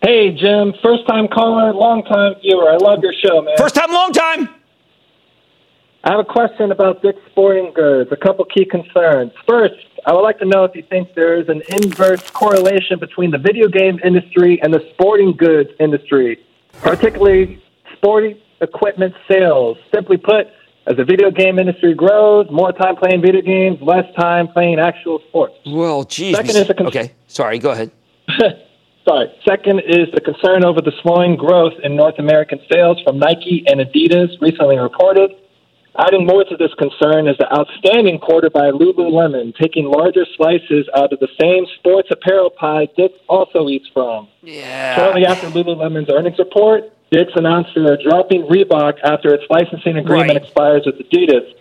Hey, 0.01 0.31
Jim. 0.31 0.73
First 0.81 1.05
time 1.07 1.27
caller, 1.27 1.73
long 1.73 2.03
time 2.03 2.35
viewer. 2.41 2.71
I 2.71 2.77
love 2.77 2.99
your 3.03 3.13
show, 3.13 3.41
man. 3.41 3.55
First 3.57 3.75
time, 3.75 3.91
long 3.91 4.13
time. 4.13 4.49
I 6.05 6.11
have 6.11 6.19
a 6.19 6.23
question 6.23 6.71
about 6.71 7.01
Dick's 7.01 7.19
Sporting 7.31 7.73
Goods. 7.73 8.09
A 8.11 8.15
couple 8.15 8.45
key 8.45 8.63
concerns. 8.63 9.33
First, 9.45 9.75
I 10.05 10.13
would 10.13 10.21
like 10.21 10.39
to 10.39 10.45
know 10.45 10.63
if 10.63 10.73
you 10.73 10.83
think 10.89 11.13
there 11.15 11.37
is 11.39 11.49
an 11.49 11.61
inverse 11.67 12.29
correlation 12.29 12.97
between 12.99 13.31
the 13.31 13.37
video 13.37 13.67
game 13.67 13.99
industry 14.03 14.61
and 14.61 14.73
the 14.73 14.79
sporting 14.93 15.33
goods 15.33 15.69
industry, 15.81 16.39
particularly 16.81 17.61
sporting 17.97 18.37
equipment 18.61 19.13
sales. 19.27 19.77
Simply 19.93 20.15
put, 20.15 20.47
as 20.87 20.95
the 20.95 21.03
video 21.03 21.29
game 21.31 21.59
industry 21.59 21.93
grows, 21.93 22.47
more 22.49 22.71
time 22.71 22.95
playing 22.95 23.21
video 23.21 23.41
games, 23.41 23.77
less 23.81 24.05
time 24.15 24.47
playing 24.47 24.79
actual 24.79 25.19
sports. 25.27 25.55
Well, 25.65 26.05
geez. 26.05 26.37
Second 26.37 26.55
is 26.55 26.67
con- 26.77 26.87
okay, 26.87 27.11
sorry, 27.27 27.59
go 27.59 27.71
ahead. 27.71 27.91
Second 29.47 29.79
is 29.79 30.07
the 30.13 30.21
concern 30.21 30.63
over 30.63 30.81
the 30.81 30.91
slowing 31.01 31.35
growth 31.35 31.73
in 31.83 31.95
North 31.95 32.19
American 32.19 32.59
sales 32.71 33.01
from 33.03 33.17
Nike 33.17 33.63
and 33.65 33.79
Adidas 33.79 34.39
recently 34.39 34.77
reported. 34.77 35.31
Adding 35.97 36.27
more 36.27 36.43
to 36.43 36.55
this 36.55 36.73
concern 36.75 37.27
is 37.27 37.35
the 37.37 37.51
outstanding 37.51 38.19
quarter 38.19 38.49
by 38.49 38.69
Lululemon, 38.69 39.55
taking 39.55 39.85
larger 39.85 40.25
slices 40.37 40.87
out 40.95 41.11
of 41.11 41.19
the 41.19 41.27
same 41.41 41.65
sports 41.79 42.09
apparel 42.11 42.51
pie 42.51 42.87
Dick 42.95 43.11
also 43.27 43.67
eats 43.67 43.87
from. 43.93 44.27
Yeah. 44.43 44.95
Shortly 44.95 45.25
after 45.25 45.47
Lululemon's 45.47 46.09
earnings 46.09 46.37
report, 46.37 46.93
Dick's 47.11 47.33
announced 47.35 47.71
they're 47.75 47.97
dropping 47.97 48.43
Reebok 48.43 48.99
after 49.03 49.33
its 49.33 49.43
licensing 49.49 49.97
agreement 49.97 50.33
right. 50.33 50.43
expires 50.43 50.83
with 50.85 50.95
Adidas 50.99 51.51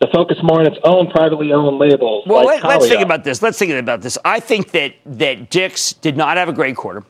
to 0.00 0.08
focus 0.12 0.38
more 0.42 0.60
on 0.60 0.66
its 0.66 0.78
own 0.84 1.10
privately 1.10 1.52
owned 1.52 1.78
labels. 1.78 2.24
Well, 2.26 2.44
like 2.44 2.62
let, 2.64 2.82
us 2.82 2.88
think 2.88 3.02
about 3.02 3.24
this. 3.24 3.42
Let's 3.42 3.58
think 3.58 3.72
about 3.72 4.02
this. 4.02 4.18
I 4.24 4.40
think 4.40 4.70
that 4.72 4.94
that 5.06 5.50
Dick's 5.50 5.92
did 5.92 6.16
not 6.16 6.36
have 6.36 6.48
a 6.48 6.52
great 6.52 6.76
quarter. 6.76 7.04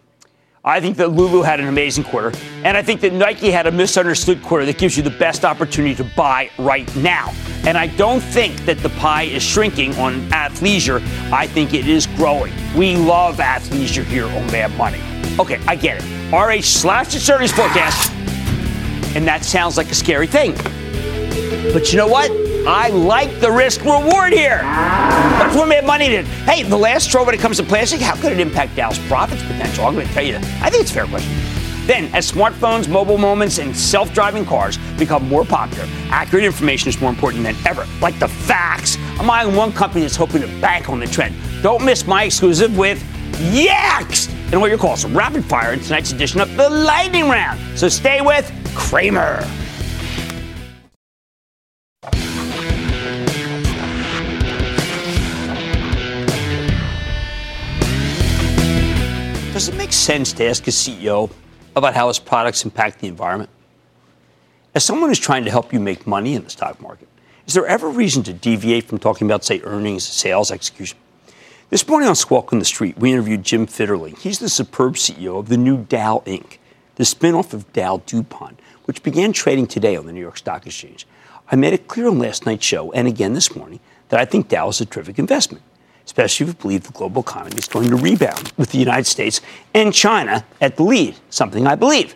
I 0.67 0.81
think 0.81 0.97
that 0.97 1.11
Lulu 1.11 1.43
had 1.43 1.61
an 1.61 1.69
amazing 1.69 2.05
quarter, 2.05 2.33
and 2.65 2.75
I 2.75 2.83
think 2.83 3.03
that 3.03 3.13
Nike 3.13 3.51
had 3.51 3.67
a 3.67 3.71
misunderstood 3.71 4.43
quarter 4.43 4.65
that 4.65 4.79
gives 4.79 4.97
you 4.97 5.03
the 5.03 5.11
best 5.11 5.45
opportunity 5.45 5.95
to 5.97 6.05
buy 6.17 6.51
right 6.59 6.95
now. 6.97 7.35
And 7.67 7.77
I 7.77 7.89
don't 7.89 8.21
think 8.21 8.65
that 8.65 8.79
the 8.79 8.89
pie 8.91 9.25
is 9.25 9.43
shrinking 9.43 9.95
on 9.97 10.23
athleisure. 10.31 11.03
I 11.31 11.47
think 11.47 11.75
it 11.75 11.87
is 11.87 12.07
growing. 12.07 12.55
We 12.75 12.97
love 12.97 13.37
athleisure 13.37 14.05
here 14.05 14.25
on 14.25 14.47
Mad 14.47 14.75
Money. 14.79 15.03
Okay, 15.39 15.61
I 15.67 15.77
get 15.77 16.03
it. 16.03 16.33
RH 16.33 16.63
slashed 16.63 17.15
its 17.15 17.29
earnings 17.29 17.53
forecast, 17.53 18.11
and 19.15 19.27
that 19.27 19.45
sounds 19.45 19.77
like 19.77 19.91
a 19.91 19.95
scary 19.95 20.27
thing. 20.27 20.55
But 21.73 21.93
you 21.93 21.99
know 21.99 22.09
what? 22.09 22.31
I 22.67 22.89
like 22.89 23.41
the 23.41 23.51
risk 23.51 23.85
reward 23.85 24.33
here. 24.33 24.59
That's 24.59 25.55
what 25.55 25.69
made 25.69 25.85
money 25.85 26.09
did. 26.09 26.25
Hey, 26.25 26.63
the 26.63 26.77
last 26.77 27.05
straw 27.05 27.25
when 27.25 27.35
it 27.35 27.41
comes 27.41 27.59
to 27.59 27.63
plastic, 27.63 28.01
how 28.01 28.15
could 28.15 28.33
it 28.33 28.41
impact 28.41 28.75
Dow's 28.77 28.99
profits 29.07 29.43
potential? 29.43 29.85
I'm 29.85 29.95
going 29.95 30.07
to 30.07 30.13
tell 30.15 30.25
you 30.25 30.33
that. 30.33 30.45
I 30.63 30.71
think 30.71 30.83
it's 30.83 30.91
a 30.91 30.95
fair 30.95 31.07
question. 31.07 31.33
Then, 31.87 32.13
as 32.15 32.31
smartphones, 32.31 32.89
mobile 32.89 33.19
moments, 33.19 33.59
and 33.59 33.77
self 33.77 34.15
driving 34.15 34.47
cars 34.47 34.79
become 34.99 35.29
more 35.29 35.45
popular, 35.45 35.87
accurate 36.09 36.45
information 36.45 36.89
is 36.89 36.99
more 36.99 37.11
important 37.11 37.43
than 37.45 37.55
ever. 37.67 37.87
Like 38.01 38.19
the 38.19 38.29
facts. 38.29 38.97
I'm 39.19 39.29
eyeing 39.29 39.55
one 39.55 39.73
company 39.73 40.01
that's 40.01 40.17
hoping 40.17 40.41
to 40.41 40.47
bank 40.61 40.89
on 40.89 40.99
the 40.99 41.07
trend. 41.07 41.35
Don't 41.63 41.85
miss 41.85 42.07
my 42.07 42.25
exclusive 42.25 42.77
with 42.79 43.03
Yext! 43.35 44.31
And 44.53 44.61
what 44.61 44.71
your 44.71 44.79
calls 44.79 45.05
rapid 45.05 45.45
fire 45.45 45.73
in 45.73 45.81
tonight's 45.81 46.13
edition 46.13 46.41
of 46.41 46.57
the 46.57 46.71
Lightning 46.71 47.29
Round. 47.29 47.61
So 47.77 47.89
stay 47.89 48.21
with 48.21 48.51
Cramer. 48.75 49.45
Does 59.65 59.73
it 59.73 59.79
make 59.79 59.95
sense 59.95 60.35
to 60.35 60.45
ask 60.45 60.67
a 60.67 60.71
CEO 60.71 61.31
about 61.75 61.95
how 61.95 62.09
his 62.09 62.19
products 62.19 62.67
impact 62.67 63.01
the 63.01 63.09
environment? 63.09 63.49
As 64.75 64.85
someone 64.85 65.09
who's 65.09 65.19
trying 65.19 65.47
to 65.47 65.51
help 65.51 65.73
you 65.73 65.81
make 65.81 66.07
money 66.07 66.35
in 66.35 66.45
the 66.45 66.51
stock 66.51 66.83
market, 66.83 67.09
is 67.47 67.55
there 67.55 67.67
ever 67.67 67.89
reason 67.89 68.23
to 68.25 68.35
deviate 68.35 68.85
from 68.85 68.99
talking 68.99 69.27
about, 69.27 69.43
say, 69.43 69.63
earnings, 69.63 70.05
sales, 70.05 70.51
execution? 70.51 70.99
This 71.71 71.89
morning 71.89 72.11
on 72.11 72.15
Squawk 72.15 72.53
on 72.53 72.59
the 72.59 72.65
Street, 72.67 72.99
we 72.99 73.11
interviewed 73.11 73.43
Jim 73.43 73.67
Fitterling. 73.67 74.19
He's 74.19 74.39
the 74.39 74.51
superb 74.51 74.97
CEO 74.97 75.39
of 75.39 75.49
the 75.49 75.57
new 75.57 75.79
Dow 75.79 76.23
Inc., 76.27 76.59
the 76.97 77.05
spinoff 77.05 77.55
of 77.55 77.73
Dow 77.73 78.03
DuPont, 78.05 78.61
which 78.85 79.03
began 79.03 79.33
trading 79.33 79.67
today 79.67 79.97
on 79.97 80.05
the 80.05 80.13
New 80.13 80.21
York 80.21 80.37
Stock 80.37 80.67
Exchange. 80.67 81.07
I 81.51 81.57
made 81.57 81.73
it 81.73 81.89
clear 81.89 82.09
on 82.09 82.19
last 82.19 82.45
night's 82.45 82.67
show 82.67 82.93
and 82.93 83.09
again 83.09 83.33
this 83.33 83.57
morning 83.57 83.81
that 84.11 84.21
I 84.21 84.27
think 84.27 84.49
Dow 84.49 84.69
is 84.69 84.83
a 84.83 84.85
terrific 84.85 85.19
investment, 85.19 85.65
especially 86.07 86.45
if 86.45 86.49
you 86.49 86.55
believe 86.55 86.83
the 86.85 86.93
global 86.93 87.23
economy 87.23 87.57
is 87.57 87.69
going 87.69 87.89
to 87.89 87.97
rebound 87.97 88.53
with 88.57 88.71
the 88.71 88.79
United 88.79 89.07
States 89.07 89.41
and 89.75 89.93
China 89.93 90.45
at 90.61 90.77
the 90.77 90.83
lead, 90.83 91.17
something 91.31 91.67
I 91.67 91.75
believe. 91.75 92.15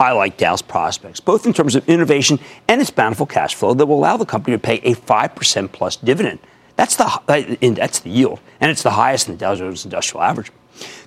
I 0.00 0.12
like 0.12 0.36
Dow's 0.36 0.62
prospects, 0.62 1.20
both 1.20 1.46
in 1.46 1.52
terms 1.52 1.76
of 1.76 1.88
innovation 1.88 2.40
and 2.66 2.80
its 2.80 2.90
bountiful 2.90 3.26
cash 3.26 3.54
flow 3.54 3.72
that 3.74 3.86
will 3.86 3.98
allow 3.98 4.16
the 4.16 4.26
company 4.26 4.56
to 4.56 4.60
pay 4.60 4.78
a 4.78 4.94
5% 4.94 5.72
plus 5.72 5.96
dividend 5.96 6.40
that's 6.76 6.96
the, 6.96 7.04
uh, 7.04 7.74
that's 7.74 8.00
the 8.00 8.10
yield, 8.10 8.40
and 8.60 8.70
it's 8.70 8.82
the 8.82 8.90
highest 8.90 9.28
in 9.28 9.34
the 9.34 9.38
Dow 9.38 9.54
Jones 9.54 9.84
Industrial 9.84 10.22
Average. 10.22 10.50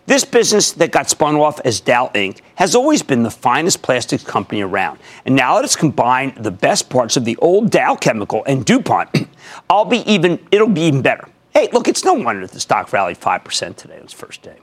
This 0.06 0.24
business 0.24 0.72
that 0.74 0.92
got 0.92 1.10
spun 1.10 1.36
off 1.36 1.60
as 1.66 1.80
Dow 1.80 2.12
Inc. 2.14 2.40
has 2.56 2.76
always 2.76 3.02
been 3.02 3.24
the 3.24 3.32
finest 3.32 3.82
plastics 3.82 4.24
company 4.24 4.62
around. 4.62 5.00
And 5.26 5.36
now 5.36 5.56
that 5.56 5.64
it's 5.64 5.76
combined 5.76 6.36
the 6.38 6.52
best 6.52 6.90
parts 6.90 7.18
of 7.18 7.26
the 7.26 7.36
old 7.38 7.72
Dow 7.72 7.96
Chemical 7.96 8.44
and 8.46 8.64
DuPont, 8.64 9.28
I'll 9.70 9.86
be 9.86 10.10
even, 10.10 10.40
it'll 10.52 10.70
be 10.70 10.82
even 10.82 11.02
better. 11.02 11.28
Hey, 11.56 11.70
look, 11.72 11.88
it's 11.88 12.04
no 12.04 12.14
wonder 12.16 12.46
the 12.46 12.60
stock 12.60 12.92
rallied 12.92 13.18
5% 13.18 13.78
today 13.78 13.96
on 13.96 14.02
its 14.02 14.12
first 14.12 14.42
day. 14.42 14.58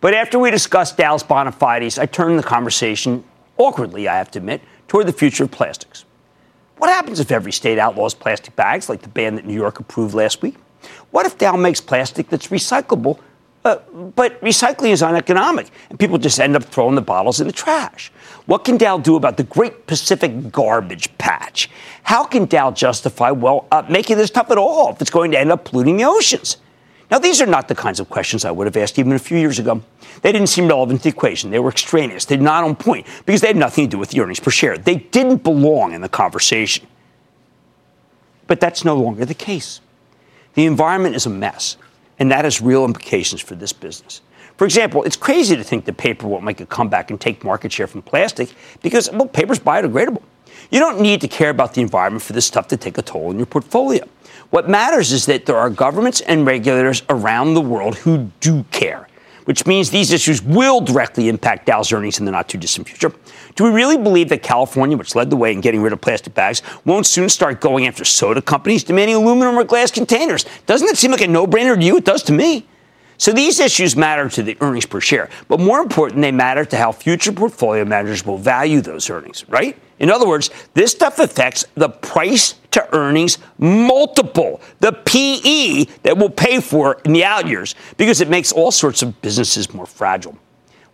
But 0.00 0.14
after 0.14 0.36
we 0.36 0.50
discussed 0.50 0.96
Dow's 0.96 1.22
bona 1.22 1.52
fides, 1.52 1.96
I 1.96 2.06
turned 2.06 2.40
the 2.40 2.42
conversation, 2.42 3.22
awkwardly, 3.56 4.08
I 4.08 4.16
have 4.16 4.32
to 4.32 4.40
admit, 4.40 4.62
toward 4.88 5.06
the 5.06 5.12
future 5.12 5.44
of 5.44 5.52
plastics. 5.52 6.04
What 6.78 6.90
happens 6.90 7.20
if 7.20 7.30
every 7.30 7.52
state 7.52 7.78
outlaws 7.78 8.14
plastic 8.14 8.56
bags 8.56 8.88
like 8.88 9.02
the 9.02 9.08
ban 9.10 9.36
that 9.36 9.46
New 9.46 9.54
York 9.54 9.78
approved 9.78 10.12
last 10.12 10.42
week? 10.42 10.56
What 11.12 11.24
if 11.24 11.38
Dow 11.38 11.54
makes 11.54 11.80
plastic 11.80 12.30
that's 12.30 12.48
recyclable, 12.48 13.20
uh, 13.64 13.76
but 14.16 14.40
recycling 14.40 14.90
is 14.90 15.02
uneconomic 15.02 15.68
and 15.90 15.98
people 15.98 16.16
just 16.16 16.40
end 16.40 16.56
up 16.56 16.64
throwing 16.64 16.94
the 16.94 17.02
bottles 17.02 17.40
in 17.40 17.46
the 17.46 17.52
trash? 17.52 18.10
What 18.46 18.64
can 18.64 18.76
Dow 18.76 18.98
do 18.98 19.16
about 19.16 19.36
the 19.36 19.44
Great 19.44 19.86
Pacific 19.86 20.50
Garbage 20.50 21.16
Patch? 21.18 21.70
How 22.02 22.24
can 22.24 22.46
Dow 22.46 22.70
justify, 22.70 23.30
well, 23.30 23.66
uh, 23.70 23.82
making 23.88 24.16
this 24.16 24.28
stuff 24.28 24.50
at 24.50 24.58
all 24.58 24.92
if 24.92 25.00
it's 25.00 25.10
going 25.10 25.30
to 25.32 25.38
end 25.38 25.52
up 25.52 25.66
polluting 25.66 25.98
the 25.98 26.04
oceans? 26.04 26.56
Now, 27.10 27.18
these 27.18 27.40
are 27.40 27.46
not 27.46 27.66
the 27.68 27.74
kinds 27.74 27.98
of 27.98 28.08
questions 28.08 28.44
I 28.44 28.52
would 28.52 28.66
have 28.66 28.76
asked 28.76 28.98
even 28.98 29.12
a 29.12 29.18
few 29.18 29.36
years 29.36 29.58
ago. 29.58 29.82
They 30.22 30.30
didn't 30.30 30.46
seem 30.46 30.68
relevant 30.68 31.00
to 31.00 31.04
the 31.04 31.08
equation. 31.16 31.50
They 31.50 31.58
were 31.58 31.70
extraneous. 31.70 32.24
They're 32.24 32.38
not 32.38 32.62
on 32.62 32.76
point 32.76 33.06
because 33.26 33.40
they 33.40 33.48
had 33.48 33.56
nothing 33.56 33.86
to 33.86 33.90
do 33.90 33.98
with 33.98 34.10
the 34.10 34.20
earnings 34.20 34.38
per 34.38 34.50
share. 34.50 34.78
They 34.78 34.96
didn't 34.96 35.42
belong 35.42 35.92
in 35.92 36.02
the 36.02 36.08
conversation. 36.08 36.86
But 38.46 38.60
that's 38.60 38.84
no 38.84 38.96
longer 38.96 39.24
the 39.24 39.34
case. 39.34 39.80
The 40.54 40.66
environment 40.66 41.16
is 41.16 41.26
a 41.26 41.30
mess, 41.30 41.76
and 42.20 42.30
that 42.30 42.44
has 42.44 42.60
real 42.60 42.84
implications 42.84 43.40
for 43.40 43.56
this 43.56 43.72
business. 43.72 44.20
For 44.56 44.66
example, 44.66 45.02
it's 45.04 45.16
crazy 45.16 45.56
to 45.56 45.64
think 45.64 45.86
that 45.86 45.96
paper 45.96 46.28
won't 46.28 46.44
make 46.44 46.60
a 46.60 46.66
comeback 46.66 47.10
and 47.10 47.18
take 47.18 47.42
market 47.42 47.72
share 47.72 47.86
from 47.86 48.02
plastic 48.02 48.52
because, 48.82 49.10
well, 49.10 49.26
paper's 49.26 49.58
biodegradable. 49.58 50.22
You 50.70 50.78
don't 50.78 51.00
need 51.00 51.22
to 51.22 51.28
care 51.28 51.50
about 51.50 51.74
the 51.74 51.80
environment 51.80 52.22
for 52.22 52.34
this 52.34 52.46
stuff 52.46 52.68
to 52.68 52.76
take 52.76 52.98
a 52.98 53.02
toll 53.02 53.30
in 53.30 53.38
your 53.38 53.46
portfolio. 53.46 54.06
What 54.50 54.68
matters 54.68 55.12
is 55.12 55.26
that 55.26 55.46
there 55.46 55.56
are 55.56 55.70
governments 55.70 56.20
and 56.20 56.44
regulators 56.44 57.02
around 57.08 57.54
the 57.54 57.60
world 57.60 57.96
who 57.96 58.30
do 58.40 58.64
care, 58.70 59.08
which 59.44 59.66
means 59.66 59.90
these 59.90 60.12
issues 60.12 60.42
will 60.42 60.80
directly 60.80 61.28
impact 61.28 61.66
Dow's 61.66 61.92
earnings 61.92 62.18
in 62.18 62.24
the 62.24 62.32
not 62.32 62.48
too 62.48 62.58
distant 62.58 62.88
future. 62.88 63.12
Do 63.56 63.64
we 63.64 63.70
really 63.70 63.96
believe 63.96 64.28
that 64.28 64.42
California, 64.42 64.96
which 64.96 65.14
led 65.14 65.30
the 65.30 65.36
way 65.36 65.52
in 65.52 65.60
getting 65.60 65.82
rid 65.82 65.92
of 65.92 66.00
plastic 66.00 66.34
bags, 66.34 66.62
won't 66.84 67.06
soon 67.06 67.28
start 67.28 67.60
going 67.60 67.86
after 67.86 68.04
soda 68.04 68.40
companies 68.40 68.84
demanding 68.84 69.16
aluminum 69.16 69.58
or 69.58 69.64
glass 69.64 69.90
containers? 69.90 70.44
Doesn't 70.66 70.88
it 70.88 70.96
seem 70.96 71.10
like 71.10 71.20
a 71.20 71.28
no 71.28 71.46
brainer 71.46 71.78
to 71.78 71.84
you? 71.84 71.96
It 71.96 72.04
does 72.04 72.22
to 72.24 72.32
me. 72.32 72.66
So 73.20 73.32
these 73.32 73.60
issues 73.60 73.96
matter 73.96 74.30
to 74.30 74.42
the 74.42 74.56
earnings 74.62 74.86
per 74.86 74.98
share, 74.98 75.28
but 75.46 75.60
more 75.60 75.80
important, 75.80 76.22
they 76.22 76.32
matter 76.32 76.64
to 76.64 76.76
how 76.78 76.90
future 76.90 77.32
portfolio 77.32 77.84
managers 77.84 78.24
will 78.24 78.38
value 78.38 78.80
those 78.80 79.10
earnings, 79.10 79.46
right? 79.46 79.76
In 79.98 80.10
other 80.10 80.26
words, 80.26 80.48
this 80.72 80.92
stuff 80.92 81.18
affects 81.18 81.66
the 81.74 81.90
price 81.90 82.54
to 82.70 82.96
earnings 82.96 83.36
multiple, 83.58 84.62
the 84.80 84.92
PE 84.92 85.84
that 86.02 86.16
we'll 86.16 86.30
pay 86.30 86.62
for 86.62 86.98
in 87.04 87.12
the 87.12 87.22
out 87.22 87.46
years, 87.46 87.74
because 87.98 88.22
it 88.22 88.30
makes 88.30 88.52
all 88.52 88.70
sorts 88.70 89.02
of 89.02 89.20
businesses 89.20 89.74
more 89.74 89.84
fragile. 89.84 90.38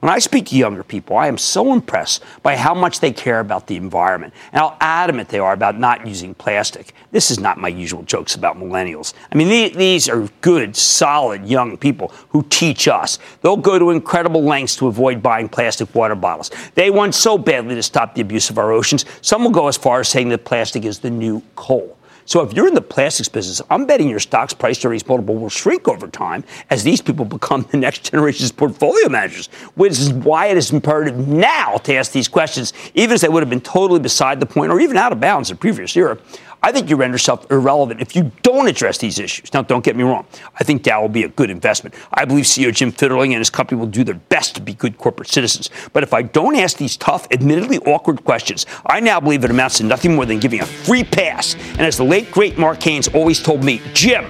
When 0.01 0.13
I 0.13 0.19
speak 0.19 0.47
to 0.47 0.57
younger 0.57 0.83
people, 0.83 1.17
I 1.17 1.27
am 1.27 1.39
so 1.39 1.73
impressed 1.73 2.23
by 2.43 2.55
how 2.55 2.75
much 2.75 3.01
they 3.01 3.13
care 3.13 3.41
about 3.41 3.67
the 3.67 3.77
environment 3.77 4.35
and 4.53 4.61
how 4.61 4.77
adamant 4.79 5.31
they 5.31 5.39
are 5.39 5.55
about 5.55 5.79
not 5.79 6.07
using 6.07 6.35
plastic. 6.35 6.93
This 7.13 7.31
is 7.31 7.41
not 7.41 7.57
my 7.57 7.69
usual 7.69 8.03
jokes 8.03 8.35
about 8.35 8.59
millennials. 8.59 9.15
I 9.33 9.37
mean, 9.37 9.49
these 9.49 10.09
are 10.09 10.29
good, 10.43 10.77
solid 10.77 11.47
young 11.47 11.79
people 11.79 12.13
who 12.29 12.45
teach 12.51 12.89
us. 12.89 13.19
They'll 13.41 13.57
go 13.57 13.79
to 13.79 13.91
incredible 13.91 14.43
lengths 14.43 14.77
to 14.77 14.87
avoid 14.87 15.23
buying 15.23 15.49
plastic 15.49 15.95
water 15.95 16.15
bottles. 16.15 16.51
They 16.75 16.91
want 16.91 17.15
so 17.15 17.39
badly 17.39 17.75
to 17.75 17.83
stop 17.83 18.15
the 18.15 18.21
abuse 18.21 18.51
of 18.51 18.59
our 18.59 18.73
oceans. 18.73 19.07
Some 19.23 19.45
will 19.45 19.51
go 19.51 19.67
as 19.67 19.79
far 19.79 20.01
as 20.01 20.09
saying 20.09 20.29
that 20.29 20.45
plastic 20.45 20.85
is 20.85 20.99
the 20.99 21.11
new 21.11 21.43
coal. 21.55 21.96
So 22.27 22.43
if 22.43 22.53
you're 22.53 22.67
in 22.67 22.75
the 22.75 22.83
plastics 22.83 23.29
business, 23.29 23.63
I'm 23.71 23.87
betting 23.87 24.09
your 24.09 24.19
stock's 24.19 24.53
price 24.53 24.79
to 24.79 24.89
earnings 24.89 25.07
multiple 25.07 25.37
will 25.37 25.49
shrink 25.49 25.87
over 25.87 26.09
time 26.09 26.43
as 26.71 26.83
these 26.83 27.01
people 27.01 27.25
become 27.25 27.63
the 27.71 27.77
next 27.77 28.11
generation's 28.11 28.51
portfolio 28.51 29.09
managers, 29.09 29.47
which 29.77 29.93
is 29.93 30.13
why 30.13 30.47
it 30.47 30.57
is 30.57 30.73
imperative 30.73 31.29
now 31.29 31.77
to 31.77 31.95
ask 31.95 32.11
these 32.11 32.27
questions, 32.27 32.73
even 32.95 33.15
if 33.15 33.21
they 33.21 33.29
would 33.29 33.45
have 33.45 33.51
been 33.51 33.61
totally 33.61 34.01
beside 34.01 34.41
the 34.41 34.47
point 34.47 34.73
or 34.73 34.81
even 34.81 34.97
out 34.97 35.13
of 35.13 35.21
bounds 35.21 35.53
in 35.53 35.57
previous 35.57 35.97
era. 35.97 36.19
I 36.63 36.73
think 36.73 36.91
you 36.91 36.97
render 36.97 37.15
yourself 37.15 37.51
irrelevant 37.51 38.01
if 38.01 38.17
you 38.17 38.33
don't 38.43 38.67
address 38.67 38.99
these 38.99 39.19
issues. 39.19 39.53
Now, 39.53 39.63
don't 39.63 39.85
get 39.85 39.97
me 39.97 40.03
wrong. 40.03 40.27
I 40.59 40.65
think 40.65 40.83
Dow 40.83 41.01
will 41.01 41.09
be 41.09 41.25
a 41.25 41.29
good 41.29 41.51
investment. 41.51 41.95
I 42.13 42.25
believe 42.25 42.45
CEO 42.45 42.75
Jim 42.75 42.91
Fitterling 42.93 43.29
and 43.29 43.39
his 43.39 43.51
company 43.51 43.79
will 43.79 43.87
do 43.87 44.05
their 44.05 44.15
best 44.15 44.55
to 44.57 44.61
be 44.61 44.75
good 44.75 44.99
corporate 44.99 45.29
citizens. 45.29 45.71
But 45.93 46.03
if 46.03 46.13
I 46.13 46.23
don't 46.23 46.57
ask 46.57 46.77
these 46.77 46.97
tough, 46.97 47.27
admittedly 47.31 47.79
awkward 47.79 48.25
questions, 48.25 48.67
I 48.87 49.01
now 49.01 49.21
believe 49.21 49.45
it 49.45 49.51
amounts 49.51 49.79
to 49.79 49.85
nothing 49.85 50.15
more 50.15 50.27
than 50.27 50.41
giving 50.41 50.61
a 50.61 50.67
free 50.67 51.05
pass. 51.05 51.55
And 51.55 51.83
as 51.83 51.97
the 51.97 52.05
late, 52.05 52.31
great 52.31 52.59
Mark 52.59 52.83
Haynes 52.83 53.09
always 53.09 53.43
told 53.43 53.63
me, 53.63 53.81
Jim, 53.93 54.27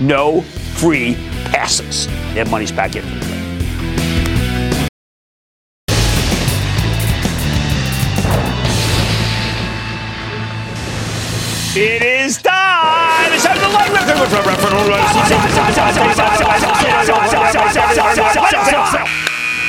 no 0.00 0.42
free 0.42 1.14
passes. 1.44 2.06
That 2.34 2.48
money's 2.50 2.72
back 2.72 2.96
in. 2.96 3.37
It 11.80 12.02
is 12.02 12.42
time. 12.42 13.32
It's 13.32 13.44
time 13.44 13.54
for 13.54 13.62
the 13.62 13.68
light 13.68 13.88
round! 13.92 14.10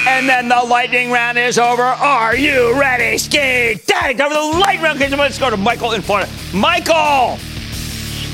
And 0.07 0.27
then 0.27 0.49
the 0.49 0.55
lightning 0.55 1.11
round 1.11 1.37
is 1.37 1.59
over. 1.59 1.83
Are 1.83 2.35
you 2.35 2.73
ready, 2.79 3.15
Ski? 3.19 3.79
Dang, 3.85 4.17
time 4.17 4.29
for 4.31 4.33
the 4.33 4.57
lightning 4.57 4.81
round. 4.81 4.99
Let's 4.99 5.37
go 5.37 5.51
to 5.51 5.57
Michael 5.57 5.91
in 5.91 6.01
Florida. 6.01 6.27
Michael. 6.51 7.37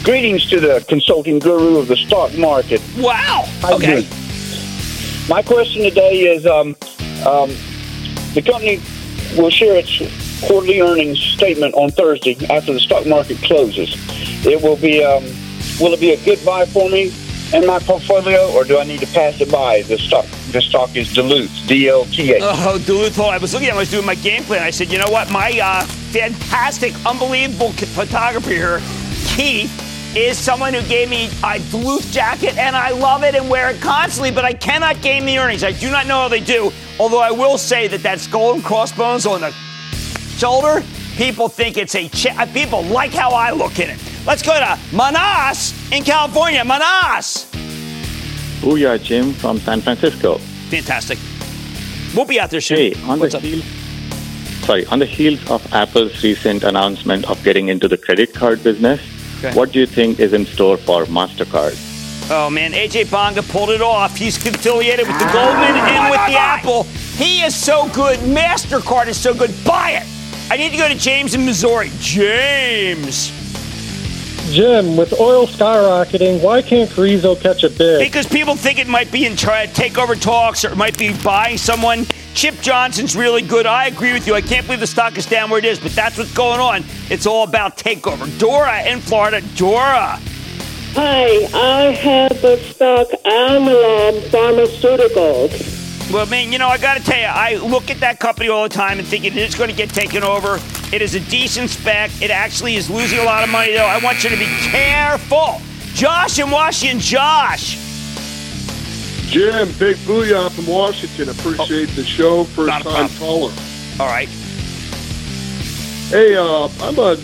Greetings 0.05 0.49
to 0.51 0.61
the 0.61 0.85
consulting 0.87 1.39
guru 1.39 1.77
of 1.77 1.89
the 1.89 1.97
stock 1.97 2.33
market. 2.37 2.81
Wow. 2.97 3.43
Okay. 3.61 4.07
My 5.27 5.41
question 5.41 5.83
today 5.83 6.21
is 6.21 6.45
um, 6.45 6.77
um, 7.27 7.53
the 8.33 8.41
company 8.41 8.79
will 9.35 9.49
share 9.49 9.75
its 9.75 10.24
quarterly 10.43 10.81
earnings 10.81 11.19
statement 11.19 11.73
on 11.75 11.91
Thursday 11.91 12.35
after 12.47 12.73
the 12.73 12.79
stock 12.79 13.05
market 13.05 13.37
closes. 13.37 13.95
It 14.45 14.61
will 14.61 14.77
be, 14.77 15.03
um, 15.03 15.23
will 15.79 15.93
it 15.93 15.99
be 15.99 16.11
a 16.11 16.25
good 16.25 16.43
buy 16.45 16.65
for 16.65 16.89
me 16.89 17.13
in 17.53 17.65
my 17.65 17.79
portfolio, 17.79 18.51
or 18.53 18.63
do 18.63 18.79
I 18.79 18.83
need 18.83 18.99
to 18.99 19.07
pass 19.07 19.39
it 19.39 19.51
by? 19.51 19.83
The 19.83 19.97
stock, 19.97 20.25
the 20.51 20.61
stock 20.61 20.95
is 20.95 21.13
Duluth, 21.13 21.51
D-L-T-H. 21.67 22.41
Oh, 22.43 22.81
Duluth. 22.85 23.19
I 23.19 23.37
was 23.37 23.53
looking 23.53 23.69
at, 23.69 23.75
I 23.75 23.77
was 23.77 23.91
doing 23.91 24.05
my 24.05 24.15
game 24.15 24.43
plan. 24.43 24.63
I 24.63 24.71
said, 24.71 24.91
you 24.91 24.97
know 24.97 25.09
what, 25.09 25.31
my 25.31 25.59
uh, 25.59 25.85
fantastic, 26.11 26.93
unbelievable 27.05 27.71
photographer 27.71 28.49
here, 28.49 28.81
Keith, 29.35 29.71
is 30.15 30.37
someone 30.37 30.73
who 30.73 30.81
gave 30.83 31.09
me 31.09 31.29
a 31.43 31.59
Duluth 31.71 32.11
jacket, 32.11 32.57
and 32.57 32.75
I 32.75 32.91
love 32.91 33.23
it 33.23 33.35
and 33.35 33.49
wear 33.49 33.69
it 33.69 33.81
constantly, 33.81 34.31
but 34.31 34.45
I 34.45 34.53
cannot 34.53 35.01
gain 35.01 35.25
the 35.25 35.37
earnings. 35.37 35.63
I 35.63 35.71
do 35.73 35.91
not 35.91 36.07
know 36.07 36.21
how 36.21 36.27
they 36.27 36.39
do, 36.39 36.71
although 36.99 37.21
I 37.21 37.31
will 37.31 37.57
say 37.57 37.87
that 37.89 38.01
that 38.03 38.19
skull 38.19 38.53
and 38.53 38.63
crossbones 38.63 39.25
on 39.25 39.41
the 39.41 39.53
shoulder, 40.37 40.83
people 41.15 41.47
think 41.47 41.77
it's 41.77 41.95
a 41.95 42.07
ch- 42.09 42.27
people 42.53 42.83
like 42.83 43.13
how 43.13 43.31
I 43.31 43.51
look 43.51 43.79
in 43.79 43.89
it. 43.89 43.99
Let's 44.25 44.41
go 44.41 44.53
to 44.53 44.79
Manas 44.93 45.73
in 45.91 46.03
California. 46.03 46.63
Manas. 46.63 47.49
Booyah, 48.61 49.01
Jim 49.01 49.33
from 49.33 49.59
San 49.59 49.81
Francisco. 49.81 50.37
Fantastic. 50.69 51.19
We'll 52.15 52.25
be 52.25 52.39
out 52.39 52.49
there 52.49 52.61
soon. 52.61 52.77
Hey, 52.77 52.93
on 53.03 53.19
What's 53.19 53.33
the 53.33 53.39
heels, 53.39 53.65
sorry, 54.65 54.85
on 54.87 54.99
the 54.99 55.05
heels 55.05 55.39
of 55.49 55.61
Apple's 55.73 56.23
recent 56.23 56.63
announcement 56.63 57.29
of 57.29 57.43
getting 57.43 57.67
into 57.67 57.87
the 57.87 57.97
credit 57.97 58.33
card 58.33 58.63
business, 58.63 59.01
okay. 59.39 59.53
what 59.53 59.71
do 59.71 59.79
you 59.79 59.85
think 59.85 60.19
is 60.19 60.33
in 60.33 60.45
store 60.45 60.77
for 60.77 61.05
Mastercard? 61.05 61.77
Oh 62.31 62.49
man, 62.49 62.71
Ajay 62.71 63.09
Banga 63.11 63.43
pulled 63.43 63.69
it 63.69 63.81
off. 63.81 64.15
He's 64.15 64.37
affiliated 64.37 65.05
with 65.07 65.19
the 65.19 65.25
Goldman 65.31 65.75
and 65.75 66.09
with 66.09 66.25
the 66.25 66.35
ah, 66.35 66.57
Apple. 66.57 66.83
He 67.17 67.43
is 67.43 67.55
so 67.55 67.87
good. 67.89 68.17
Mastercard 68.19 69.07
is 69.07 69.17
so 69.17 69.33
good. 69.35 69.53
Buy 69.63 69.91
it. 69.91 70.14
I 70.49 70.57
need 70.57 70.69
to 70.71 70.77
go 70.77 70.87
to 70.87 70.95
James 70.95 71.33
in 71.33 71.43
Missouri. 71.45 71.91
James. 71.99 73.31
Jim, 74.51 74.95
with 74.95 75.19
oil 75.19 75.47
skyrocketing, 75.47 76.41
why 76.41 76.61
can't 76.61 76.89
Carrizo 76.89 77.39
catch 77.41 77.63
a 77.63 77.69
bid? 77.69 77.99
Because 77.99 78.27
people 78.27 78.55
think 78.55 78.77
it 78.77 78.87
might 78.87 79.11
be 79.11 79.25
in 79.25 79.35
try 79.35 79.65
takeover 79.65 80.19
talks 80.19 80.63
or 80.63 80.71
it 80.71 80.77
might 80.77 80.97
be 80.99 81.19
buying 81.23 81.57
someone. 81.57 82.05
Chip 82.35 82.61
Johnson's 82.61 83.15
really 83.15 83.41
good. 83.41 83.65
I 83.65 83.87
agree 83.87 84.13
with 84.13 84.27
you. 84.27 84.35
I 84.35 84.41
can't 84.41 84.65
believe 84.65 84.81
the 84.81 84.87
stock 84.87 85.17
is 85.17 85.25
down 85.25 85.49
where 85.49 85.59
it 85.59 85.65
is, 85.65 85.79
but 85.79 85.93
that's 85.93 86.17
what's 86.17 86.33
going 86.33 86.59
on. 86.59 86.83
It's 87.09 87.25
all 87.25 87.43
about 87.43 87.77
takeover. 87.77 88.27
Dora 88.39 88.83
in 88.83 88.99
Florida. 88.99 89.41
Dora. 89.55 90.19
Hi, 90.93 91.49
I 91.53 91.91
have 91.91 92.41
the 92.41 92.57
stock 92.57 93.07
Alnylam 93.25 94.21
Pharmaceuticals. 94.29 95.74
Well, 96.11 96.27
man, 96.27 96.51
you 96.51 96.59
know, 96.59 96.67
I 96.67 96.77
got 96.77 96.97
to 96.97 97.03
tell 97.03 97.19
you, 97.19 97.25
I 97.25 97.55
look 97.55 97.89
at 97.89 97.99
that 97.99 98.19
company 98.19 98.47
all 98.47 98.63
the 98.63 98.69
time 98.69 98.99
and 98.99 99.07
thinking 99.07 99.35
it's 99.35 99.55
going 99.55 99.69
to 99.69 99.75
get 99.75 99.89
taken 99.89 100.23
over. 100.23 100.59
It 100.93 101.01
is 101.01 101.15
a 101.15 101.19
decent 101.19 101.71
spec. 101.71 102.11
It 102.21 102.29
actually 102.29 102.75
is 102.75 102.89
losing 102.89 103.19
a 103.19 103.23
lot 103.23 103.43
of 103.43 103.49
money, 103.49 103.73
though. 103.73 103.85
I 103.85 103.97
want 104.03 104.23
you 104.23 104.29
to 104.29 104.37
be 104.37 104.45
careful. 104.69 105.59
Josh 105.93 106.39
in 106.39 106.51
Washington. 106.51 106.99
Josh. 106.99 107.77
Jim, 109.31 109.67
big 109.79 109.97
booyah 109.97 110.51
from 110.51 110.67
Washington. 110.67 111.29
Appreciate 111.29 111.89
oh, 111.89 111.95
the 111.95 112.03
show. 112.03 112.43
First 112.43 112.83
time 112.83 113.09
caller. 113.17 113.51
All 113.99 114.07
right. 114.07 114.29
Hey, 116.09 116.35
uh, 116.35 116.69
I'm 116.81 116.99
a 116.99 117.17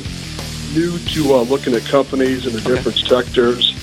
new 0.73 0.97
to 0.97 1.33
uh, 1.35 1.41
looking 1.43 1.75
at 1.75 1.83
companies 1.83 2.47
in 2.47 2.53
the 2.53 2.59
okay. 2.59 2.75
different 2.75 2.97
sectors. 2.97 3.77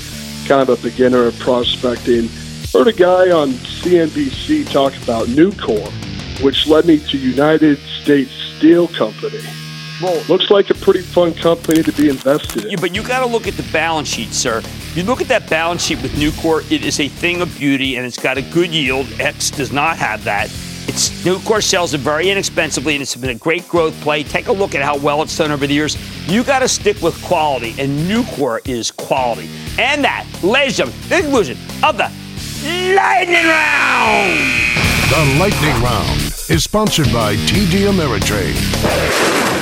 Kind 0.49 0.69
of 0.69 0.71
a 0.71 0.83
beginner 0.83 1.29
at 1.29 1.39
prospecting. 1.39 2.29
Heard 2.73 2.89
a 2.89 2.93
guy 2.93 3.31
on 3.31 3.53
CNBC 3.53 4.71
talk 4.71 4.95
about 5.03 5.27
Nucor, 5.29 5.91
which 6.43 6.67
led 6.67 6.85
me 6.85 6.99
to 6.99 7.17
United 7.17 7.79
States 8.03 8.31
Steel 8.31 8.89
Company. 8.89 9.41
Well, 10.03 10.23
looks 10.29 10.51
like 10.51 10.69
a 10.69 10.75
pretty 10.75 11.01
fun 11.01 11.33
company 11.33 11.83
to 11.83 11.93
be 11.93 12.11
invested 12.11 12.67
in. 12.67 12.73
Yeah, 12.73 12.77
but 12.79 12.95
you 12.95 13.03
got 13.03 13.21
to 13.21 13.27
look 13.27 13.49
at 13.49 13.55
the 13.55 13.67
balance 13.73 14.09
sheet, 14.09 14.35
sir. 14.35 14.63
You 14.95 15.03
look 15.05 15.23
at 15.23 15.29
that 15.29 15.49
balance 15.49 15.83
sheet 15.83 16.03
with 16.03 16.13
Nucor; 16.13 16.61
it 16.71 16.85
is 16.85 17.01
a 17.01 17.09
thing 17.09 17.41
of 17.41 17.57
beauty, 17.57 17.97
and 17.97 18.05
it's 18.07 18.21
got 18.21 18.37
a 18.37 18.43
good 18.43 18.71
yield. 18.71 19.07
X 19.19 19.51
does 19.51 19.73
not 19.73 19.97
have 19.97 20.23
that. 20.25 20.51
It's 20.89 21.11
Nucor 21.25 21.63
sells 21.63 21.95
it 21.95 22.01
very 22.01 22.31
inexpensively, 22.31 22.95
and 22.95 23.03
it's 23.03 23.17
been 23.17 23.31
a 23.31 23.35
great 23.35 23.67
growth 23.67 23.99
play. 24.03 24.23
Take 24.23 24.49
a 24.49 24.53
look 24.53 24.75
at 24.75 24.83
how 24.83 24.99
well 24.99 25.23
it's 25.23 25.37
done 25.37 25.53
over 25.53 25.67
the 25.67 25.75
years. 25.75 25.97
You 26.31 26.45
got 26.45 26.59
to 26.59 26.69
stick 26.69 27.01
with 27.01 27.21
quality, 27.25 27.75
and 27.79 27.99
Nucor 28.11 28.61
is 28.69 28.91
quality. 28.91 29.49
And 29.79 30.05
that, 30.05 30.27
ladies 30.43 30.81
and 30.81 30.93
gentlemen, 30.93 31.09
the 31.09 31.23
conclusion 31.23 31.59
of 31.83 31.97
the 31.97 32.13
Lightning 32.63 33.47
Round! 33.47 34.41
The 35.11 35.37
Lightning 35.39 35.81
Round 35.81 36.21
is 36.49 36.65
sponsored 36.65 37.13
by 37.13 37.37
TD 37.37 37.87
Ameritrade. 37.89 39.58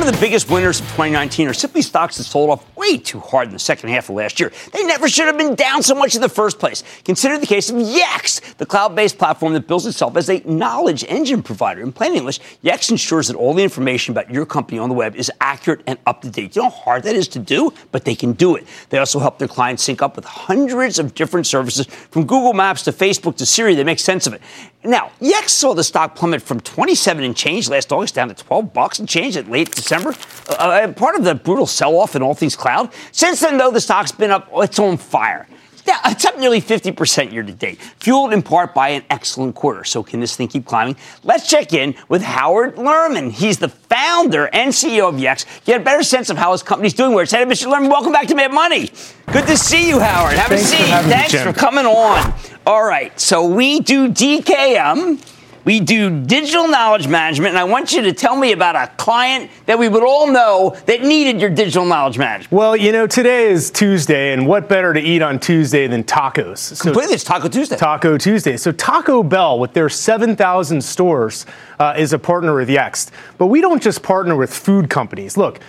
Some 0.00 0.08
of 0.08 0.14
the 0.14 0.20
biggest 0.20 0.48
winners 0.48 0.80
of 0.80 0.86
2019 0.86 1.46
are 1.48 1.52
simply 1.52 1.82
stocks 1.82 2.16
that 2.16 2.24
sold 2.24 2.48
off 2.48 2.74
way 2.74 2.96
too 2.96 3.20
hard 3.20 3.48
in 3.48 3.52
the 3.52 3.58
second 3.58 3.90
half 3.90 4.08
of 4.08 4.14
last 4.14 4.40
year. 4.40 4.50
They 4.72 4.82
never 4.86 5.10
should 5.10 5.26
have 5.26 5.36
been 5.36 5.54
down 5.54 5.82
so 5.82 5.94
much 5.94 6.14
in 6.14 6.22
the 6.22 6.28
first 6.30 6.58
place. 6.58 6.82
Consider 7.04 7.36
the 7.36 7.46
case 7.46 7.68
of 7.68 7.76
Yext, 7.76 8.56
the 8.56 8.64
cloud-based 8.64 9.18
platform 9.18 9.52
that 9.52 9.68
bills 9.68 9.86
itself 9.86 10.16
as 10.16 10.30
a 10.30 10.40
knowledge 10.46 11.04
engine 11.04 11.42
provider. 11.42 11.82
In 11.82 11.92
plain 11.92 12.14
English, 12.14 12.40
Yext 12.64 12.90
ensures 12.90 13.28
that 13.28 13.36
all 13.36 13.52
the 13.52 13.62
information 13.62 14.12
about 14.12 14.30
your 14.30 14.46
company 14.46 14.78
on 14.78 14.88
the 14.88 14.94
web 14.94 15.16
is 15.16 15.30
accurate 15.38 15.82
and 15.86 15.98
up 16.06 16.22
to 16.22 16.30
date. 16.30 16.56
You 16.56 16.62
know 16.62 16.70
how 16.70 16.76
hard 16.76 17.02
that 17.02 17.14
is 17.14 17.28
to 17.28 17.38
do, 17.38 17.70
but 17.92 18.06
they 18.06 18.14
can 18.14 18.32
do 18.32 18.56
it. 18.56 18.66
They 18.88 18.96
also 18.96 19.18
help 19.18 19.38
their 19.38 19.48
clients 19.48 19.82
sync 19.82 20.00
up 20.00 20.16
with 20.16 20.24
hundreds 20.24 20.98
of 20.98 21.14
different 21.14 21.46
services 21.46 21.84
from 22.10 22.22
Google 22.22 22.54
Maps 22.54 22.84
to 22.84 22.92
Facebook 22.92 23.36
to 23.36 23.44
Siri. 23.44 23.74
They 23.74 23.84
make 23.84 23.98
sense 23.98 24.26
of 24.26 24.32
it. 24.32 24.40
Now, 24.82 25.10
Yext 25.20 25.50
saw 25.50 25.74
the 25.74 25.84
stock 25.84 26.14
plummet 26.14 26.40
from 26.40 26.58
27 26.60 27.22
and 27.22 27.36
change 27.36 27.68
last 27.68 27.92
August 27.92 28.14
down 28.14 28.28
to 28.28 28.34
12 28.34 28.72
bucks 28.72 28.98
and 28.98 29.06
change 29.06 29.36
at 29.36 29.46
late 29.46 29.68
December. 29.90 30.14
Uh, 30.48 30.52
uh, 30.52 30.92
part 30.92 31.16
of 31.16 31.24
the 31.24 31.34
brutal 31.34 31.66
sell-off 31.66 32.14
in 32.14 32.22
all 32.22 32.34
things 32.34 32.54
cloud. 32.54 32.90
Since 33.10 33.40
then, 33.40 33.58
though, 33.58 33.72
the 33.72 33.80
stock's 33.80 34.12
been 34.12 34.30
up, 34.30 34.48
it's 34.54 34.78
on 34.78 34.96
fire. 34.96 35.48
Yeah, 35.84 35.98
it's 36.04 36.24
up 36.24 36.38
nearly 36.38 36.60
50% 36.60 37.32
year 37.32 37.42
to 37.42 37.52
date, 37.52 37.80
fueled 37.80 38.32
in 38.32 38.42
part 38.42 38.74
by 38.74 38.90
an 38.90 39.02
excellent 39.10 39.56
quarter. 39.56 39.82
So, 39.82 40.04
can 40.04 40.20
this 40.20 40.36
thing 40.36 40.46
keep 40.46 40.64
climbing? 40.64 40.94
Let's 41.24 41.48
check 41.48 41.72
in 41.72 41.96
with 42.08 42.22
Howard 42.22 42.76
Lerman. 42.76 43.32
He's 43.32 43.58
the 43.58 43.70
founder 43.70 44.48
and 44.52 44.70
CEO 44.72 45.08
of 45.08 45.16
Yext. 45.16 45.46
Get 45.64 45.80
a 45.80 45.84
better 45.84 46.04
sense 46.04 46.30
of 46.30 46.36
how 46.36 46.52
his 46.52 46.62
company's 46.62 46.94
doing. 46.94 47.12
Where 47.12 47.24
it's 47.24 47.32
headed, 47.32 47.48
Mr. 47.48 47.66
Lerman, 47.66 47.88
welcome 47.88 48.12
back 48.12 48.28
to 48.28 48.34
Mad 48.36 48.52
Money. 48.52 48.90
Good 49.32 49.46
to 49.46 49.56
see 49.56 49.88
you, 49.88 49.98
Howard. 49.98 50.34
Have 50.34 50.48
Thanks 50.48 50.64
a 50.64 50.76
seat. 50.76 50.84
For 50.84 51.08
Thanks 51.08 51.32
me, 51.32 51.40
for 51.40 51.52
coming 51.52 51.86
on. 51.86 52.34
All 52.66 52.84
right, 52.84 53.18
so 53.18 53.46
we 53.46 53.80
do 53.80 54.10
DKM. 54.10 55.39
We 55.70 55.78
do 55.78 56.24
digital 56.24 56.66
knowledge 56.66 57.06
management, 57.06 57.50
and 57.50 57.58
I 57.58 57.62
want 57.62 57.92
you 57.92 58.02
to 58.02 58.12
tell 58.12 58.34
me 58.34 58.50
about 58.50 58.74
a 58.74 58.90
client 58.96 59.52
that 59.66 59.78
we 59.78 59.86
would 59.86 60.02
all 60.02 60.26
know 60.26 60.76
that 60.86 61.02
needed 61.02 61.40
your 61.40 61.48
digital 61.48 61.84
knowledge 61.84 62.18
management. 62.18 62.50
Well, 62.50 62.76
you 62.76 62.90
know, 62.90 63.06
today 63.06 63.52
is 63.52 63.70
Tuesday, 63.70 64.32
and 64.32 64.48
what 64.48 64.68
better 64.68 64.92
to 64.92 64.98
eat 64.98 65.22
on 65.22 65.38
Tuesday 65.38 65.86
than 65.86 66.02
tacos? 66.02 66.58
So, 66.58 66.82
Completely, 66.82 67.14
it's 67.14 67.22
Taco 67.22 67.46
Tuesday. 67.46 67.76
Taco 67.76 68.18
Tuesday. 68.18 68.56
So 68.56 68.72
Taco 68.72 69.22
Bell, 69.22 69.60
with 69.60 69.72
their 69.72 69.88
7,000 69.88 70.82
stores, 70.82 71.46
uh, 71.78 71.94
is 71.96 72.12
a 72.12 72.18
partner 72.18 72.52
with 72.56 72.68
Yext. 72.68 73.12
But 73.38 73.46
we 73.46 73.60
don't 73.60 73.80
just 73.80 74.02
partner 74.02 74.34
with 74.34 74.52
food 74.52 74.90
companies. 74.90 75.36
Look, 75.36 75.60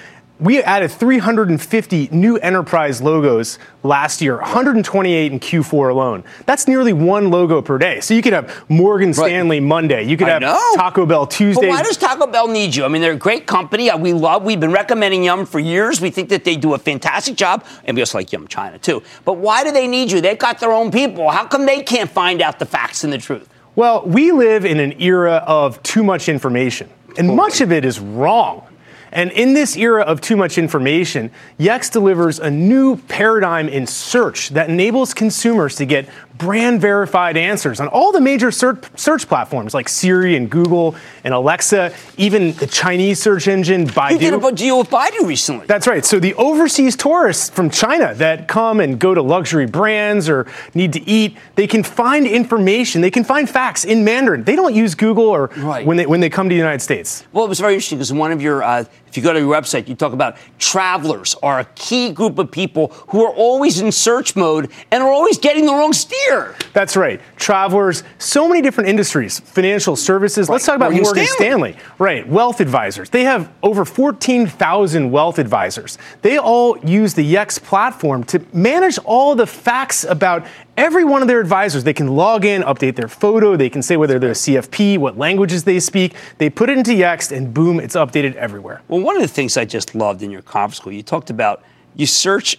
we 0.42 0.62
added 0.64 0.90
350 0.92 2.10
new 2.12 2.38
enterprise 2.38 3.00
logos 3.00 3.60
last 3.84 4.22
year, 4.22 4.38
128 4.38 5.32
in 5.32 5.40
Q4 5.40 5.92
alone. 5.92 6.24
That's 6.48 6.68
nearly 6.68 6.94
one 6.94 7.30
logo 7.30 7.62
per 7.62 7.78
day. 7.78 8.02
So 8.02 8.16
you 8.16 8.24
could 8.24 8.34
have 8.34 8.66
Morgan 8.68 9.14
Stanley 9.14 9.60
right. 9.60 9.68
Monday. 9.68 10.04
You 10.04 10.18
could 10.18 10.28
I 10.28 10.32
have 10.32 10.42
know. 10.42 10.72
Taco 10.76 11.06
Bell 11.06 11.28
Tuesday. 11.28 11.68
But 11.68 11.70
why 11.70 11.84
does 11.84 11.96
Taco 11.96 12.26
Bell 12.26 12.48
need 12.48 12.76
you? 12.76 12.84
I 12.84 12.88
mean, 12.88 13.04
they're 13.04 13.14
a 13.14 13.16
great 13.16 13.46
company. 13.46 13.92
Uh, 13.92 13.98
we 13.98 14.14
love. 14.14 14.44
We've 14.44 14.60
been 14.60 14.72
recommending 14.72 15.24
Yum 15.24 15.46
for 15.46 15.60
years. 15.60 16.02
We 16.02 16.10
think 16.10 16.30
that 16.30 16.44
they 16.44 16.56
do 16.56 16.74
a 16.74 16.80
fantastic 16.80 17.36
job, 17.36 17.64
and 17.86 17.96
we 17.96 18.02
also 18.02 18.18
like 18.18 18.32
Yum 18.32 18.48
China 18.48 18.80
too. 18.80 19.04
But 19.26 19.34
why 19.34 19.64
do 19.64 19.72
they 19.72 19.88
need 19.88 20.12
you? 20.12 20.22
They've 20.22 20.40
got 20.40 20.60
their 20.60 20.72
own 20.72 20.90
people. 20.90 21.30
How 21.30 21.46
come 21.46 21.68
they 21.68 21.84
can't 21.84 22.10
find 22.10 22.42
out 22.42 22.58
the 22.58 22.66
facts 22.66 23.04
and 23.04 23.14
the 23.14 23.20
truth? 23.20 23.48
Well, 23.76 24.04
we 24.08 24.32
live 24.32 24.66
in 24.66 24.80
an 24.80 25.00
era 25.00 25.44
of 25.46 25.82
too 25.84 26.04
much 26.04 26.28
information, 26.28 26.90
and 27.20 27.36
much 27.36 27.62
of 27.62 27.72
it 27.72 27.86
is 27.86 28.00
wrong. 28.00 28.68
And 29.12 29.32
in 29.32 29.54
this 29.54 29.76
era 29.76 30.04
of 30.04 30.22
too 30.22 30.38
much 30.38 30.58
information, 30.58 31.32
Yext 31.60 31.92
delivers 31.92 32.40
a 32.40 32.50
new 32.50 32.96
paradigm 32.96 33.68
in 33.68 33.86
search 33.86 34.50
that 34.50 34.70
enables 34.70 35.14
consumers 35.14 35.76
to 35.76 35.86
get 35.86 36.08
brand 36.42 36.82
verified 36.82 37.38
answers 37.38 37.80
on 37.80 37.88
all 37.88 38.12
the 38.12 38.20
major 38.20 38.50
search 38.52 39.28
platforms 39.28 39.76
like 39.76 39.88
Siri 39.88 40.36
and 40.36 40.50
Google 40.50 40.96
and 41.24 41.36
Alexa, 41.36 41.94
even 42.18 42.54
the 42.54 42.66
Chinese 42.66 43.22
search 43.22 43.48
engine 43.48 43.86
Baidu. 43.86 44.14
You 44.14 44.18
did 44.18 44.44
a 44.44 44.52
deal 44.52 44.80
with 44.80 44.90
Baidu 44.90 45.28
recently. 45.28 45.68
That's 45.68 45.86
right. 45.86 46.04
So 46.04 46.20
the 46.20 46.34
overseas 46.34 46.96
tourists 46.96 47.52
from 47.52 47.70
China 47.70 48.16
that 48.16 48.48
come 48.48 48.80
and 48.80 49.00
go 49.00 49.14
to 49.14 49.22
luxury 49.22 49.68
brands 49.68 50.28
or 50.28 50.48
need 50.74 50.94
to 50.94 51.08
eat, 51.08 51.38
they 51.54 51.68
can 51.68 51.84
find 51.84 52.26
information, 52.26 53.02
they 53.02 53.12
can 53.12 53.24
find 53.24 53.48
facts 53.48 53.86
in 53.86 54.04
Mandarin. 54.04 54.44
They 54.44 54.56
don't 54.56 54.74
use 54.74 54.96
Google 54.96 55.26
or 55.26 55.52
right. 55.58 55.86
when 55.86 55.98
they 55.98 56.08
when 56.08 56.22
they 56.22 56.30
come 56.30 56.50
to 56.50 56.54
the 56.54 56.60
United 56.60 56.82
States. 56.82 57.24
Well, 57.34 57.46
it 57.46 57.50
was 57.50 57.60
very 57.60 57.76
interesting 57.76 58.00
because 58.00 58.12
one 58.12 58.32
of 58.32 58.42
your 58.42 58.64
uh, 58.64 58.86
if 59.12 59.18
you 59.18 59.24
go 59.24 59.34
to 59.34 59.40
your 59.40 59.54
website, 59.54 59.90
you 59.90 59.96
talk 59.96 60.14
about 60.14 60.38
travelers 60.58 61.36
are 61.44 61.60
a 61.60 61.66
key 61.76 62.14
group 62.14 62.40
of 62.40 62.50
people 62.50 62.88
who 63.10 63.26
are 63.26 63.34
always 63.34 63.82
in 63.82 63.92
search 63.92 64.38
mode 64.38 64.72
and 64.90 65.04
are 65.04 65.12
always 65.12 65.38
getting 65.38 65.66
the 65.66 65.74
wrong 65.74 65.92
steer. 65.92 66.31
That's 66.74 66.96
right. 66.96 67.20
Travelers, 67.36 68.04
so 68.18 68.48
many 68.48 68.62
different 68.62 68.90
industries, 68.90 69.40
financial 69.40 69.96
services. 69.96 70.48
Right. 70.48 70.54
Let's 70.54 70.66
talk 70.66 70.76
about 70.76 70.92
Morgan, 70.92 71.04
Morgan 71.04 71.26
Stanley. 71.28 71.74
Stanley. 71.74 71.96
Right, 72.00 72.28
wealth 72.28 72.62
advisors. 72.62 73.10
They 73.10 73.24
have 73.24 73.52
over 73.62 73.86
14,000 73.86 75.12
wealth 75.12 75.40
advisors. 75.40 75.98
They 76.22 76.38
all 76.38 76.78
use 76.80 77.14
the 77.14 77.34
Yext 77.34 77.64
platform 77.64 78.24
to 78.26 78.44
manage 78.54 78.98
all 79.00 79.36
the 79.36 79.48
facts 79.48 80.04
about 80.04 80.46
every 80.78 81.04
one 81.04 81.22
of 81.22 81.28
their 81.28 81.40
advisors. 81.40 81.84
They 81.84 81.94
can 81.94 82.08
log 82.08 82.46
in, 82.46 82.62
update 82.64 82.96
their 82.96 83.08
photo, 83.08 83.56
they 83.56 83.70
can 83.70 83.82
say 83.82 83.98
whether 83.98 84.18
they're 84.18 84.32
a 84.32 84.34
CFP, 84.34 84.98
what 84.98 85.18
languages 85.18 85.64
they 85.64 85.80
speak. 85.80 86.16
They 86.38 86.50
put 86.50 86.70
it 86.70 86.78
into 86.78 86.92
Yext, 86.92 87.36
and 87.36 87.54
boom, 87.54 87.80
it's 87.80 87.96
updated 87.96 88.36
everywhere. 88.36 88.82
Well, 88.88 89.02
one 89.02 89.16
of 89.16 89.22
the 89.22 89.28
things 89.28 89.58
I 89.58 89.66
just 89.66 89.96
loved 89.96 90.22
in 90.24 90.32
your 90.32 90.42
conference 90.42 90.80
call, 90.80 90.94
you 90.94 91.04
talked 91.04 91.30
about 91.30 91.64
you 91.96 92.06
search 92.06 92.58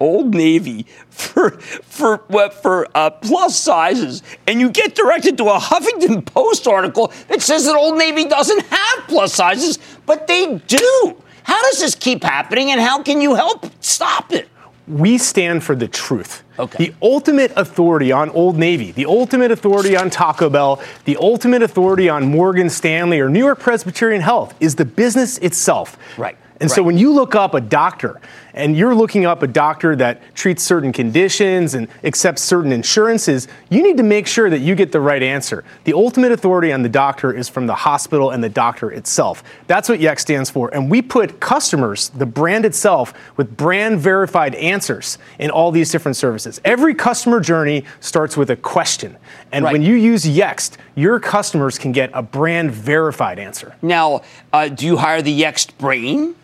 Old 0.00 0.34
Navy 0.34 0.86
for 1.10 1.50
for 1.60 2.18
what 2.28 2.54
for 2.54 2.88
uh, 2.94 3.10
plus 3.10 3.58
sizes, 3.58 4.22
and 4.46 4.60
you 4.60 4.70
get 4.70 4.94
directed 4.94 5.36
to 5.38 5.44
a 5.44 5.58
Huffington 5.58 6.24
Post 6.24 6.66
article 6.66 7.12
that 7.28 7.42
says 7.42 7.66
that 7.66 7.76
Old 7.76 7.98
Navy 7.98 8.24
doesn't 8.24 8.62
have 8.62 9.08
plus 9.08 9.34
sizes, 9.34 9.78
but 10.06 10.26
they 10.26 10.56
do. 10.66 11.16
How 11.42 11.60
does 11.62 11.80
this 11.80 11.94
keep 11.94 12.24
happening, 12.24 12.70
and 12.70 12.80
how 12.80 13.02
can 13.02 13.20
you 13.20 13.34
help 13.34 13.66
stop 13.82 14.32
it? 14.32 14.48
we 14.90 15.18
stand 15.18 15.62
for 15.62 15.76
the 15.76 15.86
truth. 15.88 16.42
Okay. 16.58 16.86
The 16.86 16.94
ultimate 17.00 17.52
authority 17.56 18.12
on 18.12 18.28
Old 18.30 18.56
Navy, 18.58 18.90
the 18.90 19.06
ultimate 19.06 19.50
authority 19.50 19.96
on 19.96 20.10
Taco 20.10 20.50
Bell, 20.50 20.82
the 21.04 21.16
ultimate 21.18 21.62
authority 21.62 22.08
on 22.08 22.28
Morgan 22.28 22.68
Stanley 22.68 23.20
or 23.20 23.28
New 23.28 23.38
York 23.38 23.60
Presbyterian 23.60 24.20
Health 24.20 24.54
is 24.60 24.74
the 24.74 24.84
business 24.84 25.38
itself. 25.38 25.96
Right. 26.18 26.36
And 26.60 26.68
right. 26.68 26.74
so 26.74 26.82
when 26.82 26.98
you 26.98 27.12
look 27.12 27.34
up 27.34 27.54
a 27.54 27.60
doctor 27.60 28.20
and 28.54 28.76
you're 28.76 28.94
looking 28.94 29.24
up 29.24 29.42
a 29.42 29.46
doctor 29.46 29.94
that 29.96 30.20
treats 30.34 30.62
certain 30.62 30.92
conditions 30.92 31.74
and 31.74 31.88
accepts 32.04 32.42
certain 32.42 32.72
insurances, 32.72 33.48
you 33.68 33.82
need 33.82 33.96
to 33.96 34.02
make 34.02 34.26
sure 34.26 34.50
that 34.50 34.60
you 34.60 34.74
get 34.74 34.92
the 34.92 35.00
right 35.00 35.22
answer. 35.22 35.64
The 35.84 35.92
ultimate 35.92 36.32
authority 36.32 36.72
on 36.72 36.82
the 36.82 36.88
doctor 36.88 37.32
is 37.32 37.48
from 37.48 37.66
the 37.66 37.74
hospital 37.74 38.30
and 38.30 38.42
the 38.42 38.48
doctor 38.48 38.90
itself. 38.90 39.42
That's 39.66 39.88
what 39.88 40.00
Yext 40.00 40.20
stands 40.20 40.50
for. 40.50 40.72
And 40.74 40.90
we 40.90 41.02
put 41.02 41.40
customers, 41.40 42.10
the 42.10 42.26
brand 42.26 42.64
itself, 42.64 43.12
with 43.36 43.56
brand 43.56 44.00
verified 44.00 44.54
answers 44.54 45.18
in 45.38 45.50
all 45.50 45.70
these 45.70 45.90
different 45.90 46.16
services. 46.16 46.60
Every 46.64 46.94
customer 46.94 47.40
journey 47.40 47.84
starts 48.00 48.36
with 48.36 48.50
a 48.50 48.56
question. 48.56 49.16
And 49.52 49.64
right. 49.64 49.72
when 49.72 49.82
you 49.82 49.94
use 49.94 50.24
Yext, 50.24 50.76
your 50.94 51.20
customers 51.20 51.78
can 51.78 51.92
get 51.92 52.10
a 52.12 52.22
brand 52.22 52.70
verified 52.70 53.38
answer. 53.38 53.74
Now, 53.82 54.22
uh, 54.52 54.68
do 54.68 54.86
you 54.86 54.96
hire 54.96 55.22
the 55.22 55.40
Yext 55.40 55.76
brain? 55.78 56.34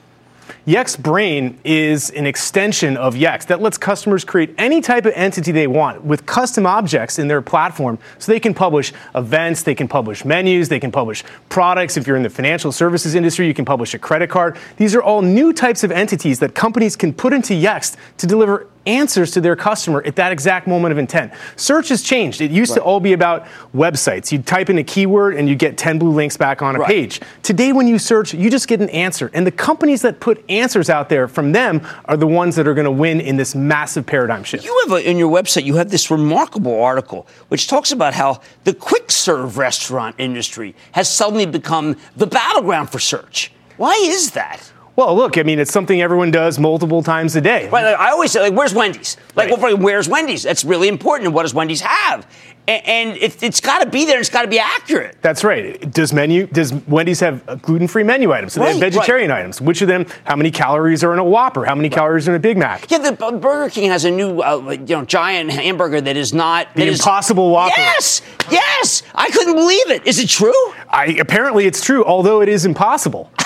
Yext 0.67 0.99
Brain 0.99 1.57
is 1.63 2.11
an 2.11 2.27
extension 2.27 2.97
of 2.97 3.15
Yext 3.15 3.47
that 3.47 3.63
lets 3.63 3.79
customers 3.79 4.25
create 4.25 4.53
any 4.59 4.81
type 4.81 5.07
of 5.07 5.13
entity 5.15 5.53
they 5.53 5.69
want 5.69 6.03
with 6.03 6.27
custom 6.27 6.67
objects 6.67 7.21
in 7.21 7.29
their 7.29 7.41
platform 7.41 8.01
so 8.19 8.33
they 8.33 8.41
can 8.41 8.53
publish 8.53 8.93
events, 9.15 9.63
they 9.63 9.77
can 9.77 9.87
publish 9.87 10.25
menus, 10.25 10.69
they 10.69 10.81
can 10.81 10.91
publish 10.91 11.23
products. 11.51 11.97
If 11.97 12.09
you're 12.09 12.17
in 12.17 12.25
the 12.25 12.31
financial 12.31 12.73
services 12.73 13.15
industry, 13.15 13.47
you 13.47 13.55
can 13.55 13.65
publish 13.65 13.95
a 13.95 13.99
credit 14.01 14.29
card. 14.29 14.57
These 14.77 14.97
are 14.97 15.03
all 15.03 15.23
new 15.23 15.53
types 15.53 15.85
of 15.85 15.93
entities 15.93 16.41
that 16.41 16.57
companies 16.57 16.97
can 16.97 17.13
put 17.13 17.33
into 17.33 17.55
Yext 17.55 17.95
to 18.17 18.27
deliver 18.27 18.67
answers 18.87 19.33
to 19.33 19.41
their 19.41 19.57
customer 19.57 20.03
at 20.05 20.17
that 20.17 20.33
exact 20.33 20.67
moment 20.67 20.93
of 20.93 20.99
intent. 20.99 21.33
Search 21.57 21.89
has 21.89 22.03
changed. 22.03 22.41
It 22.41 22.51
used 22.51 22.71
right. 22.71 22.77
to 22.77 22.83
all 22.83 23.01
be 23.01 23.13
about 23.13 23.47
websites. 23.75 24.33
You'd 24.33 24.47
type 24.47 24.71
in 24.71 24.79
a 24.79 24.85
keyword 24.85 25.35
and 25.35 25.49
you 25.49 25.55
get 25.55 25.77
10 25.77 25.99
blue 25.99 26.13
links 26.13 26.37
back 26.37 26.63
on 26.63 26.77
a 26.77 26.79
right. 26.79 26.89
page. 26.89 27.21
Today, 27.43 27.73
when 27.73 27.89
you 27.89 27.99
search, 27.99 28.33
you 28.33 28.51
just 28.51 28.69
get 28.69 28.81
an 28.81 28.89
answer. 28.91 29.31
And 29.35 29.47
the 29.47 29.51
companies 29.51 30.03
that 30.03 30.21
put 30.21 30.43
answers 30.59 30.91
out 30.91 31.09
there 31.09 31.29
from 31.29 31.53
them 31.53 31.87
are 32.07 32.17
the 32.17 32.27
ones 32.27 32.57
that 32.57 32.67
are 32.67 32.75
going 32.75 32.85
to 32.85 32.91
win 32.91 33.21
in 33.21 33.37
this 33.37 33.55
massive 33.55 34.07
paradigm 34.07 34.45
shift. 34.45 34.65
You 34.65 34.83
have 34.87 34.93
a, 34.99 35.11
in 35.11 35.17
your 35.17 35.31
website, 35.31 35.65
you 35.65 35.77
have 35.77 35.91
this 35.91 36.11
remarkable 36.11 36.81
article 36.83 37.27
which 37.49 37.69
talks 37.69 37.93
about 37.93 38.15
how 38.15 38.41
the 38.65 38.75
quick 38.75 39.11
serve 39.11 39.59
restaurant 39.59 40.17
industry 40.19 40.75
has 40.93 41.13
suddenly 41.13 41.47
become 41.47 41.97
the 42.17 42.27
battleground 42.27 42.91
for 42.91 42.99
search. 42.99 43.53
Why 43.77 43.93
is 44.05 44.33
that? 44.33 44.73
Well, 44.97 45.15
look, 45.15 45.37
I 45.37 45.43
mean, 45.43 45.59
it's 45.59 45.71
something 45.71 46.01
everyone 46.01 46.31
does 46.31 46.59
multiple 46.59 47.03
times 47.03 47.37
a 47.37 47.43
day. 47.43 47.69
Right, 47.69 47.85
like, 47.85 47.99
I 47.99 48.11
always 48.11 48.33
say, 48.33 48.41
like, 48.41 48.55
where's 48.55 48.73
Wendy's? 48.73 49.19
Like, 49.35 49.51
right. 49.51 49.61
well, 49.61 49.77
where's 49.77 50.09
Wendy's? 50.09 50.43
That's 50.43 50.65
really 50.65 50.89
important. 50.89 51.27
And 51.27 51.35
what 51.35 51.43
does 51.43 51.53
Wendy's 51.53 51.83
have? 51.83 52.27
And, 52.67 53.17
it, 53.19 53.41
has 53.43 53.61
got 53.61 53.85
to 53.85 53.91
be 53.91 54.07
there. 54.07 54.19
It's 54.19 54.31
got 54.31 54.43
to 54.43 54.49
be 54.49 54.59
accurate. 54.59 55.19
That's 55.21 55.45
right. 55.45 55.79
Does 55.93 56.13
menu? 56.13 56.47
Does 56.49 56.73
Wendy's 56.73 57.21
have 57.21 57.63
gluten-free 57.63 58.03
menu 58.03 58.33
items? 58.33 58.55
Do 58.55 58.61
right, 58.61 58.67
they 58.67 58.73
have 58.73 58.81
vegetarian 58.95 59.31
right. 59.31 59.41
items? 59.41 59.61
Which 59.61 59.83
of 59.83 59.89
them? 59.89 60.07
How 60.25 60.35
many 60.35 60.51
calories 60.51 61.05
are 61.05 61.13
in 61.13 61.21
a 61.21 61.25
Whopper? 61.25 61.65
How 61.65 61.77
many 61.77 61.91
calories 61.91 62.27
are 62.27 62.33
in 62.33 62.37
a 62.37 62.41
Big 62.41 62.57
Mac? 62.57 62.91
Yeah, 62.91 62.99
the 62.99 63.13
Burger 63.13 63.71
King 63.71 63.91
has 63.91 64.05
a 64.05 64.11
new, 64.11 64.41
uh, 64.41 64.71
you 64.71 64.97
know, 64.97 65.05
giant 65.05 65.51
hamburger 65.51 66.01
that 66.01 66.17
is 66.17 66.33
not 66.33 66.75
the 66.75 66.89
Impossible 66.89 67.51
Whopper. 67.51 67.75
Yes, 67.77 68.23
yes. 68.51 69.05
I 69.15 69.29
couldn't 69.29 69.55
believe 69.55 69.91
it. 69.91 70.05
Is 70.07 70.19
it 70.19 70.29
true? 70.29 70.73
I 70.89 71.17
apparently 71.21 71.67
it's 71.67 71.85
true, 71.85 72.05
although 72.05 72.41
it 72.41 72.49
is 72.49 72.65
impossible. 72.65 73.31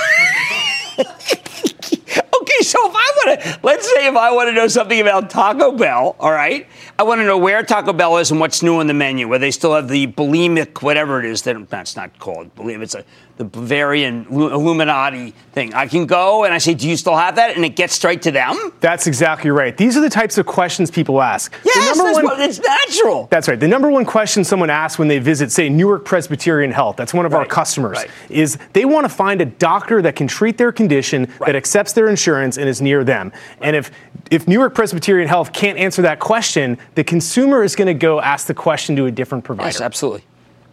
So 2.70 2.78
if 2.88 2.94
I 2.94 3.12
want 3.16 3.40
to, 3.40 3.60
let's 3.62 3.94
say 3.94 4.06
if 4.06 4.16
I 4.16 4.30
want 4.32 4.48
to 4.50 4.52
know 4.52 4.68
something 4.68 5.00
about 5.00 5.30
Taco 5.30 5.72
Bell, 5.72 6.14
all 6.20 6.30
right, 6.30 6.68
I 6.98 7.02
want 7.04 7.20
to 7.20 7.24
know 7.24 7.38
where 7.38 7.62
Taco 7.62 7.92
Bell 7.94 8.18
is 8.18 8.30
and 8.30 8.38
what's 8.38 8.62
new 8.62 8.76
on 8.76 8.86
the 8.86 8.94
menu, 8.94 9.28
where 9.28 9.38
they 9.38 9.50
still 9.50 9.74
have 9.74 9.88
the 9.88 10.08
bulimic, 10.08 10.82
whatever 10.82 11.18
it 11.18 11.24
is, 11.24 11.42
that 11.42 11.70
that's 11.70 11.96
not 11.96 12.18
called 12.18 12.54
bulimic, 12.54 12.82
it's 12.82 12.94
a, 12.94 13.04
the 13.40 13.44
Bavarian 13.46 14.26
Illuminati 14.30 15.30
thing. 15.52 15.72
I 15.72 15.86
can 15.86 16.04
go 16.04 16.44
and 16.44 16.52
I 16.52 16.58
say, 16.58 16.74
do 16.74 16.86
you 16.86 16.94
still 16.94 17.16
have 17.16 17.36
that? 17.36 17.56
And 17.56 17.64
it 17.64 17.74
gets 17.74 17.94
straight 17.94 18.20
to 18.22 18.30
them? 18.30 18.70
That's 18.80 19.06
exactly 19.06 19.50
right. 19.50 19.74
These 19.74 19.96
are 19.96 20.02
the 20.02 20.10
types 20.10 20.36
of 20.36 20.44
questions 20.44 20.90
people 20.90 21.22
ask. 21.22 21.54
Yes, 21.64 21.96
that's 21.96 22.16
one, 22.16 22.22
what, 22.22 22.38
it's 22.38 22.60
natural. 22.60 23.28
That's 23.30 23.48
right. 23.48 23.58
The 23.58 23.66
number 23.66 23.90
one 23.90 24.04
question 24.04 24.44
someone 24.44 24.68
asks 24.68 24.98
when 24.98 25.08
they 25.08 25.18
visit, 25.18 25.50
say, 25.50 25.70
New 25.70 25.88
York 25.88 26.04
Presbyterian 26.04 26.70
Health, 26.70 26.96
that's 26.96 27.14
one 27.14 27.24
of 27.24 27.32
right, 27.32 27.38
our 27.38 27.46
customers, 27.46 27.96
right. 27.96 28.10
is 28.28 28.58
they 28.74 28.84
want 28.84 29.06
to 29.06 29.08
find 29.08 29.40
a 29.40 29.46
doctor 29.46 30.02
that 30.02 30.16
can 30.16 30.28
treat 30.28 30.58
their 30.58 30.70
condition, 30.70 31.24
right. 31.38 31.46
that 31.46 31.56
accepts 31.56 31.94
their 31.94 32.10
insurance, 32.10 32.58
and 32.58 32.68
is 32.68 32.82
near 32.82 33.04
them. 33.04 33.32
And 33.62 33.74
if 33.74 33.90
if 34.30 34.46
New 34.46 34.58
York 34.58 34.74
Presbyterian 34.74 35.28
Health 35.28 35.54
can't 35.54 35.78
answer 35.78 36.02
that 36.02 36.20
question, 36.20 36.76
the 36.94 37.04
consumer 37.04 37.64
is 37.64 37.74
going 37.74 37.88
to 37.88 37.94
go 37.94 38.20
ask 38.20 38.46
the 38.46 38.54
question 38.54 38.96
to 38.96 39.06
a 39.06 39.10
different 39.10 39.44
provider. 39.44 39.68
Yes, 39.68 39.80
absolutely. 39.80 40.24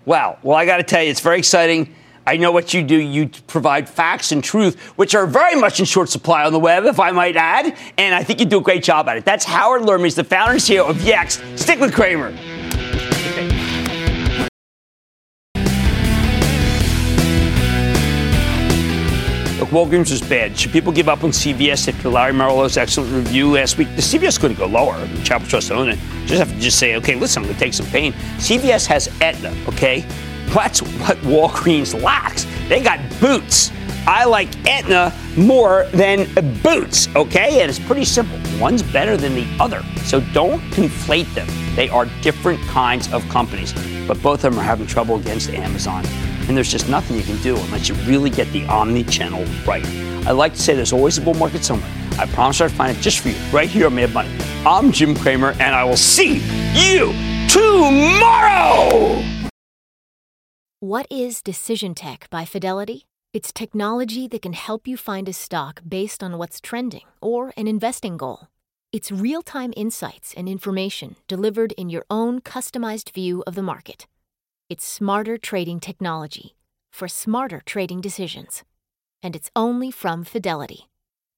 Wow. 0.04 0.38
Well, 0.44 0.58
I 0.58 0.66
got 0.66 0.78
to 0.78 0.84
tell 0.84 1.02
you, 1.02 1.10
it's 1.10 1.22
very 1.22 1.40
exciting. 1.40 1.96
I 2.28 2.36
know 2.36 2.52
what 2.52 2.74
you 2.74 2.84
do. 2.84 2.98
You 2.98 3.30
provide 3.48 3.88
facts 3.88 4.34
and 4.34 4.44
truth, 4.44 4.78
which 4.98 5.16
are 5.16 5.26
very 5.26 5.56
much 5.56 5.80
in 5.80 5.86
short 5.86 6.10
supply 6.10 6.44
on 6.44 6.52
the 6.52 6.60
web, 6.60 6.84
if 6.84 7.00
I 7.00 7.12
might 7.12 7.38
add. 7.38 7.78
And 7.98 8.14
I 8.14 8.22
think 8.22 8.42
you 8.42 8.46
do 8.46 8.58
a 8.58 8.62
great 8.62 8.84
job 8.84 9.08
at 9.08 9.16
it. 9.16 9.24
That's 9.24 9.46
Howard 9.46 9.84
Lerman, 9.84 10.14
the 10.14 10.26
founder 10.26 10.52
and 10.52 10.60
CEO 10.60 10.90
of 10.90 10.98
Yext. 10.98 11.58
Stick 11.58 11.80
with 11.80 11.94
Cramer. 11.94 12.32
Look, 19.58 19.70
Walgreens 19.70 20.12
was 20.12 20.22
bad. 20.22 20.58
Should 20.58 20.74
people 20.74 20.92
give 20.92 21.08
up 21.08 21.24
on 21.24 21.30
CVS 21.30 21.88
after 21.88 22.10
Larry 22.10 22.34
Merlo's 22.34 22.76
excellent 22.76 23.14
review 23.14 23.54
last 23.54 23.78
week? 23.78 23.88
The 23.96 24.02
CVS 24.02 24.38
couldn't 24.38 24.58
go 24.58 24.66
lower. 24.66 24.98
Mean, 25.08 25.24
Chapel 25.24 25.48
Trust 25.48 25.72
own 25.72 25.88
it. 25.88 26.00
Just 26.26 26.40
have 26.40 26.50
to 26.50 26.60
just 26.60 26.78
say, 26.78 26.98
okay, 26.98 27.16
listen, 27.16 27.44
I'm 27.44 27.48
going 27.48 27.58
to 27.58 27.64
take 27.64 27.74
some 27.74 27.86
pain. 27.86 28.12
CVS 28.38 28.86
has 28.88 29.08
Aetna, 29.22 29.56
okay? 29.70 30.06
That's 30.48 30.82
what 30.82 31.18
Walgreens 31.20 32.00
lacks. 32.02 32.46
They 32.68 32.82
got 32.82 33.00
Boots. 33.20 33.72
I 34.08 34.24
like 34.24 34.48
Aetna 34.66 35.14
more 35.36 35.86
than 35.92 36.28
Boots, 36.62 37.10
okay? 37.16 37.62
And 37.62 37.70
it's 37.70 37.80
pretty 37.80 38.06
simple. 38.06 38.40
One's 38.60 38.82
better 38.82 39.18
than 39.18 39.36
the 39.36 39.46
other. 39.60 39.84
So 40.06 40.22
don't 40.34 40.62
conflate 40.72 41.32
them. 41.34 41.48
They 41.76 41.90
are 41.90 42.06
different 42.22 42.62
kinds 42.62 43.12
of 43.12 43.28
companies, 43.30 43.74
but 44.08 44.22
both 44.24 44.44
of 44.46 44.54
them 44.54 44.60
are 44.60 44.64
having 44.64 44.88
trouble 44.88 45.18
against 45.18 45.50
Amazon. 45.50 46.06
And 46.48 46.56
there's 46.56 46.72
just 46.72 46.88
nothing 46.88 47.18
you 47.18 47.24
can 47.24 47.40
do 47.42 47.58
unless 47.58 47.90
you 47.90 47.96
really 48.06 48.30
get 48.30 48.52
the 48.54 48.66
omni 48.68 49.04
channel 49.04 49.44
right. 49.66 49.86
I 50.26 50.32
like 50.32 50.54
to 50.54 50.60
say 50.60 50.74
there's 50.74 50.94
always 50.94 51.18
a 51.18 51.22
bull 51.22 51.34
market 51.34 51.64
somewhere. 51.64 51.92
I 52.18 52.26
promise 52.28 52.62
I'll 52.62 52.70
find 52.70 52.98
it 52.98 53.02
just 53.02 53.20
for 53.20 53.30
you 53.30 53.36
right 53.52 53.70
here 53.70 53.86
on 53.86 53.96
Mad 53.96 54.14
Money. 54.14 54.34
I'm 54.66 54.92
Jim 54.92 55.16
Cramer, 55.16 55.52
and 55.60 55.76
I 55.76 55.84
will 55.84 55.98
see 55.98 56.42
you 56.74 57.14
tomorrow. 57.50 59.22
What 60.80 61.08
is 61.10 61.42
Decision 61.42 61.96
Tech 61.96 62.30
by 62.30 62.46
Fidelity? 62.46 63.08
It's 63.34 63.52
technology 63.52 64.28
that 64.28 64.44
can 64.44 64.54
help 64.54 64.88
you 64.88 64.96
find 64.96 65.28
a 65.28 65.34
stock 65.34 65.82
based 65.88 66.22
on 66.22 66.38
what's 66.38 66.62
trending 66.62 67.02
or 67.20 67.52
an 67.58 67.68
investing 67.68 68.16
goal. 68.16 68.50
It's 68.94 69.12
real 69.12 69.42
time 69.42 69.74
insights 69.76 70.36
and 70.38 70.48
information 70.48 71.16
delivered 71.28 71.72
in 71.80 71.90
your 71.90 72.06
own 72.12 72.42
customized 72.42 73.12
view 73.12 73.44
of 73.48 73.56
the 73.56 73.64
market. 73.64 74.06
It's 74.70 74.88
smarter 74.88 75.40
trading 75.40 75.80
technology 75.80 76.56
for 76.92 77.08
smarter 77.08 77.64
trading 77.66 78.00
decisions. 78.00 78.64
And 79.24 79.36
it's 79.36 79.50
only 79.56 79.90
from 79.90 80.24
Fidelity. 80.24 80.90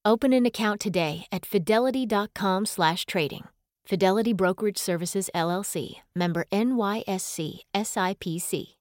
Open 0.04 0.34
an 0.34 0.44
account 0.44 0.82
today 0.82 1.26
at 1.32 1.46
fidelity.com/trading. 1.46 3.44
Fidelity 3.86 4.34
Brokerage 4.34 4.76
Services 4.76 5.30
LLC, 5.34 6.02
member 6.14 6.44
NYSE 6.52 7.64
SIPC. 7.74 8.76